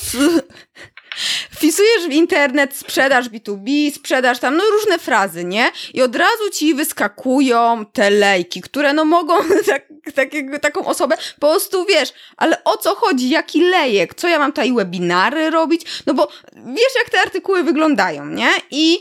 wpisujesz 1.52 2.08
w 2.08 2.12
internet 2.12 2.76
sprzedaż 2.76 3.30
B2B, 3.30 3.94
sprzedaż 3.96 4.40
tam, 4.40 4.58
no 4.58 4.64
różne 4.72 5.00
frazy, 5.00 5.44
nie? 5.44 5.72
I 5.94 6.02
od 6.02 6.16
razu 6.16 6.50
ci 6.54 6.74
wyskakują 6.74 7.86
te 7.94 8.10
lejki, 8.10 8.62
które 8.62 8.94
no 8.94 9.06
mogą 9.06 9.34
tak, 9.68 9.88
takiego, 10.16 10.60
taką 10.60 10.86
osobę 10.86 11.18
po 11.40 11.48
prostu, 11.48 11.86
wiesz, 11.86 12.14
ale 12.38 12.64
o 12.64 12.78
co 12.78 12.96
chodzi, 12.96 13.30
jaki 13.30 13.62
lejek, 13.62 14.14
co 14.14 14.28
ja 14.28 14.40
mam 14.40 14.52
tutaj 14.52 14.74
webinary 14.74 15.50
robić, 15.50 15.82
no 16.06 16.14
bo 16.14 16.28
wiesz 16.66 16.96
jak 16.98 17.10
te 17.10 17.22
artykuły 17.22 17.64
wyglądają, 17.64 18.26
nie? 18.26 18.50
I, 18.72 18.98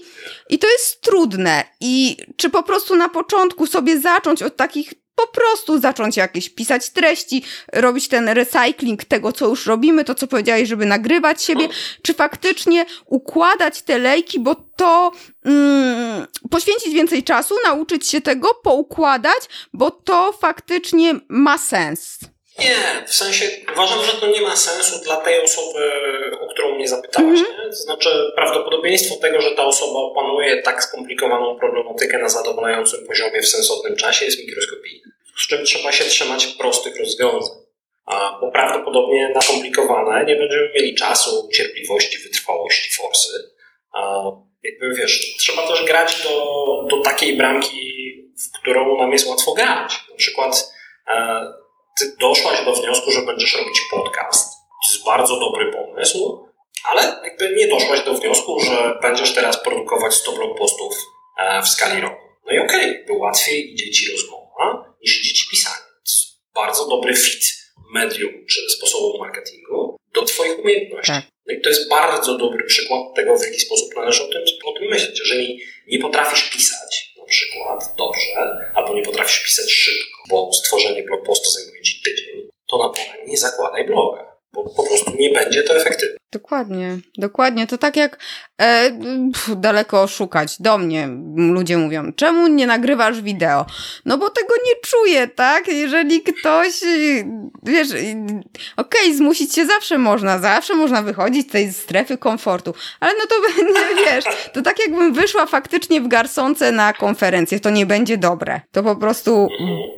i 0.51 0.59
to 0.59 0.69
jest 0.69 1.01
trudne 1.01 1.65
i 1.81 2.17
czy 2.37 2.51
po 2.51 2.63
prostu 2.63 2.97
na 2.97 3.09
początku 3.09 3.67
sobie 3.67 4.01
zacząć 4.01 4.43
od 4.43 4.57
takich 4.57 4.95
po 5.19 5.27
prostu 5.27 5.81
zacząć 5.81 6.17
jakieś 6.17 6.51
pisać 6.51 6.91
treści, 6.91 7.43
robić 7.73 8.09
ten 8.09 8.29
recycling 8.29 9.05
tego, 9.05 9.33
co 9.33 9.49
już 9.49 9.67
robimy, 9.67 10.05
to 10.05 10.15
co 10.15 10.27
powiedziałeś, 10.27 10.69
żeby 10.69 10.87
nagrywać 10.87 11.43
siebie, 11.43 11.69
czy 12.03 12.15
faktycznie 12.15 12.87
układać 13.07 13.83
te 13.83 13.99
lejki, 13.99 14.41
bo 14.41 14.55
to 14.77 15.13
mm, 15.45 16.27
poświęcić 16.51 16.95
więcej 16.95 17.23
czasu, 17.23 17.55
nauczyć 17.65 18.09
się 18.09 18.21
tego, 18.21 18.55
poukładać, 18.55 19.41
bo 19.73 19.91
to 19.91 20.33
faktycznie 20.33 21.15
ma 21.29 21.59
sens. 21.59 22.19
Nie, 22.59 23.07
w 23.07 23.15
sensie 23.15 23.51
uważam, 23.73 24.05
że 24.05 24.13
to 24.13 24.27
nie 24.27 24.41
ma 24.41 24.57
sensu 24.57 25.05
dla 25.05 25.17
tej 25.17 25.41
osoby, 25.41 25.91
o 26.41 26.47
którą 26.47 26.75
mnie 26.75 26.89
zapytałaś. 26.89 27.39
Mm-hmm. 27.39 27.71
To 27.71 27.77
znaczy, 27.77 28.33
prawdopodobieństwo 28.37 29.17
tego, 29.17 29.41
że 29.41 29.51
ta 29.51 29.67
osoba 29.67 29.99
opanuje 29.99 30.63
tak 30.63 30.85
skomplikowaną 30.85 31.59
problematykę 31.59 32.19
na 32.19 32.29
zadowalającym 32.29 33.07
poziomie 33.07 33.43
w 33.43 33.49
sensownym 33.49 33.97
czasie 33.97 34.25
jest 34.25 34.39
mikroskopijne. 34.39 35.13
Z 35.37 35.47
czym 35.47 35.65
trzeba 35.65 35.93
się 35.93 36.05
trzymać 36.05 36.47
prostych 36.47 36.99
rozwiązań. 36.99 37.59
A, 38.07 38.39
bo 38.41 38.51
prawdopodobnie 38.51 39.29
na 39.35 39.41
komplikowane 39.41 40.25
nie 40.25 40.37
będziemy 40.37 40.71
mieli 40.75 40.95
czasu, 40.95 41.49
cierpliwości, 41.53 42.19
wytrwałości, 42.19 42.91
forsy. 42.97 43.33
A, 43.93 44.23
jakby 44.63 44.95
wiesz, 44.95 45.37
trzeba 45.39 45.67
też 45.67 45.85
grać 45.85 46.23
do, 46.23 46.65
do 46.91 47.03
takiej 47.03 47.37
bramki, 47.37 47.99
w 48.47 48.59
którą 48.61 48.99
nam 48.99 49.13
jest 49.13 49.27
łatwo 49.27 49.53
grać. 49.53 50.05
Na 50.11 50.17
przykład 50.17 50.73
e, 51.09 51.58
ty 51.99 52.17
doszłaś 52.21 52.65
do 52.65 52.73
wniosku, 52.73 53.11
że 53.11 53.23
będziesz 53.23 53.55
robić 53.55 53.81
podcast. 53.91 54.53
To 54.53 54.93
jest 54.93 55.05
bardzo 55.05 55.41
dobry 55.41 55.73
pomysł, 55.73 56.49
ale 56.85 57.21
jakby 57.25 57.55
nie 57.57 57.69
doszłaś 57.69 58.01
do 58.05 58.15
wniosku, 58.15 58.61
że 58.61 58.99
będziesz 59.03 59.35
teraz 59.35 59.63
produkować 59.63 60.15
100 60.15 60.33
blog 60.33 60.59
postów 60.59 60.95
e, 61.39 61.63
w 61.63 61.69
skali 61.69 62.01
roku. 62.01 62.23
No 62.47 62.53
i 62.53 62.59
okej, 62.59 62.91
okay, 62.91 63.05
by 63.07 63.13
łatwiej 63.13 63.73
idzie 63.73 63.91
ci 63.91 64.13
rozmowa 64.13 64.95
niż 65.03 65.21
idzie 65.21 65.35
ci 65.35 65.47
pisanie. 65.51 65.77
To 65.77 66.11
jest 66.11 66.53
bardzo 66.55 66.89
dobry 66.89 67.17
fit 67.17 67.59
medium 67.95 68.47
czy 68.47 68.61
sposobu 68.71 69.19
marketingu 69.19 69.97
do 70.15 70.23
Twoich 70.23 70.59
umiejętności. 70.59 71.13
Tak. 71.13 71.25
No 71.47 71.55
i 71.55 71.61
to 71.61 71.69
jest 71.69 71.89
bardzo 71.89 72.39
dobry 72.39 72.65
przykład 72.65 73.15
tego, 73.17 73.39
w 73.39 73.43
jaki 73.43 73.61
sposób 73.61 73.97
należy 73.97 74.25
o 74.25 74.29
tym, 74.29 74.43
o 74.65 74.73
tym 74.73 74.89
myśleć. 74.89 75.19
Jeżeli 75.19 75.61
nie 75.87 75.99
potrafisz 75.99 76.51
pisać, 76.51 77.08
przykład, 77.29 77.95
dobrze, 77.99 78.55
albo 78.75 78.95
nie 78.95 79.03
potrafisz 79.03 79.43
pisać 79.43 79.71
szybko, 79.71 80.23
bo 80.29 80.53
stworzenie 80.53 81.03
blog 81.03 81.27
postu 81.27 81.51
zajmuje 81.51 81.83
Ci 81.83 82.03
tydzień, 82.03 82.49
to 82.67 82.79
na 82.79 82.89
pewno 82.89 83.25
nie 83.27 83.39
zakładaj 83.39 83.87
bloga, 83.87 84.37
bo 84.53 84.65
po 84.65 84.83
prostu 84.83 85.11
nie 85.19 85.31
będzie 85.31 85.63
to 85.63 85.77
efektywne. 85.77 86.18
Dokładnie, 86.33 86.99
dokładnie. 87.19 87.67
To 87.67 87.79
tak 87.79 87.97
jak 87.97 88.19
e, 88.59 88.91
pf, 89.33 89.61
daleko 89.61 90.07
szukać. 90.07 90.57
Do 90.61 90.79
mnie 90.79 91.09
ludzie 91.37 91.79
mówią, 91.79 92.13
czemu 92.13 92.47
nie 92.47 92.67
nagrywasz 92.67 93.23
wideo? 93.23 93.67
No 94.05 94.19
bo 94.19 94.31
tego 94.31 94.55
nie 94.67 94.73
czuję, 94.85 95.29
tak? 95.29 95.69
Jeżeli 95.69 96.23
ktoś, 96.23 96.81
wiesz, 97.63 97.89
okej, 97.89 99.03
okay, 99.03 99.17
zmusić 99.17 99.55
się 99.55 99.67
zawsze 99.67 99.99
można, 99.99 100.39
zawsze 100.39 100.75
można 100.75 101.03
wychodzić 101.03 101.49
z 101.49 101.53
tej 101.53 101.73
strefy 101.73 102.19
komfortu, 102.19 102.75
ale 103.01 103.13
no 103.19 103.27
to 103.27 103.35
będzie, 103.49 104.05
wiesz, 104.05 104.25
to 104.53 104.63
tak 104.63 104.79
jakbym 104.79 105.13
wyszła 105.13 105.47
faktycznie 105.47 106.01
w 106.01 106.09
garsonce 106.09 106.73
na 106.73 106.93
konferencję, 106.93 107.61
to 107.61 107.71
nie 107.71 107.87
będzie 107.87 108.19
dobre. 108.19 108.61
To 108.73 108.83
po 108.83 108.97
prostu 108.97 109.49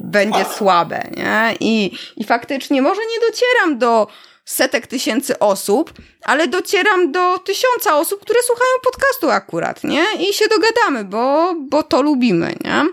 będzie 0.00 0.44
słabe, 0.44 1.10
nie? 1.16 1.54
I, 1.60 1.98
i 2.16 2.24
faktycznie 2.24 2.82
może 2.82 3.00
nie 3.00 3.28
docieram 3.28 3.78
do 3.78 4.06
setek 4.50 4.86
tysięcy 4.86 5.38
osób, 5.38 5.92
ale 6.24 6.48
docieram 6.48 7.12
do 7.12 7.38
tysiąca 7.38 7.98
osób, 7.98 8.20
które 8.20 8.42
słuchają 8.42 8.70
podcastu 8.84 9.30
akurat, 9.30 9.84
nie? 9.84 10.04
I 10.28 10.34
się 10.34 10.44
dogadamy, 10.48 11.04
bo, 11.04 11.54
bo 11.68 11.82
to 11.82 12.02
lubimy, 12.02 12.54
nie? 12.64 12.84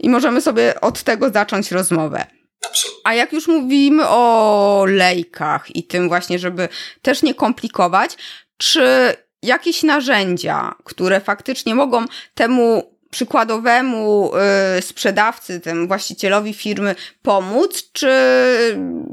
I 0.00 0.08
możemy 0.10 0.40
sobie 0.40 0.80
od 0.80 1.02
tego 1.02 1.30
zacząć 1.30 1.70
rozmowę. 1.70 2.26
A 3.04 3.14
jak 3.14 3.32
już 3.32 3.48
mówimy 3.48 4.08
o 4.08 4.84
lejkach 4.88 5.76
i 5.76 5.84
tym 5.84 6.08
właśnie, 6.08 6.38
żeby 6.38 6.68
też 7.02 7.22
nie 7.22 7.34
komplikować, 7.34 8.16
czy 8.56 9.14
jakieś 9.42 9.82
narzędzia, 9.82 10.74
które 10.84 11.20
faktycznie 11.20 11.74
mogą 11.74 12.04
temu 12.34 12.93
przykładowemu 13.14 14.32
y, 14.78 14.82
sprzedawcy, 14.82 15.60
temu 15.60 15.86
właścicielowi 15.86 16.54
firmy 16.54 16.94
pomóc, 17.22 17.90
czy 17.92 18.10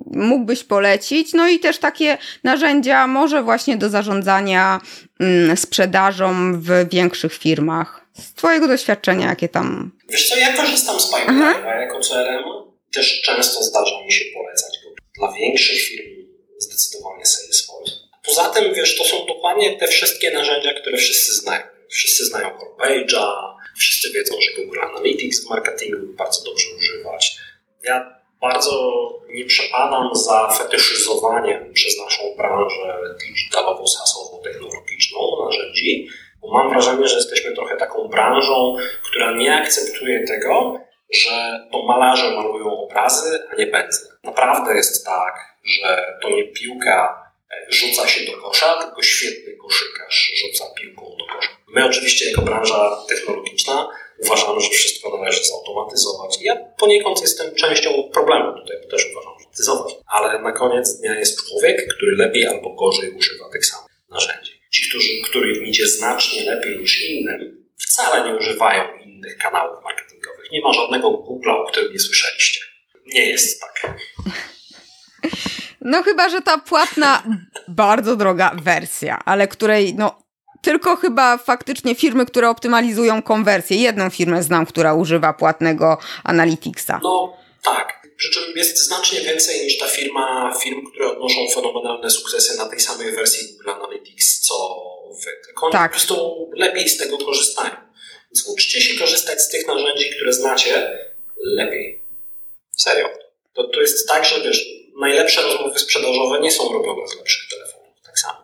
mógłbyś 0.05 0.63
polecić? 0.63 1.33
No 1.33 1.47
i 1.47 1.59
też 1.59 1.77
takie 1.77 2.17
narzędzia 2.43 3.07
może 3.07 3.43
właśnie 3.43 3.77
do 3.77 3.89
zarządzania 3.89 4.81
y, 5.53 5.57
sprzedażą 5.57 6.53
w 6.61 6.89
większych 6.91 7.33
firmach. 7.33 8.05
Z 8.13 8.33
twojego 8.33 8.67
doświadczenia, 8.67 9.27
jakie 9.27 9.49
tam... 9.49 9.91
Wiesz 10.09 10.29
co, 10.29 10.37
ja 10.37 10.53
korzystam 10.53 10.99
z 10.99 11.11
Pipeline'a 11.11 11.79
jako 11.79 11.99
CRM. 11.99 12.43
Też 12.93 13.21
często 13.21 13.63
zdarza 13.63 13.95
mi 14.05 14.11
się 14.11 14.25
polecać 14.33 14.79
go. 14.83 14.89
Dla 15.19 15.31
większych 15.31 15.81
firm 15.81 16.05
zdecydowanie 16.59 17.25
Salesforce. 17.25 17.91
Poza 18.25 18.49
tym, 18.49 18.73
wiesz, 18.73 18.97
to 18.97 19.03
są 19.03 19.25
dokładnie 19.25 19.77
te 19.77 19.87
wszystkie 19.87 20.31
narzędzia, 20.31 20.73
które 20.73 20.97
wszyscy 20.97 21.33
znają. 21.33 21.63
Wszyscy 21.89 22.25
znają 22.25 22.47
Homepage'a, 22.47 23.51
Wszyscy 23.81 24.13
wiedzą, 24.13 24.35
że 24.41 24.63
Google 24.63 24.79
Analytics 24.79 25.45
w 25.45 25.49
marketingu 25.49 26.13
bardzo 26.13 26.43
dobrze 26.43 26.65
używać. 26.77 27.37
Ja 27.83 28.21
bardzo 28.41 28.91
nie 29.29 29.45
przepadam 29.45 30.15
za 30.15 30.47
fetyszyzowaniem 30.47 31.73
przez 31.73 31.99
naszą 31.99 32.23
branżę 32.37 32.97
digitalowo-sasową-technologiczną 33.23 35.45
narzędzi, 35.45 36.07
bo 36.41 36.53
mam 36.53 36.69
wrażenie, 36.69 37.07
że 37.07 37.15
jesteśmy 37.15 37.55
trochę 37.55 37.77
taką 37.77 38.07
branżą, 38.07 38.75
która 39.03 39.31
nie 39.31 39.55
akceptuje 39.55 40.27
tego, 40.27 40.79
że 41.13 41.67
to 41.71 41.83
malarze 41.83 42.31
malują 42.31 42.77
obrazy, 42.77 43.39
a 43.51 43.55
nie 43.55 43.67
pędzle. 43.67 44.09
Naprawdę 44.23 44.75
jest 44.75 45.05
tak, 45.05 45.57
że 45.63 46.17
to 46.21 46.29
nie 46.29 46.43
piłka 46.43 47.30
rzuca 47.69 48.07
się 48.07 48.25
do 48.25 48.37
kosza, 48.37 48.83
tylko 48.83 49.03
świetny 49.03 49.57
koszykarz 49.57 50.31
rzuca 50.35 50.65
piłką 50.65 51.15
do 51.19 51.25
kosza. 51.25 51.49
My 51.67 51.85
oczywiście 51.85 52.29
jako 52.29 52.41
branża 52.41 53.05
technologiczna 53.09 53.89
uważamy, 54.19 54.61
że 54.61 54.69
wszystko 54.69 55.17
należy 55.17 55.43
zautomatyzować. 55.43 56.37
Ja 56.41 56.55
poniekąd 56.55 57.21
jestem 57.21 57.55
częścią 57.55 58.09
problemu 58.13 58.59
tutaj, 58.59 58.77
bo 58.83 58.89
też 58.89 59.11
uważam, 59.11 59.33
że. 59.39 59.95
Ale 60.07 60.41
na 60.41 60.51
koniec 60.51 60.99
dnia 60.99 61.19
jest 61.19 61.47
człowiek, 61.47 61.93
który 61.95 62.15
lepiej 62.15 62.47
albo 62.47 62.69
gorzej 62.69 63.11
używa 63.11 63.49
tych 63.49 63.65
samych 63.65 63.91
narzędzi. 64.09 64.61
Ci, 64.71 64.89
którzy, 64.89 65.09
których 65.23 65.67
idzie 65.67 65.87
znacznie 65.87 66.43
lepiej 66.43 66.79
niż 66.79 67.01
innym, 67.01 67.65
wcale 67.77 68.29
nie 68.29 68.39
używają 68.39 68.83
innych 69.05 69.37
kanałów 69.37 69.83
marketingowych. 69.83 70.51
Nie 70.51 70.61
ma 70.61 70.73
żadnego 70.73 71.09
Google'a, 71.09 71.61
o 71.61 71.65
którym 71.65 71.93
nie 71.93 71.99
słyszeliście. 71.99 72.61
Nie 73.05 73.25
jest 73.29 73.61
tak. 73.61 73.93
No 75.81 76.03
chyba, 76.03 76.29
że 76.29 76.41
ta 76.41 76.57
płatna, 76.57 77.23
bardzo 77.67 78.15
droga 78.15 78.55
wersja, 78.63 79.21
ale 79.25 79.47
której 79.47 79.95
no 79.95 80.21
tylko 80.61 80.95
chyba 80.95 81.37
faktycznie 81.37 81.95
firmy, 81.95 82.25
które 82.25 82.49
optymalizują 82.49 83.21
konwersję. 83.21 83.77
Jedną 83.77 84.09
firmę 84.09 84.43
znam, 84.43 84.65
która 84.65 84.93
używa 84.93 85.33
płatnego 85.33 85.97
Analyticsa. 86.23 86.99
No 87.03 87.37
tak. 87.63 88.01
Przy 88.17 88.29
czym 88.31 88.43
jest 88.55 88.87
znacznie 88.87 89.21
więcej 89.21 89.65
niż 89.65 89.77
ta 89.77 89.87
firma, 89.87 90.53
firm, 90.63 90.85
które 90.91 91.07
odnoszą 91.07 91.39
fenomenalne 91.55 92.09
sukcesy 92.09 92.57
na 92.57 92.69
tej 92.69 92.79
samej 92.79 93.11
wersji 93.11 93.47
Google 93.53 93.69
Analytics, 93.69 94.39
co 94.39 94.53
wy. 95.25 95.31
Tylko 95.45 95.65
oni 95.65 95.73
tak. 95.73 95.91
po 95.91 95.97
prostu 95.97 96.49
lepiej 96.55 96.89
z 96.89 96.97
tego 96.97 97.17
korzystają. 97.17 97.71
Więc 98.31 98.47
uczcie 98.47 98.81
się 98.81 98.99
korzystać 98.99 99.41
z 99.41 99.49
tych 99.49 99.67
narzędzi, 99.67 100.09
które 100.15 100.33
znacie 100.33 100.99
lepiej. 101.43 102.05
Serio. 102.77 103.09
To, 103.53 103.63
to 103.63 103.81
jest 103.81 104.07
tak, 104.07 104.25
że 104.25 104.41
wiesz, 104.41 104.65
najlepsze 105.01 105.41
rozmowy 105.41 105.79
sprzedażowe 105.79 106.39
nie 106.39 106.51
są 106.51 106.73
robione 106.73 107.07
z 107.07 107.15
lepszych 107.15 107.49
telefonów. 107.49 107.95
Tak 108.05 108.19
samo. 108.19 108.41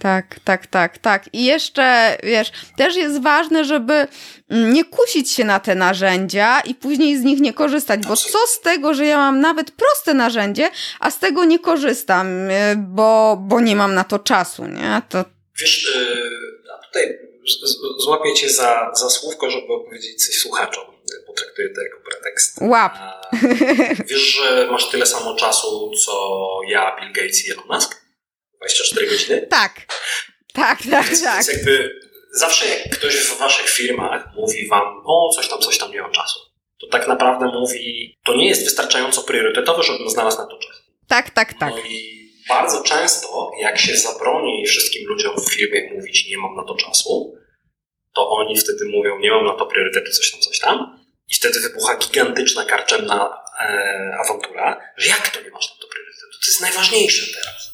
Tak, 0.00 0.40
tak, 0.44 0.66
tak, 0.66 0.98
tak. 0.98 1.34
I 1.34 1.44
jeszcze, 1.44 2.18
wiesz, 2.22 2.52
też 2.76 2.96
jest 2.96 3.22
ważne, 3.22 3.64
żeby 3.64 4.06
nie 4.50 4.84
kusić 4.84 5.30
się 5.30 5.44
na 5.44 5.60
te 5.60 5.74
narzędzia 5.74 6.60
i 6.60 6.74
później 6.74 7.18
z 7.18 7.22
nich 7.22 7.40
nie 7.40 7.52
korzystać, 7.52 8.06
bo 8.06 8.16
co 8.16 8.38
z 8.46 8.60
tego, 8.60 8.94
że 8.94 9.06
ja 9.06 9.16
mam 9.16 9.40
nawet 9.40 9.70
proste 9.70 10.14
narzędzie, 10.14 10.70
a 11.00 11.10
z 11.10 11.18
tego 11.18 11.44
nie 11.44 11.58
korzystam, 11.58 12.50
y, 12.50 12.54
bo, 12.76 13.36
bo 13.40 13.60
nie 13.60 13.76
mam 13.76 13.94
na 13.94 14.04
to 14.04 14.18
czasu, 14.18 14.66
nie? 14.66 15.02
To... 15.08 15.24
Wiesz, 15.60 15.94
yy, 15.94 16.82
tutaj 16.86 17.18
złapię 18.04 18.34
cię 18.34 18.50
za, 18.50 18.90
za 18.94 19.10
słówko, 19.10 19.50
żeby 19.50 19.66
opowiedzieć 19.66 20.26
coś 20.26 20.34
słuchaczom. 20.34 20.84
Potraktuję 21.26 21.68
to 21.74 21.80
jako 21.80 21.98
pretekst. 22.10 22.58
Łap. 22.60 22.92
Wiesz, 24.06 24.34
że 24.36 24.68
masz 24.70 24.90
tyle 24.90 25.06
samo 25.06 25.36
czasu, 25.36 25.90
co 26.06 26.38
ja, 26.68 26.96
Bill 27.00 27.12
Gates 27.12 27.46
i 27.46 27.52
Elon 27.52 27.64
Musk? 27.68 28.02
24 28.58 29.06
godziny? 29.06 29.46
Tak. 29.50 29.72
Tak, 30.52 30.78
tak, 30.90 31.06
więc, 31.06 31.22
tak. 31.22 31.34
Więc 31.34 31.48
jakby 31.48 32.00
zawsze 32.32 32.68
jak 32.68 32.96
ktoś 32.98 33.16
w 33.16 33.38
waszych 33.38 33.68
firmach 33.68 34.24
mówi 34.36 34.68
wam, 34.68 35.02
o 35.06 35.30
coś 35.34 35.48
tam, 35.48 35.60
coś 35.60 35.78
tam 35.78 35.92
nie 35.92 36.02
mam 36.02 36.12
czasu, 36.12 36.40
to 36.80 36.86
tak 36.86 37.08
naprawdę 37.08 37.46
mówi, 37.46 38.16
to 38.24 38.34
nie 38.34 38.48
jest 38.48 38.64
wystarczająco 38.64 39.22
priorytetowe, 39.22 39.82
żebym 39.82 40.10
znalazł 40.10 40.38
na 40.38 40.46
to 40.46 40.58
czas. 40.58 40.82
Tak, 41.08 41.30
tak, 41.30 41.58
tak. 41.58 41.70
No 41.70 41.78
i 41.78 42.22
bardzo 42.48 42.82
często, 42.82 43.50
jak 43.60 43.78
się 43.78 43.96
zabroni 43.96 44.66
wszystkim 44.66 45.08
ludziom 45.08 45.36
w 45.36 45.54
firmie 45.54 45.90
mówić, 45.94 46.28
nie 46.30 46.38
mam 46.38 46.54
na 46.54 46.64
to 46.64 46.74
czasu, 46.74 47.34
to 48.14 48.30
oni 48.30 48.56
wtedy 48.56 48.84
mówią, 48.84 49.18
nie 49.18 49.30
mam 49.30 49.44
na 49.44 49.54
to 49.54 49.66
priorytetu, 49.66 50.10
coś 50.12 50.30
tam, 50.30 50.40
coś 50.40 50.58
tam. 50.58 51.01
I 51.32 51.36
wtedy 51.36 51.60
wybucha 51.60 51.96
gigantyczna 51.96 52.64
karczemna 52.64 53.44
e, 53.60 54.16
awantura, 54.24 54.80
że 54.96 55.08
jak 55.08 55.28
to 55.28 55.42
nie 55.42 55.50
masz 55.50 55.70
na 55.70 55.76
to 55.80 55.86
priorytetu? 55.88 56.32
To 56.42 56.46
jest 56.46 56.60
najważniejsze 56.60 57.34
teraz. 57.34 57.72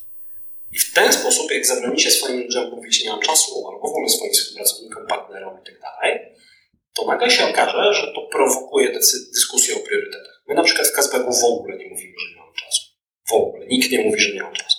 I 0.73 0.79
w 0.79 0.93
ten 0.93 1.13
sposób, 1.13 1.51
jak 1.51 1.67
zabronicie 1.67 2.11
swoim 2.11 2.43
ludziom 2.43 2.71
mówić, 2.71 3.05
nie 3.05 3.11
mam 3.11 3.21
czasu, 3.21 3.69
albo 3.69 3.81
w 3.81 3.91
ogóle 3.91 4.09
swoim 4.09 4.33
współpracownikom, 4.33 5.07
partnerom 5.07 5.59
i 5.63 5.67
tak 5.67 5.81
dalej, 5.81 6.19
to 6.95 7.07
nagle 7.07 7.31
się 7.31 7.45
okaże, 7.49 7.95
że 7.95 8.13
to 8.15 8.29
prowokuje 8.33 8.93
dyskusję 9.35 9.77
o 9.77 9.79
priorytetach. 9.79 10.43
My 10.49 10.55
na 10.55 10.63
przykład 10.63 10.89
w 10.89 10.93
Kazbeku 10.93 11.33
w 11.33 11.45
ogóle 11.45 11.77
nie 11.77 11.89
mówimy, 11.89 12.15
że 12.19 12.35
nie 12.35 12.41
mam 12.41 12.55
czasu. 12.55 12.83
W 13.29 13.33
ogóle. 13.33 13.67
Nikt 13.67 13.91
nie 13.91 14.05
mówi, 14.05 14.21
że 14.21 14.35
nie 14.35 14.43
mam 14.43 14.53
czasu. 14.53 14.77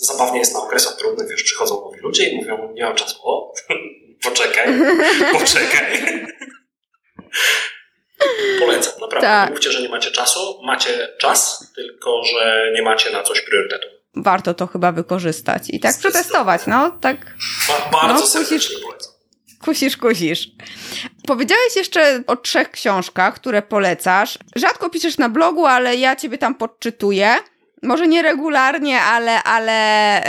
Zabawnie 0.00 0.38
jest 0.38 0.52
na 0.52 0.62
okresach 0.62 0.96
trudnych, 0.96 1.28
wiesz, 1.28 1.42
przychodzą 1.42 1.74
nowi 1.80 2.00
ludzie 2.00 2.28
i 2.28 2.36
mówią, 2.36 2.72
nie 2.72 2.84
mam 2.84 2.94
czasu. 2.94 3.18
O, 3.22 3.54
poczekaj, 4.24 4.68
poczekaj. 5.38 6.26
Polecam, 8.60 8.92
naprawdę. 9.00 9.26
Tak. 9.26 9.50
Mówcie, 9.50 9.72
że 9.72 9.82
nie 9.82 9.88
macie 9.88 10.10
czasu. 10.10 10.60
Macie 10.62 11.08
czas, 11.18 11.72
tylko 11.74 12.24
że 12.24 12.72
nie 12.74 12.82
macie 12.82 13.10
na 13.10 13.22
coś 13.22 13.40
priorytetu 13.40 13.98
warto 14.22 14.54
to 14.54 14.66
chyba 14.66 14.92
wykorzystać 14.92 15.62
i 15.68 15.80
tak 15.80 15.98
przetestować, 15.98 16.62
no, 16.66 16.90
tak. 17.00 17.16
bardzo 17.92 18.20
no, 18.20 18.26
serdecznie 18.26 18.76
polecam. 18.78 19.12
Kusisz, 19.64 19.96
kusisz. 19.96 20.48
Powiedziałeś 21.26 21.76
jeszcze 21.76 22.22
o 22.26 22.36
trzech 22.36 22.70
książkach, 22.70 23.34
które 23.34 23.62
polecasz. 23.62 24.38
Rzadko 24.56 24.90
piszesz 24.90 25.18
na 25.18 25.28
blogu, 25.28 25.66
ale 25.66 25.96
ja 25.96 26.16
ciebie 26.16 26.38
tam 26.38 26.54
podczytuję. 26.54 27.36
Może 27.82 28.08
nie 28.08 28.22
regularnie, 28.22 29.02
ale, 29.02 29.42
ale, 29.42 30.22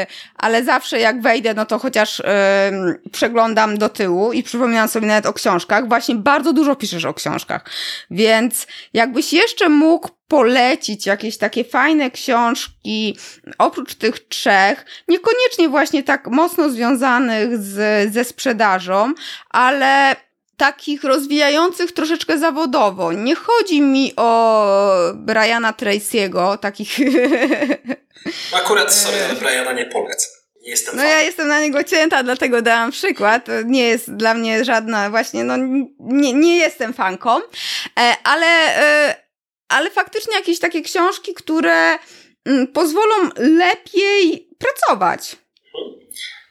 yy, 0.00 0.06
ale 0.36 0.64
zawsze 0.64 1.00
jak 1.00 1.22
wejdę, 1.22 1.54
no 1.54 1.66
to 1.66 1.78
chociaż 1.78 2.18
yy, 2.18 3.10
przeglądam 3.12 3.78
do 3.78 3.88
tyłu 3.88 4.32
i 4.32 4.42
przypominam 4.42 4.88
sobie 4.88 5.06
nawet 5.06 5.26
o 5.26 5.32
książkach. 5.32 5.88
Właśnie 5.88 6.14
bardzo 6.14 6.52
dużo 6.52 6.76
piszesz 6.76 7.04
o 7.04 7.14
książkach. 7.14 7.64
Więc 8.10 8.66
jakbyś 8.94 9.32
jeszcze 9.32 9.68
mógł 9.68 10.08
polecić 10.28 11.06
jakieś 11.06 11.38
takie 11.38 11.64
fajne 11.64 12.10
książki 12.10 13.18
oprócz 13.58 13.94
tych 13.94 14.28
trzech, 14.28 14.86
niekoniecznie 15.08 15.68
właśnie 15.68 16.02
tak 16.02 16.26
mocno 16.26 16.70
związanych 16.70 17.58
z, 17.58 18.12
ze 18.12 18.24
sprzedażą, 18.24 19.12
ale 19.50 20.16
takich 20.60 21.04
rozwijających 21.04 21.92
troszeczkę 21.92 22.38
zawodowo. 22.38 23.12
Nie 23.12 23.34
chodzi 23.34 23.80
mi 23.82 24.12
o 24.16 24.72
Briana 25.14 25.72
Tracy'ego, 25.72 26.58
takich... 26.58 26.98
Akurat 28.62 28.94
sobie 28.94 29.24
ale 29.24 29.34
Briana 29.40 29.72
nie 29.72 29.86
polecę. 29.86 30.26
Nie 30.62 30.70
jestem 30.70 30.96
no 30.96 31.04
ja 31.04 31.20
jestem 31.20 31.48
na 31.48 31.60
niego 31.60 31.84
cięta, 31.84 32.22
dlatego 32.22 32.62
dałam 32.62 32.90
przykład. 32.90 33.46
Nie 33.64 33.88
jest 33.88 34.14
dla 34.14 34.34
mnie 34.34 34.64
żadna 34.64 35.10
właśnie, 35.10 35.44
no 35.44 35.54
nie, 35.98 36.32
nie 36.32 36.58
jestem 36.58 36.92
fanką, 36.92 37.38
e, 37.98 38.14
ale, 38.24 38.46
e, 38.46 39.14
ale 39.68 39.90
faktycznie 39.90 40.34
jakieś 40.34 40.58
takie 40.58 40.82
książki, 40.82 41.34
które 41.34 41.98
mm, 42.44 42.66
pozwolą 42.66 43.14
lepiej 43.36 44.48
pracować. 44.58 45.36
Mhm. 45.78 46.00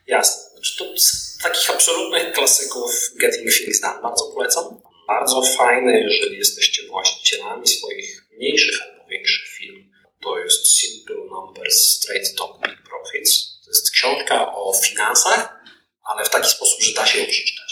Jasne. 0.08 0.49
Znaczy 0.60 0.78
to 0.78 1.00
z 1.00 1.38
takich 1.44 1.70
absolutnych 1.70 2.34
klasyków 2.34 2.92
Getting 3.16 3.50
Things 3.54 3.80
Done 3.82 4.02
bardzo 4.02 4.32
polecam. 4.34 4.82
Bardzo 5.08 5.42
fajne, 5.42 6.00
jeżeli 6.00 6.38
jesteście 6.38 6.88
właścicielami 6.88 7.68
swoich 7.68 8.26
mniejszych 8.38 8.82
albo 8.82 9.10
większych 9.10 9.48
firm. 9.48 9.92
To 10.24 10.40
jest 10.40 10.80
Simple 10.80 11.16
Numbers 11.16 11.76
Straight 11.76 12.38
Talk 12.38 12.62
Big 12.62 12.78
Profits. 12.90 13.60
To 13.66 13.72
jest 13.72 13.92
książka 13.92 14.56
o 14.56 14.74
finansach, 14.74 15.60
ale 16.04 16.26
w 16.26 16.30
taki 16.30 16.50
sposób, 16.50 16.82
że 16.82 16.94
da 16.94 17.06
się 17.06 17.20
ją 17.20 17.26
przeczytać. 17.26 17.70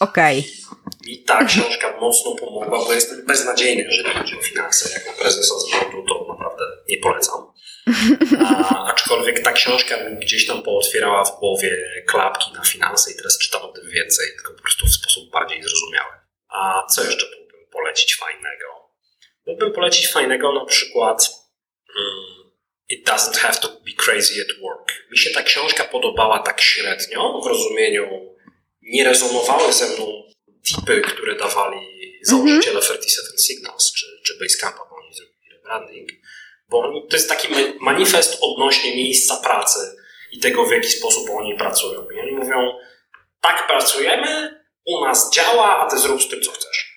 Okej. 0.00 0.38
Okay. 0.38 0.84
Mi 1.06 1.24
ta 1.24 1.44
książka 1.44 2.00
mocno 2.00 2.34
pomogła, 2.34 2.84
bo 2.84 2.92
jestem 2.92 3.26
beznadziejny, 3.26 3.82
jeżeli 3.82 4.10
chodzi 4.10 4.38
o 4.38 4.42
finanse. 4.42 4.92
Jak 4.94 5.06
na 5.06 5.12
prezesa 5.12 5.54
zarządu, 5.58 6.04
to 6.08 6.26
naprawdę 6.28 6.64
nie 6.88 6.98
polecam. 6.98 7.52
A, 8.40 8.86
aczkolwiek 8.92 9.42
ta 9.42 9.52
książka 9.52 9.96
gdzieś 10.10 10.46
tam 10.46 10.62
pootwierała 10.62 11.24
w 11.24 11.38
głowie 11.38 12.02
klapki 12.06 12.52
na 12.52 12.64
finanse 12.64 13.12
i 13.12 13.16
teraz 13.16 13.38
czytam 13.38 13.62
o 13.62 13.72
tym 13.72 13.90
więcej, 13.90 14.26
tylko 14.36 14.52
po 14.54 14.62
prostu 14.62 14.86
w 14.86 14.94
sposób 14.94 15.30
bardziej 15.30 15.62
zrozumiały. 15.62 16.12
A 16.48 16.86
co 16.94 17.04
jeszcze 17.04 17.26
mógłbym 17.26 17.66
polecić 17.72 18.16
fajnego? 18.16 18.66
Mógłbym 19.46 19.72
polecić 19.72 20.12
fajnego 20.12 20.52
na 20.52 20.64
przykład 20.64 21.30
um, 21.96 22.44
It 22.88 23.08
doesn't 23.08 23.36
have 23.36 23.60
to 23.60 23.68
be 23.68 23.92
crazy 23.96 24.34
at 24.42 24.60
work. 24.60 24.92
Mi 25.10 25.18
się 25.18 25.30
ta 25.30 25.42
książka 25.42 25.84
podobała 25.84 26.38
tak 26.38 26.60
średnio, 26.60 27.40
w 27.44 27.46
rozumieniu 27.46 28.36
nie 28.82 29.04
rezonowały 29.04 29.72
ze 29.72 29.88
mną 29.88 30.22
tipy, 30.66 31.00
które 31.00 31.36
dawali 31.36 31.78
założyciele 32.22 32.70
mm 32.70 32.82
-hmm. 32.82 32.98
37 32.98 33.38
Signals 33.38 33.92
czy, 33.92 34.06
czy 34.24 34.38
Basecampa, 34.38 34.78
bo 34.90 34.96
oni 34.96 35.14
zrobili 35.14 35.50
rebranding 35.52 36.10
bo 36.82 37.00
to 37.10 37.16
jest 37.16 37.28
taki 37.28 37.48
manifest 37.80 38.38
odnośnie 38.40 38.96
miejsca 38.96 39.36
pracy 39.36 39.96
i 40.32 40.38
tego, 40.38 40.66
w 40.66 40.70
jaki 40.70 40.88
sposób 40.88 41.30
oni 41.30 41.56
pracują. 41.56 42.06
I 42.10 42.20
oni 42.20 42.32
mówią, 42.32 42.74
tak 43.40 43.66
pracujemy, 43.66 44.60
u 44.86 45.04
nas 45.04 45.30
działa, 45.34 45.78
a 45.78 45.90
ty 45.90 45.98
zrób 45.98 46.22
z 46.22 46.28
tym, 46.28 46.42
co 46.42 46.50
chcesz. 46.52 46.94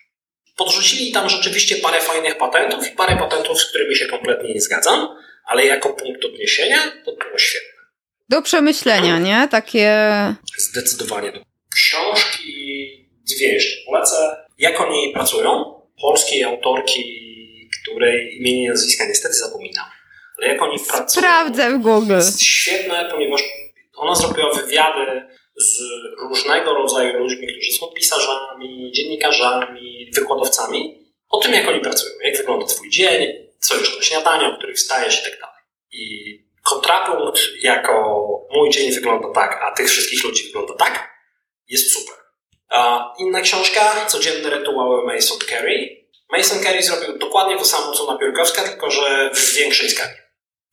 Podrzucili 0.55 1.11
tam 1.11 1.29
rzeczywiście 1.29 1.75
parę 1.75 2.01
fajnych 2.01 2.37
patentów 2.37 2.87
i 2.87 2.95
parę 2.95 3.17
patentów, 3.17 3.59
z 3.59 3.69
którymi 3.69 3.95
się 3.95 4.05
kompletnie 4.05 4.53
nie 4.53 4.61
zgadzam, 4.61 5.17
ale 5.45 5.65
jako 5.65 5.89
punkt 5.89 6.25
odniesienia 6.25 6.77
to 7.05 7.11
było 7.11 7.37
świetne. 7.37 7.81
Do 8.29 8.41
przemyślenia, 8.41 9.19
nie? 9.19 9.47
Takie... 9.51 10.09
Zdecydowanie. 10.57 11.31
Książki 11.75 12.53
dwie 13.35 13.53
jeszcze 13.53 13.85
polecę. 13.85 14.45
Jak 14.57 14.81
oni 14.81 15.11
pracują? 15.13 15.81
Polskiej 16.01 16.43
autorki, 16.43 17.03
której 17.91 18.37
imienia 18.37 18.65
i 18.65 18.69
nazwiska 18.69 19.05
niestety 19.07 19.35
zapominam. 19.35 19.85
Ale 20.37 20.47
jak 20.47 20.61
oni 20.61 20.79
pracują... 20.79 21.23
Sprawdzę 21.23 21.71
w 21.71 21.81
Google. 21.81 22.15
Jest 22.15 22.41
świetne, 22.41 23.09
ponieważ 23.11 23.41
ona 23.95 24.15
zrobiła 24.15 24.53
wywiady 24.53 25.27
z 25.57 25.79
różnego 26.29 26.73
rodzaju 26.73 27.19
ludźmi, 27.19 27.47
którzy 27.47 27.71
są 27.71 27.87
pisarzami, 27.87 28.91
dziennikarzami, 28.91 30.11
wykładowcami, 30.15 31.07
o 31.29 31.37
tym, 31.39 31.53
jak 31.53 31.67
oni 31.67 31.79
pracują, 31.79 32.11
jak 32.23 32.37
wygląda 32.37 32.65
Twój 32.65 32.89
dzień, 32.89 33.33
co 33.59 33.75
już 33.75 33.95
do 33.95 34.01
śniadania, 34.01 34.47
o 34.47 34.57
których 34.57 34.75
wstajesz 34.75 35.21
i 35.21 35.31
tak 35.31 35.39
dalej. 35.39 35.55
I 35.91 36.33
kontrapunkt 36.63 37.41
jako 37.61 37.91
mój 38.51 38.69
dzień 38.69 38.91
wygląda 38.91 39.31
tak, 39.33 39.59
a 39.63 39.71
tych 39.71 39.89
wszystkich 39.89 40.23
ludzi 40.23 40.43
wygląda 40.43 40.73
tak, 40.73 41.09
jest 41.69 41.93
super. 41.93 42.15
A 42.69 43.13
inna 43.19 43.41
książka, 43.41 44.05
Codzienne 44.07 44.49
rytuały 44.49 45.05
Mason 45.05 45.37
Carey. 45.49 46.06
Mason 46.31 46.59
Carey 46.63 46.83
zrobił 46.83 47.17
dokładnie 47.17 47.57
to 47.57 47.65
samo, 47.65 47.91
co 47.91 48.11
Napiórkowska, 48.11 48.63
tylko 48.63 48.91
że 48.91 49.31
w 49.33 49.53
większej 49.53 49.89
skali. 49.89 50.13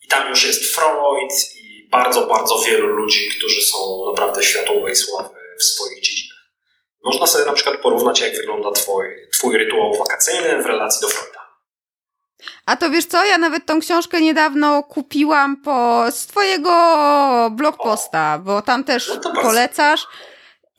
I 0.03 0.09
tam 0.09 0.29
już 0.29 0.47
jest 0.47 0.75
Freud 0.75 1.33
i 1.57 1.89
bardzo, 1.91 2.27
bardzo 2.27 2.59
wielu 2.59 2.87
ludzi, 2.87 3.29
którzy 3.39 3.63
są 3.63 3.77
naprawdę 4.11 4.43
światowej 4.43 4.97
sławy 4.97 5.35
w 5.59 5.65
swoich 5.65 6.01
dziedzinach. 6.01 6.39
Można 7.05 7.27
sobie 7.27 7.45
na 7.45 7.53
przykład 7.53 7.77
porównać, 7.81 8.21
jak 8.21 8.37
wygląda 8.37 8.73
twój, 8.73 9.05
twój 9.33 9.59
rytuał 9.59 9.95
wakacyjny 9.99 10.63
w 10.63 10.67
relacji 10.67 11.01
do 11.01 11.09
Freuda. 11.09 11.45
A 12.67 12.77
to 12.77 12.91
wiesz 12.91 13.07
co, 13.07 13.25
ja 13.25 13.39
nawet 13.39 13.67
tą 13.67 13.81
książkę 13.81 14.21
niedawno 14.21 14.83
kupiłam 14.83 15.57
po, 15.57 16.05
z 16.11 16.27
twojego 16.27 16.71
blogposta, 17.53 18.39
bo 18.39 18.63
tam 18.63 18.85
też 18.85 19.13
no 19.25 19.43
polecasz. 19.43 20.07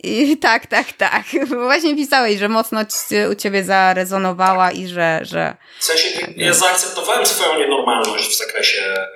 I, 0.05 0.37
tak, 0.49 0.67
tak, 0.67 0.93
tak. 0.93 1.23
Właśnie 1.67 1.95
pisałeś, 1.95 2.39
że 2.39 2.49
mocno 2.49 2.85
ci, 2.85 3.15
u 3.31 3.35
ciebie 3.35 3.63
zarezonowała 3.63 4.71
i 4.71 4.87
że... 4.87 5.19
że... 5.21 5.57
W 5.79 5.83
sensie 5.83 6.07
ja 6.37 6.53
zaakceptowałem 6.53 7.25
swoją 7.25 7.59
nienormalność 7.59 8.29
w 8.29 8.37
zakresie 8.37 8.81
e, 8.81 9.07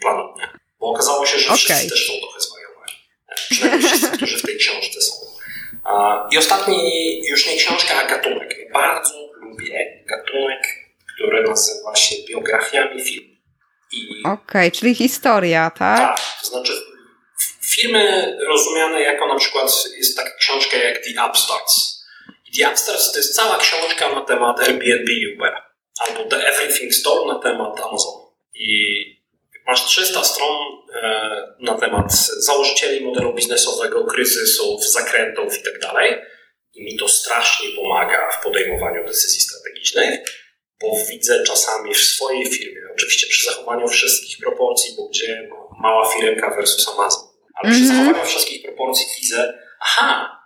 planu 0.00 0.34
dnia, 0.34 0.58
bo 0.80 0.86
okazało 0.86 1.26
się, 1.26 1.38
że 1.38 1.46
okay. 1.46 1.56
wszyscy 1.56 1.90
też 1.90 2.06
są 2.06 2.12
trochę 2.20 2.40
zwariowani. 2.40 2.92
Przynajmniej 3.50 3.88
wszyscy, 3.88 4.10
którzy 4.16 4.38
w 4.38 4.42
tej 4.42 4.56
książce 4.56 5.00
są. 5.00 5.12
I 6.30 6.38
ostatni, 6.38 7.20
już 7.28 7.46
nie 7.46 7.56
książka, 7.56 7.94
a 8.04 8.08
gatunek. 8.08 8.72
Bardzo 8.72 9.14
lubię 9.40 10.04
gatunek, 10.08 10.62
który 11.14 11.42
nazywa 11.42 11.96
się 11.96 12.16
biografiami 12.28 13.04
filmu. 13.04 13.30
Okej, 14.24 14.34
okay, 14.42 14.70
czyli 14.70 14.94
historia, 14.94 15.70
tak? 15.70 15.98
Tak, 15.98 16.20
to 16.42 16.48
znaczy 16.48 16.72
filmy 17.70 18.36
rozumiane 18.46 19.02
jako 19.02 19.26
na 19.26 19.36
przykład 19.36 19.84
jest 19.96 20.16
taka 20.16 20.30
książka 20.36 20.76
jak 20.76 20.98
The 20.98 21.26
Upstarts. 21.28 22.04
The 22.58 22.70
Upstarts 22.70 23.12
to 23.12 23.18
jest 23.18 23.34
cała 23.34 23.58
książka 23.58 24.14
na 24.14 24.20
temat 24.20 24.60
Airbnb 24.60 25.10
Uber 25.34 25.62
albo 26.00 26.24
The 26.24 26.46
Everything 26.46 26.94
Store 26.94 27.32
na 27.32 27.38
temat 27.38 27.80
Amazon. 27.80 28.14
I 28.54 29.00
masz 29.66 29.84
300 29.84 30.24
stron 30.24 30.56
e, 31.02 31.54
na 31.60 31.78
temat 31.78 32.12
założycieli 32.38 33.04
modelu 33.04 33.34
biznesowego, 33.34 34.04
kryzysów, 34.04 34.88
zakrętów 34.88 35.58
i 35.58 35.62
tak. 35.62 35.80
I 36.74 36.84
mi 36.84 36.96
to 36.96 37.08
strasznie 37.08 37.68
pomaga 37.76 38.30
w 38.30 38.42
podejmowaniu 38.44 39.06
decyzji 39.06 39.40
strategicznych, 39.40 40.20
bo 40.80 40.86
widzę 41.10 41.44
czasami 41.44 41.94
w 41.94 41.98
swojej 41.98 42.46
firmie, 42.46 42.80
oczywiście 42.94 43.26
przy 43.26 43.44
zachowaniu 43.44 43.88
wszystkich 43.88 44.38
proporcji, 44.38 44.94
bo 44.96 45.08
gdzie 45.08 45.48
mała 45.82 46.12
firmka 46.12 46.50
versus 46.50 46.88
Amazon, 46.88 47.29
ale 47.62 47.72
przy 47.72 47.86
zachowaniu 47.86 48.24
wszystkich 48.24 48.62
proporcji 48.62 49.06
widzę, 49.20 49.58
aha, 49.80 50.36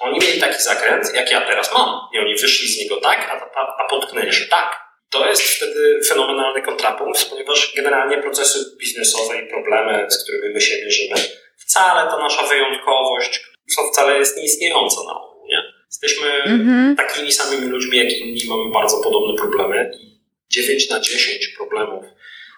oni 0.00 0.18
mieli 0.20 0.40
taki 0.40 0.62
zakręt, 0.62 1.14
jak 1.14 1.30
ja 1.30 1.40
teraz 1.40 1.74
mam. 1.74 2.00
I 2.14 2.18
oni 2.18 2.36
wyszli 2.36 2.68
z 2.68 2.78
niego 2.78 2.96
tak, 2.96 3.18
a, 3.30 3.60
a, 3.60 3.84
a 3.84 3.88
potknęli 3.88 4.32
się 4.32 4.44
tak. 4.44 4.80
To 5.10 5.28
jest 5.28 5.42
wtedy 5.42 6.00
fenomenalny 6.08 6.62
kontrapunkt, 6.62 7.30
ponieważ 7.30 7.72
generalnie 7.76 8.18
procesy 8.18 8.58
biznesowe 8.80 9.42
i 9.42 9.48
problemy, 9.48 10.06
z 10.10 10.24
którymi 10.24 10.54
my 10.54 10.60
się 10.60 10.74
mierzymy, 10.84 11.14
wcale 11.56 12.10
ta 12.10 12.18
nasza 12.18 12.42
wyjątkowość 12.42 13.50
wcale 13.92 14.18
jest 14.18 14.36
nieistniejąca 14.36 14.96
na 15.06 15.20
ogół. 15.20 15.46
Nie? 15.46 15.62
Jesteśmy 15.86 16.28
mm-hmm. 16.46 16.96
takimi 16.96 17.32
samymi 17.32 17.66
ludźmi 17.66 17.98
jak 17.98 18.12
inni, 18.12 18.40
mamy 18.48 18.72
bardzo 18.72 19.00
podobne 19.00 19.34
problemy 19.36 19.90
i 20.00 20.20
9 20.50 20.90
na 20.90 21.00
10 21.00 21.48
problemów, 21.48 22.04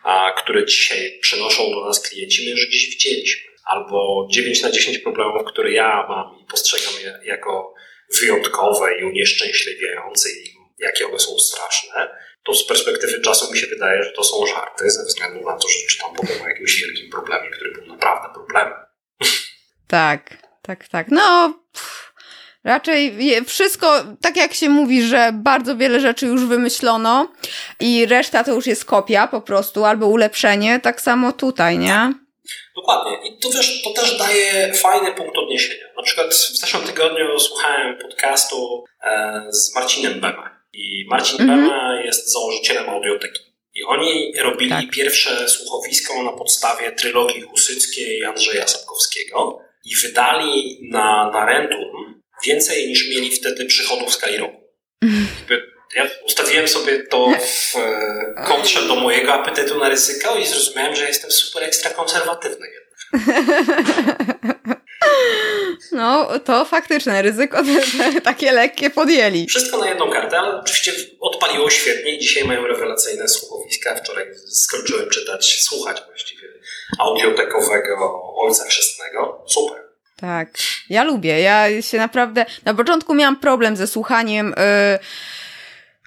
a, 0.05 0.33
które 0.43 0.67
dzisiaj 0.67 1.19
przenoszą 1.21 1.71
do 1.71 1.85
nas 1.85 2.09
klienci, 2.09 2.45
my 2.45 2.51
już 2.51 2.67
gdzieś 2.69 2.91
widzieliśmy. 2.91 3.52
Albo 3.65 4.29
9 4.31 4.63
na 4.63 4.71
10 4.71 4.99
problemów, 4.99 5.43
które 5.47 5.73
ja 5.73 6.07
mam 6.09 6.39
i 6.41 6.45
postrzegam 6.45 6.95
je 7.03 7.19
jako 7.25 7.75
wyjątkowe 8.21 8.99
i 9.01 9.05
unieszczęśliwiające 9.05 10.29
i 10.29 10.55
jakie 10.79 11.07
one 11.07 11.19
są 11.19 11.39
straszne, 11.39 12.09
to 12.45 12.55
z 12.55 12.67
perspektywy 12.67 13.21
czasu 13.21 13.53
mi 13.53 13.59
się 13.59 13.67
wydaje, 13.67 14.03
że 14.03 14.13
to 14.13 14.25
są 14.25 14.47
żarty, 14.47 14.91
ze 14.91 15.05
względu 15.05 15.45
na 15.45 15.57
to, 15.57 15.69
że 15.69 15.87
czytam 15.89 16.15
potem 16.17 16.43
o 16.43 16.49
jakimś 16.49 16.81
wielkim 16.81 17.11
problemie, 17.11 17.51
który 17.51 17.73
był 17.73 17.87
naprawdę 17.87 18.29
problemem. 18.35 18.79
Tak, 19.89 20.37
tak, 20.63 20.89
tak. 20.89 21.07
No, 21.11 21.55
raczej 22.65 23.17
wszystko, 23.47 24.05
tak 24.21 24.37
jak 24.37 24.55
się 24.55 24.69
mówi, 24.69 25.03
że 25.03 25.31
bardzo 25.35 25.77
wiele 25.77 26.01
rzeczy 26.01 26.27
już 26.27 26.45
wymyślono 26.45 27.33
i 27.81 28.07
reszta 28.07 28.45
to 28.45 28.55
już 28.55 28.67
jest 28.67 28.85
kopia 28.85 29.27
po 29.27 29.41
prostu, 29.41 29.85
albo 29.85 30.07
ulepszenie, 30.07 30.81
tak 30.81 31.01
samo 31.01 31.33
tutaj, 31.33 31.79
nie? 31.79 32.13
Dokładnie. 32.77 33.29
I 33.29 33.39
to, 33.39 33.51
wiesz, 33.51 33.83
to 33.83 33.91
też 33.91 34.19
daje 34.19 34.75
fajny 34.75 35.15
punkt 35.15 35.39
odniesienia. 35.39 35.87
Na 35.97 36.03
przykład 36.03 36.35
w 36.35 36.59
zeszłym 36.59 36.83
tygodniu 36.83 37.39
słuchałem 37.39 37.99
podcastu 37.99 38.85
e, 39.05 39.43
z 39.51 39.75
Marcinem 39.75 40.21
Bema. 40.21 40.63
I 40.73 41.07
Marcin 41.09 41.41
mhm. 41.41 41.61
Bema 41.61 42.01
jest 42.01 42.33
założycielem 42.33 42.89
audioteki. 42.89 43.41
I 43.75 43.85
oni 43.85 44.33
robili 44.39 44.71
tak. 44.71 44.91
pierwsze 44.91 45.49
słuchowisko 45.49 46.23
na 46.23 46.33
podstawie 46.33 46.93
trylogii 46.93 47.43
husyckiej 47.43 48.25
Andrzeja 48.25 48.69
Sapkowskiego 48.69 49.59
i 49.85 49.97
wydali 49.97 50.79
na, 50.91 51.31
na 51.31 51.47
Rentum 51.47 52.23
więcej 52.47 52.89
niż 52.89 53.09
mieli 53.11 53.31
wtedy 53.31 53.65
przychodów 53.67 54.13
z 54.13 54.17
Kairoku. 54.17 54.61
Mhm. 55.03 55.27
Ja 55.95 56.09
ustawiłem 56.27 56.69
sobie 56.69 57.03
to 57.03 57.33
w 57.41 57.77
e, 57.77 58.45
kontrze 58.47 58.83
do 58.83 58.97
mojego 58.97 59.35
apetytu 59.35 59.79
na 59.79 59.89
ryzyko 59.89 60.37
i 60.37 60.47
zrozumiałem, 60.47 60.97
że 60.97 61.09
jestem 61.09 61.31
super 61.31 61.63
ekstra 61.63 61.91
konserwatywny 61.91 62.67
No, 65.93 66.39
to 66.39 66.65
faktyczne 66.65 67.23
ryzyko 67.23 67.63
te, 67.65 67.81
te, 67.99 68.21
takie 68.31 68.53
lekkie 68.53 68.91
podjęli. 68.91 69.47
Wszystko 69.47 69.79
na 69.79 69.89
jedną 69.89 70.11
kartę, 70.11 70.39
ale 70.39 70.61
oczywiście 70.61 70.93
odpaliło 71.21 71.71
świetnie 71.71 72.17
i 72.17 72.19
dzisiaj 72.19 72.45
mają 72.45 72.67
rewelacyjne 72.67 73.29
słuchowiska. 73.29 73.95
Wczoraj 73.95 74.27
skończyłem 74.51 75.11
czytać, 75.11 75.61
słuchać 75.61 76.03
właściwie 76.07 76.49
audiotekowego 76.99 78.23
Ojca 78.37 78.65
Chrzestnego. 78.65 79.45
Super. 79.49 79.83
Tak, 80.17 80.49
ja 80.91 81.05
lubię. 81.05 81.41
Ja 81.41 81.83
się 81.83 81.99
naprawdę... 81.99 82.47
Na 82.65 82.75
początku 82.75 83.15
miałam 83.15 83.37
problem 83.37 83.77
ze 83.77 83.87
słuchaniem... 83.87 84.55
Yy 84.93 85.32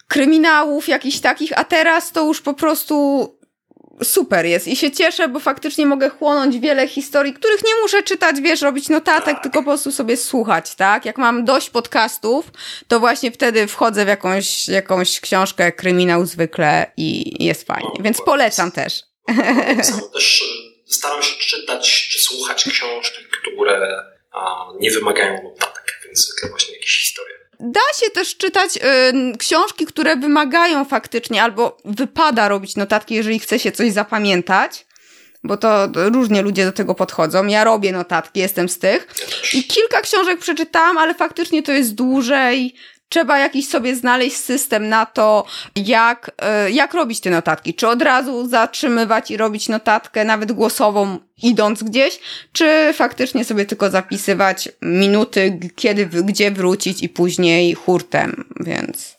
kryminałów 0.08 0.88
jakichś 0.88 1.20
takich, 1.20 1.60
a 1.60 1.64
teraz 1.64 2.12
to 2.12 2.26
już 2.26 2.41
po 2.41 2.53
prostu 2.53 3.30
super 4.03 4.45
jest 4.45 4.68
i 4.68 4.76
się 4.76 4.91
cieszę, 4.91 5.28
bo 5.28 5.39
faktycznie 5.39 5.86
mogę 5.86 6.10
chłonąć 6.10 6.60
wiele 6.60 6.88
historii, 6.88 7.34
których 7.34 7.64
nie 7.64 7.76
muszę 7.82 8.03
czytać, 8.03 8.41
wiesz, 8.41 8.62
robić 8.62 8.89
notatek, 8.89 9.38
tylko 9.43 9.60
po 9.60 9.66
prostu 9.66 9.91
sobie 9.91 10.18
słuchać, 10.18 10.76
tak? 10.76 11.06
Jak 11.06 11.18
mam 11.18 11.45
dość 11.45 11.70
podcastów, 11.70 12.45
to 12.88 12.99
właśnie 12.99 13.32
wtedy 13.32 13.68
wchodzę 13.68 14.06
w 14.06 14.08
jakąś, 14.08 14.68
jakąś 14.68 15.20
książkę, 15.20 15.72
kryminał 15.72 16.26
zwykle 16.26 16.91
i 16.97 17.36
jest 17.45 17.68
fajnie, 17.68 17.89
więc 17.99 18.22
polecam 18.22 18.72
też. 18.72 19.03
też 20.14 20.43
staram 20.88 21.24
się 21.24 21.36
czytać 21.39 22.08
czy 22.12 22.20
słuchać 22.20 22.64
książki, 22.64 23.24
które 23.41 24.03
nie 24.80 24.91
wymagają 24.91 25.43
notatek, 25.43 25.99
więc 26.06 26.28
zwykle 26.28 26.49
właśnie 26.49 26.74
jakieś 26.74 26.99
historie. 26.99 27.36
Da 27.60 27.80
się 27.99 28.12
też 28.12 28.38
czytać 28.38 28.78
y, 28.78 29.38
książki, 29.38 29.86
które 29.86 30.16
wymagają 30.16 30.86
faktycznie, 30.86 31.43
albo 31.43 31.78
wypada 31.86 32.47
robić 32.47 32.76
notatki, 32.76 33.16
jeżeli 33.16 33.39
chce 33.39 33.60
się 33.60 33.72
coś 33.72 33.91
zapamiętać, 33.91 34.86
bo 35.43 35.58
to 35.58 35.88
różnie 35.95 36.41
ludzie 36.41 36.66
do 36.66 36.72
tego 36.72 36.95
podchodzą. 36.95 37.45
Ja 37.45 37.64
robię 37.64 37.91
notatki, 37.91 38.39
jestem 38.39 38.70
z 38.70 38.80
tych. 38.80 39.08
I 39.53 39.64
kilka 39.64 40.01
książek 40.01 40.39
przeczytałam, 40.39 40.97
ale 40.97 41.14
faktycznie 41.14 41.64
to 41.64 41.72
jest 41.72 41.95
dłużej, 41.95 42.76
trzeba 43.16 43.39
jakiś 43.39 43.68
sobie 43.68 43.95
znaleźć 43.95 44.38
system 44.38 44.89
na 44.89 45.05
to, 45.05 45.45
jak, 45.76 46.32
e, 46.41 46.72
jak 46.72 46.93
robić 46.93 47.20
te 47.20 47.30
notatki. 47.30 47.74
Czy 47.74 47.88
od 47.88 48.01
razu 48.01 48.47
zatrzymywać 48.47 49.32
i 49.32 49.38
robić 49.38 49.70
notatkę, 49.70 50.26
nawet 50.26 50.51
głosową, 50.51 51.20
idąc 51.43 51.84
gdzieś, 51.84 52.20
czy 52.53 52.93
faktycznie 52.93 53.45
sobie 53.45 53.66
tylko 53.66 53.89
zapisywać 53.89 54.70
minuty, 54.82 55.59
kiedy, 55.76 56.05
gdzie 56.05 56.51
wrócić 56.51 57.03
i 57.03 57.09
później 57.09 57.74
hurtem, 57.74 58.45
więc 58.59 59.16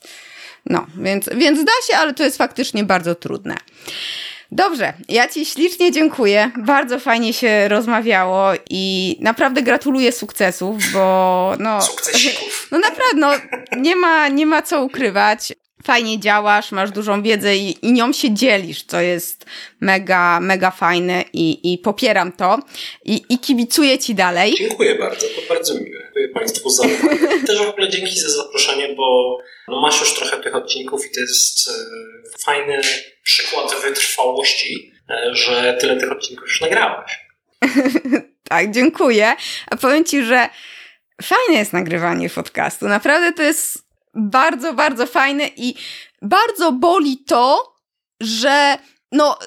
no, 0.65 0.87
więc, 0.97 1.29
więc 1.35 1.59
da 1.63 1.71
się, 1.87 1.97
ale 1.97 2.13
to 2.13 2.23
jest 2.23 2.37
faktycznie 2.37 2.83
bardzo 2.83 3.15
trudne. 3.15 3.55
Dobrze, 4.51 4.93
ja 5.09 5.27
Ci 5.27 5.45
ślicznie 5.45 5.91
dziękuję. 5.91 6.51
Bardzo 6.57 6.99
fajnie 6.99 7.33
się 7.33 7.67
rozmawiało 7.67 8.49
i 8.69 9.15
naprawdę 9.21 9.61
gratuluję 9.61 10.11
sukcesów, 10.11 10.91
bo 10.93 11.53
no. 11.59 11.81
Sukcesików. 11.81 12.67
No 12.71 12.79
naprawdę, 12.79 13.17
no, 13.17 13.31
nie 13.77 13.95
ma, 13.95 14.27
nie 14.27 14.45
ma 14.45 14.61
co 14.61 14.83
ukrywać. 14.83 15.53
Fajnie 15.87 16.19
działasz, 16.19 16.71
masz 16.71 16.91
dużą 16.91 17.21
wiedzę 17.21 17.55
i, 17.55 17.85
i 17.85 17.91
nią 17.91 18.13
się 18.13 18.33
dzielisz, 18.33 18.83
co 18.83 19.01
jest 19.01 19.45
mega, 19.81 20.39
mega 20.39 20.71
fajne 20.71 21.23
i, 21.33 21.73
i 21.73 21.77
popieram 21.77 22.31
to 22.31 22.59
i, 23.05 23.21
i 23.29 23.39
kibicuję 23.39 23.99
Ci 23.99 24.15
dalej. 24.15 24.55
Dziękuję 24.57 24.95
bardzo, 24.95 25.27
to 25.27 25.53
bardzo 25.53 25.73
miłe. 25.73 25.99
Dziękuję 26.03 26.29
Państwu 26.29 26.69
za 26.69 26.83
Też 27.47 27.57
w 27.57 27.69
ogóle 27.69 27.89
dzięki 27.89 28.19
za 28.19 28.29
zaproszenie, 28.29 28.95
bo 28.95 29.37
no 29.67 29.81
masz 29.81 29.99
już 29.99 30.13
trochę 30.13 30.37
tych 30.37 30.55
odcinków 30.55 31.05
i 31.05 31.15
to 31.15 31.19
jest 31.19 31.69
e, 31.69 31.73
fajny 32.45 32.81
przykład 33.23 33.75
wytrwałości, 33.81 34.91
e, 35.09 35.35
że 35.35 35.77
tyle 35.81 35.97
tych 35.97 36.11
odcinków 36.11 36.47
już 36.47 36.61
nagrałaś. 36.61 37.19
tak, 38.49 38.71
dziękuję. 38.71 39.35
A 39.71 39.77
powiem 39.77 40.05
Ci, 40.05 40.23
że 40.23 40.49
fajne 41.21 41.59
jest 41.59 41.73
nagrywanie 41.73 42.29
podcastu. 42.29 42.87
Naprawdę 42.87 43.33
to 43.33 43.43
jest 43.43 43.86
bardzo, 44.17 44.73
bardzo 44.73 45.07
fajne 45.07 45.49
i 45.55 45.75
bardzo 46.21 46.71
boli 46.71 47.17
to, 47.17 47.73
że 48.21 48.77
no 49.11 49.37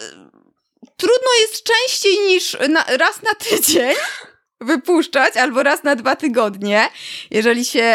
trudno 0.97 1.29
jest 1.43 1.65
częściej 1.65 2.19
niż 2.29 2.57
na, 2.69 2.85
raz 2.85 3.23
na 3.23 3.35
tydzień 3.35 3.95
wypuszczać 4.61 5.37
albo 5.37 5.63
raz 5.63 5.85
na 5.85 5.97
dwa 5.97 6.17
tygodnie, 6.17 6.89
jeżeli 7.31 7.65
się 7.65 7.93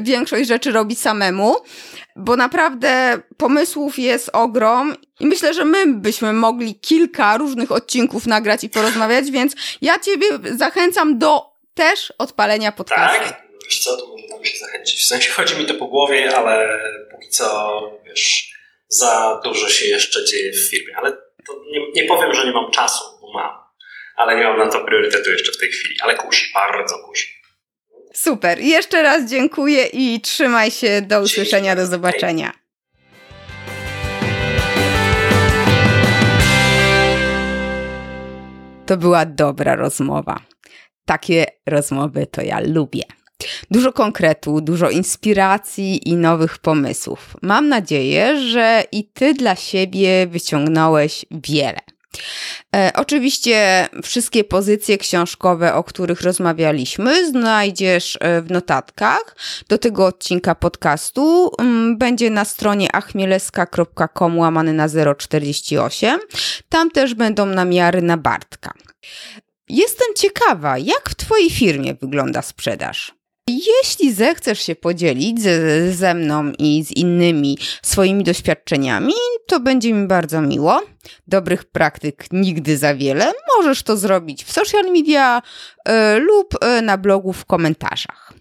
większość 0.00 0.48
rzeczy 0.48 0.72
robi 0.72 0.96
samemu, 0.96 1.56
bo 2.16 2.36
naprawdę 2.36 3.18
pomysłów 3.36 3.98
jest 3.98 4.30
ogrom 4.32 4.94
i 5.20 5.26
myślę, 5.26 5.54
że 5.54 5.64
my 5.64 5.86
byśmy 5.86 6.32
mogli 6.32 6.74
kilka 6.74 7.36
różnych 7.36 7.72
odcinków 7.72 8.26
nagrać 8.26 8.64
i 8.64 8.70
porozmawiać, 8.70 9.30
więc 9.30 9.54
ja 9.82 9.98
ciebie 9.98 10.26
zachęcam 10.56 11.18
do 11.18 11.56
też 11.74 12.12
odpalenia 12.18 12.72
podcastu. 12.72 13.24
Tak? 13.24 13.45
Wiesz 13.66 13.78
co, 13.78 13.96
to 13.96 14.06
może 14.06 14.28
tam 14.28 14.44
się 14.44 14.58
zachęcić. 14.58 15.00
W 15.00 15.06
sensie 15.06 15.30
chodzi 15.30 15.56
mi 15.56 15.66
to 15.66 15.74
po 15.74 15.86
głowie, 15.86 16.36
ale 16.36 16.80
póki 17.10 17.28
co, 17.28 17.80
wiesz, 18.06 18.52
za 18.88 19.40
dużo 19.44 19.68
się 19.68 19.88
jeszcze 19.88 20.24
dzieje 20.24 20.52
w 20.52 20.70
firmie, 20.70 20.96
ale 20.96 21.12
to 21.46 21.62
nie, 21.72 22.02
nie 22.02 22.08
powiem, 22.08 22.34
że 22.34 22.46
nie 22.46 22.52
mam 22.52 22.70
czasu, 22.70 23.04
bo 23.20 23.32
mam, 23.32 23.58
ale 24.16 24.36
nie 24.36 24.44
mam 24.44 24.58
na 24.58 24.68
to 24.68 24.84
priorytetu 24.84 25.30
jeszcze 25.30 25.52
w 25.52 25.58
tej 25.58 25.68
chwili, 25.68 25.94
ale 26.00 26.14
kusi, 26.14 26.52
bardzo 26.54 26.98
kusi. 26.98 27.36
Super. 28.14 28.58
Jeszcze 28.58 29.02
raz 29.02 29.30
dziękuję 29.30 29.86
i 29.86 30.20
trzymaj 30.20 30.70
się. 30.70 31.02
Do 31.02 31.20
usłyszenia, 31.20 31.76
do 31.76 31.86
zobaczenia. 31.86 32.52
To 38.86 38.96
była 38.96 39.26
dobra 39.26 39.76
rozmowa. 39.76 40.40
Takie 41.04 41.46
rozmowy 41.66 42.26
to 42.26 42.42
ja 42.42 42.60
lubię. 42.60 43.02
Dużo 43.70 43.92
konkretu, 43.92 44.60
dużo 44.60 44.90
inspiracji 44.90 46.08
i 46.08 46.16
nowych 46.16 46.58
pomysłów. 46.58 47.36
Mam 47.42 47.68
nadzieję, 47.68 48.40
że 48.40 48.84
i 48.92 49.04
ty 49.04 49.34
dla 49.34 49.56
siebie 49.56 50.26
wyciągnąłeś 50.26 51.24
wiele. 51.30 51.80
E, 52.76 52.90
oczywiście 52.94 53.88
wszystkie 54.02 54.44
pozycje 54.44 54.98
książkowe, 54.98 55.74
o 55.74 55.84
których 55.84 56.22
rozmawialiśmy, 56.22 57.28
znajdziesz 57.30 58.18
e, 58.20 58.42
w 58.42 58.50
notatkach 58.50 59.36
do 59.68 59.78
tego 59.78 60.06
odcinka 60.06 60.54
podcastu. 60.54 61.50
Mm, 61.58 61.98
będzie 61.98 62.30
na 62.30 62.44
stronie 62.44 62.96
achmieleska.com 62.96 64.38
łamany 64.38 64.72
na 64.72 64.86
048. 65.18 66.20
Tam 66.68 66.90
też 66.90 67.14
będą 67.14 67.46
namiary 67.46 68.02
na 68.02 68.16
Bartka. 68.16 68.72
Jestem 69.68 70.08
ciekawa, 70.16 70.78
jak 70.78 71.10
w 71.10 71.14
Twojej 71.14 71.50
firmie 71.50 71.94
wygląda 71.94 72.42
sprzedaż? 72.42 73.15
Jeśli 73.50 74.12
zechcesz 74.12 74.60
się 74.60 74.74
podzielić 74.74 75.42
ze, 75.42 75.92
ze 75.92 76.14
mną 76.14 76.52
i 76.58 76.84
z 76.84 76.90
innymi 76.90 77.58
swoimi 77.82 78.24
doświadczeniami, 78.24 79.12
to 79.46 79.60
będzie 79.60 79.92
mi 79.92 80.06
bardzo 80.06 80.40
miło. 80.40 80.82
Dobrych 81.26 81.64
praktyk 81.64 82.24
nigdy 82.32 82.76
za 82.76 82.94
wiele. 82.94 83.32
Możesz 83.56 83.82
to 83.82 83.96
zrobić 83.96 84.44
w 84.44 84.52
social 84.52 84.84
media 84.92 85.42
y, 85.88 85.92
lub 86.18 86.54
y, 86.64 86.82
na 86.82 86.98
blogu 86.98 87.32
w 87.32 87.44
komentarzach. 87.44 88.32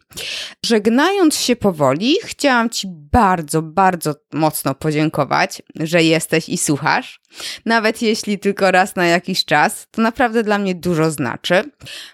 Żegnając 0.66 1.38
się 1.38 1.56
powoli, 1.56 2.16
chciałam 2.24 2.70
Ci 2.70 2.88
bardzo, 3.12 3.62
bardzo 3.62 4.16
mocno 4.34 4.76
podziękować, 4.76 5.62
że 5.76 6.04
jesteś 6.04 6.50
i 6.50 6.58
słuchasz. 6.58 7.22
Nawet 7.66 8.02
jeśli 8.02 8.40
tylko 8.40 8.72
raz 8.72 8.96
na 8.96 9.06
jakiś 9.06 9.46
czas, 9.46 9.88
to 9.92 10.02
naprawdę 10.02 10.44
dla 10.44 10.58
mnie 10.58 10.76
dużo 10.76 11.12
znaczy. 11.12 11.64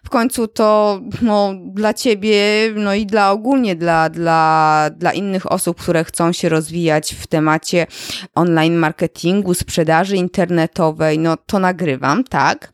W 0.04 0.10
końcu 0.10 0.48
to 0.48 1.00
no, 1.22 1.54
dla 1.74 1.94
Ciebie, 1.94 2.38
no 2.76 2.94
i 2.94 3.06
dla 3.06 3.32
ogólnie 3.32 3.76
dla, 3.76 4.10
dla, 4.10 4.90
dla 4.98 5.14
innych 5.14 5.52
osób, 5.52 5.82
które 5.82 6.04
chcą 6.04 6.32
się 6.34 6.50
rozwijać 6.50 7.16
w 7.16 7.28
temacie 7.28 7.88
online 8.36 8.76
marketingu, 8.76 9.54
sprzedaży 9.54 10.18
internetowej, 10.42 11.20
no 11.20 11.38
to 11.38 11.60
nagrywam, 11.60 12.24
tak. 12.24 12.72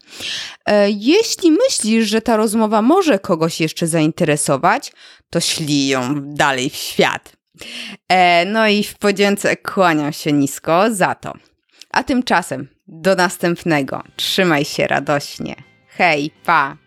E, 0.66 0.90
jeśli 0.90 1.52
myślisz, 1.52 2.10
że 2.10 2.22
ta 2.22 2.38
rozmowa 2.38 2.82
może 2.82 3.20
kogoś 3.20 3.62
jeszcze 3.62 3.88
zainteresować, 3.88 4.92
to 5.30 5.40
ślij 5.40 5.88
ją 5.88 6.16
dalej 6.16 6.70
w 6.70 6.76
świat. 6.76 7.34
E, 8.10 8.46
no 8.46 8.68
i 8.68 8.84
w 8.84 8.98
podzięce 8.98 9.58
kłaniam 9.58 10.14
się 10.14 10.34
nisko 10.34 10.94
za 10.94 11.16
to. 11.16 11.34
A 11.92 12.04
tymczasem 12.04 12.68
do 12.88 13.16
następnego. 13.16 14.04
Trzymaj 14.16 14.66
się 14.66 14.88
radośnie. 14.88 15.56
Hej, 15.88 16.32
pa! 16.46 16.87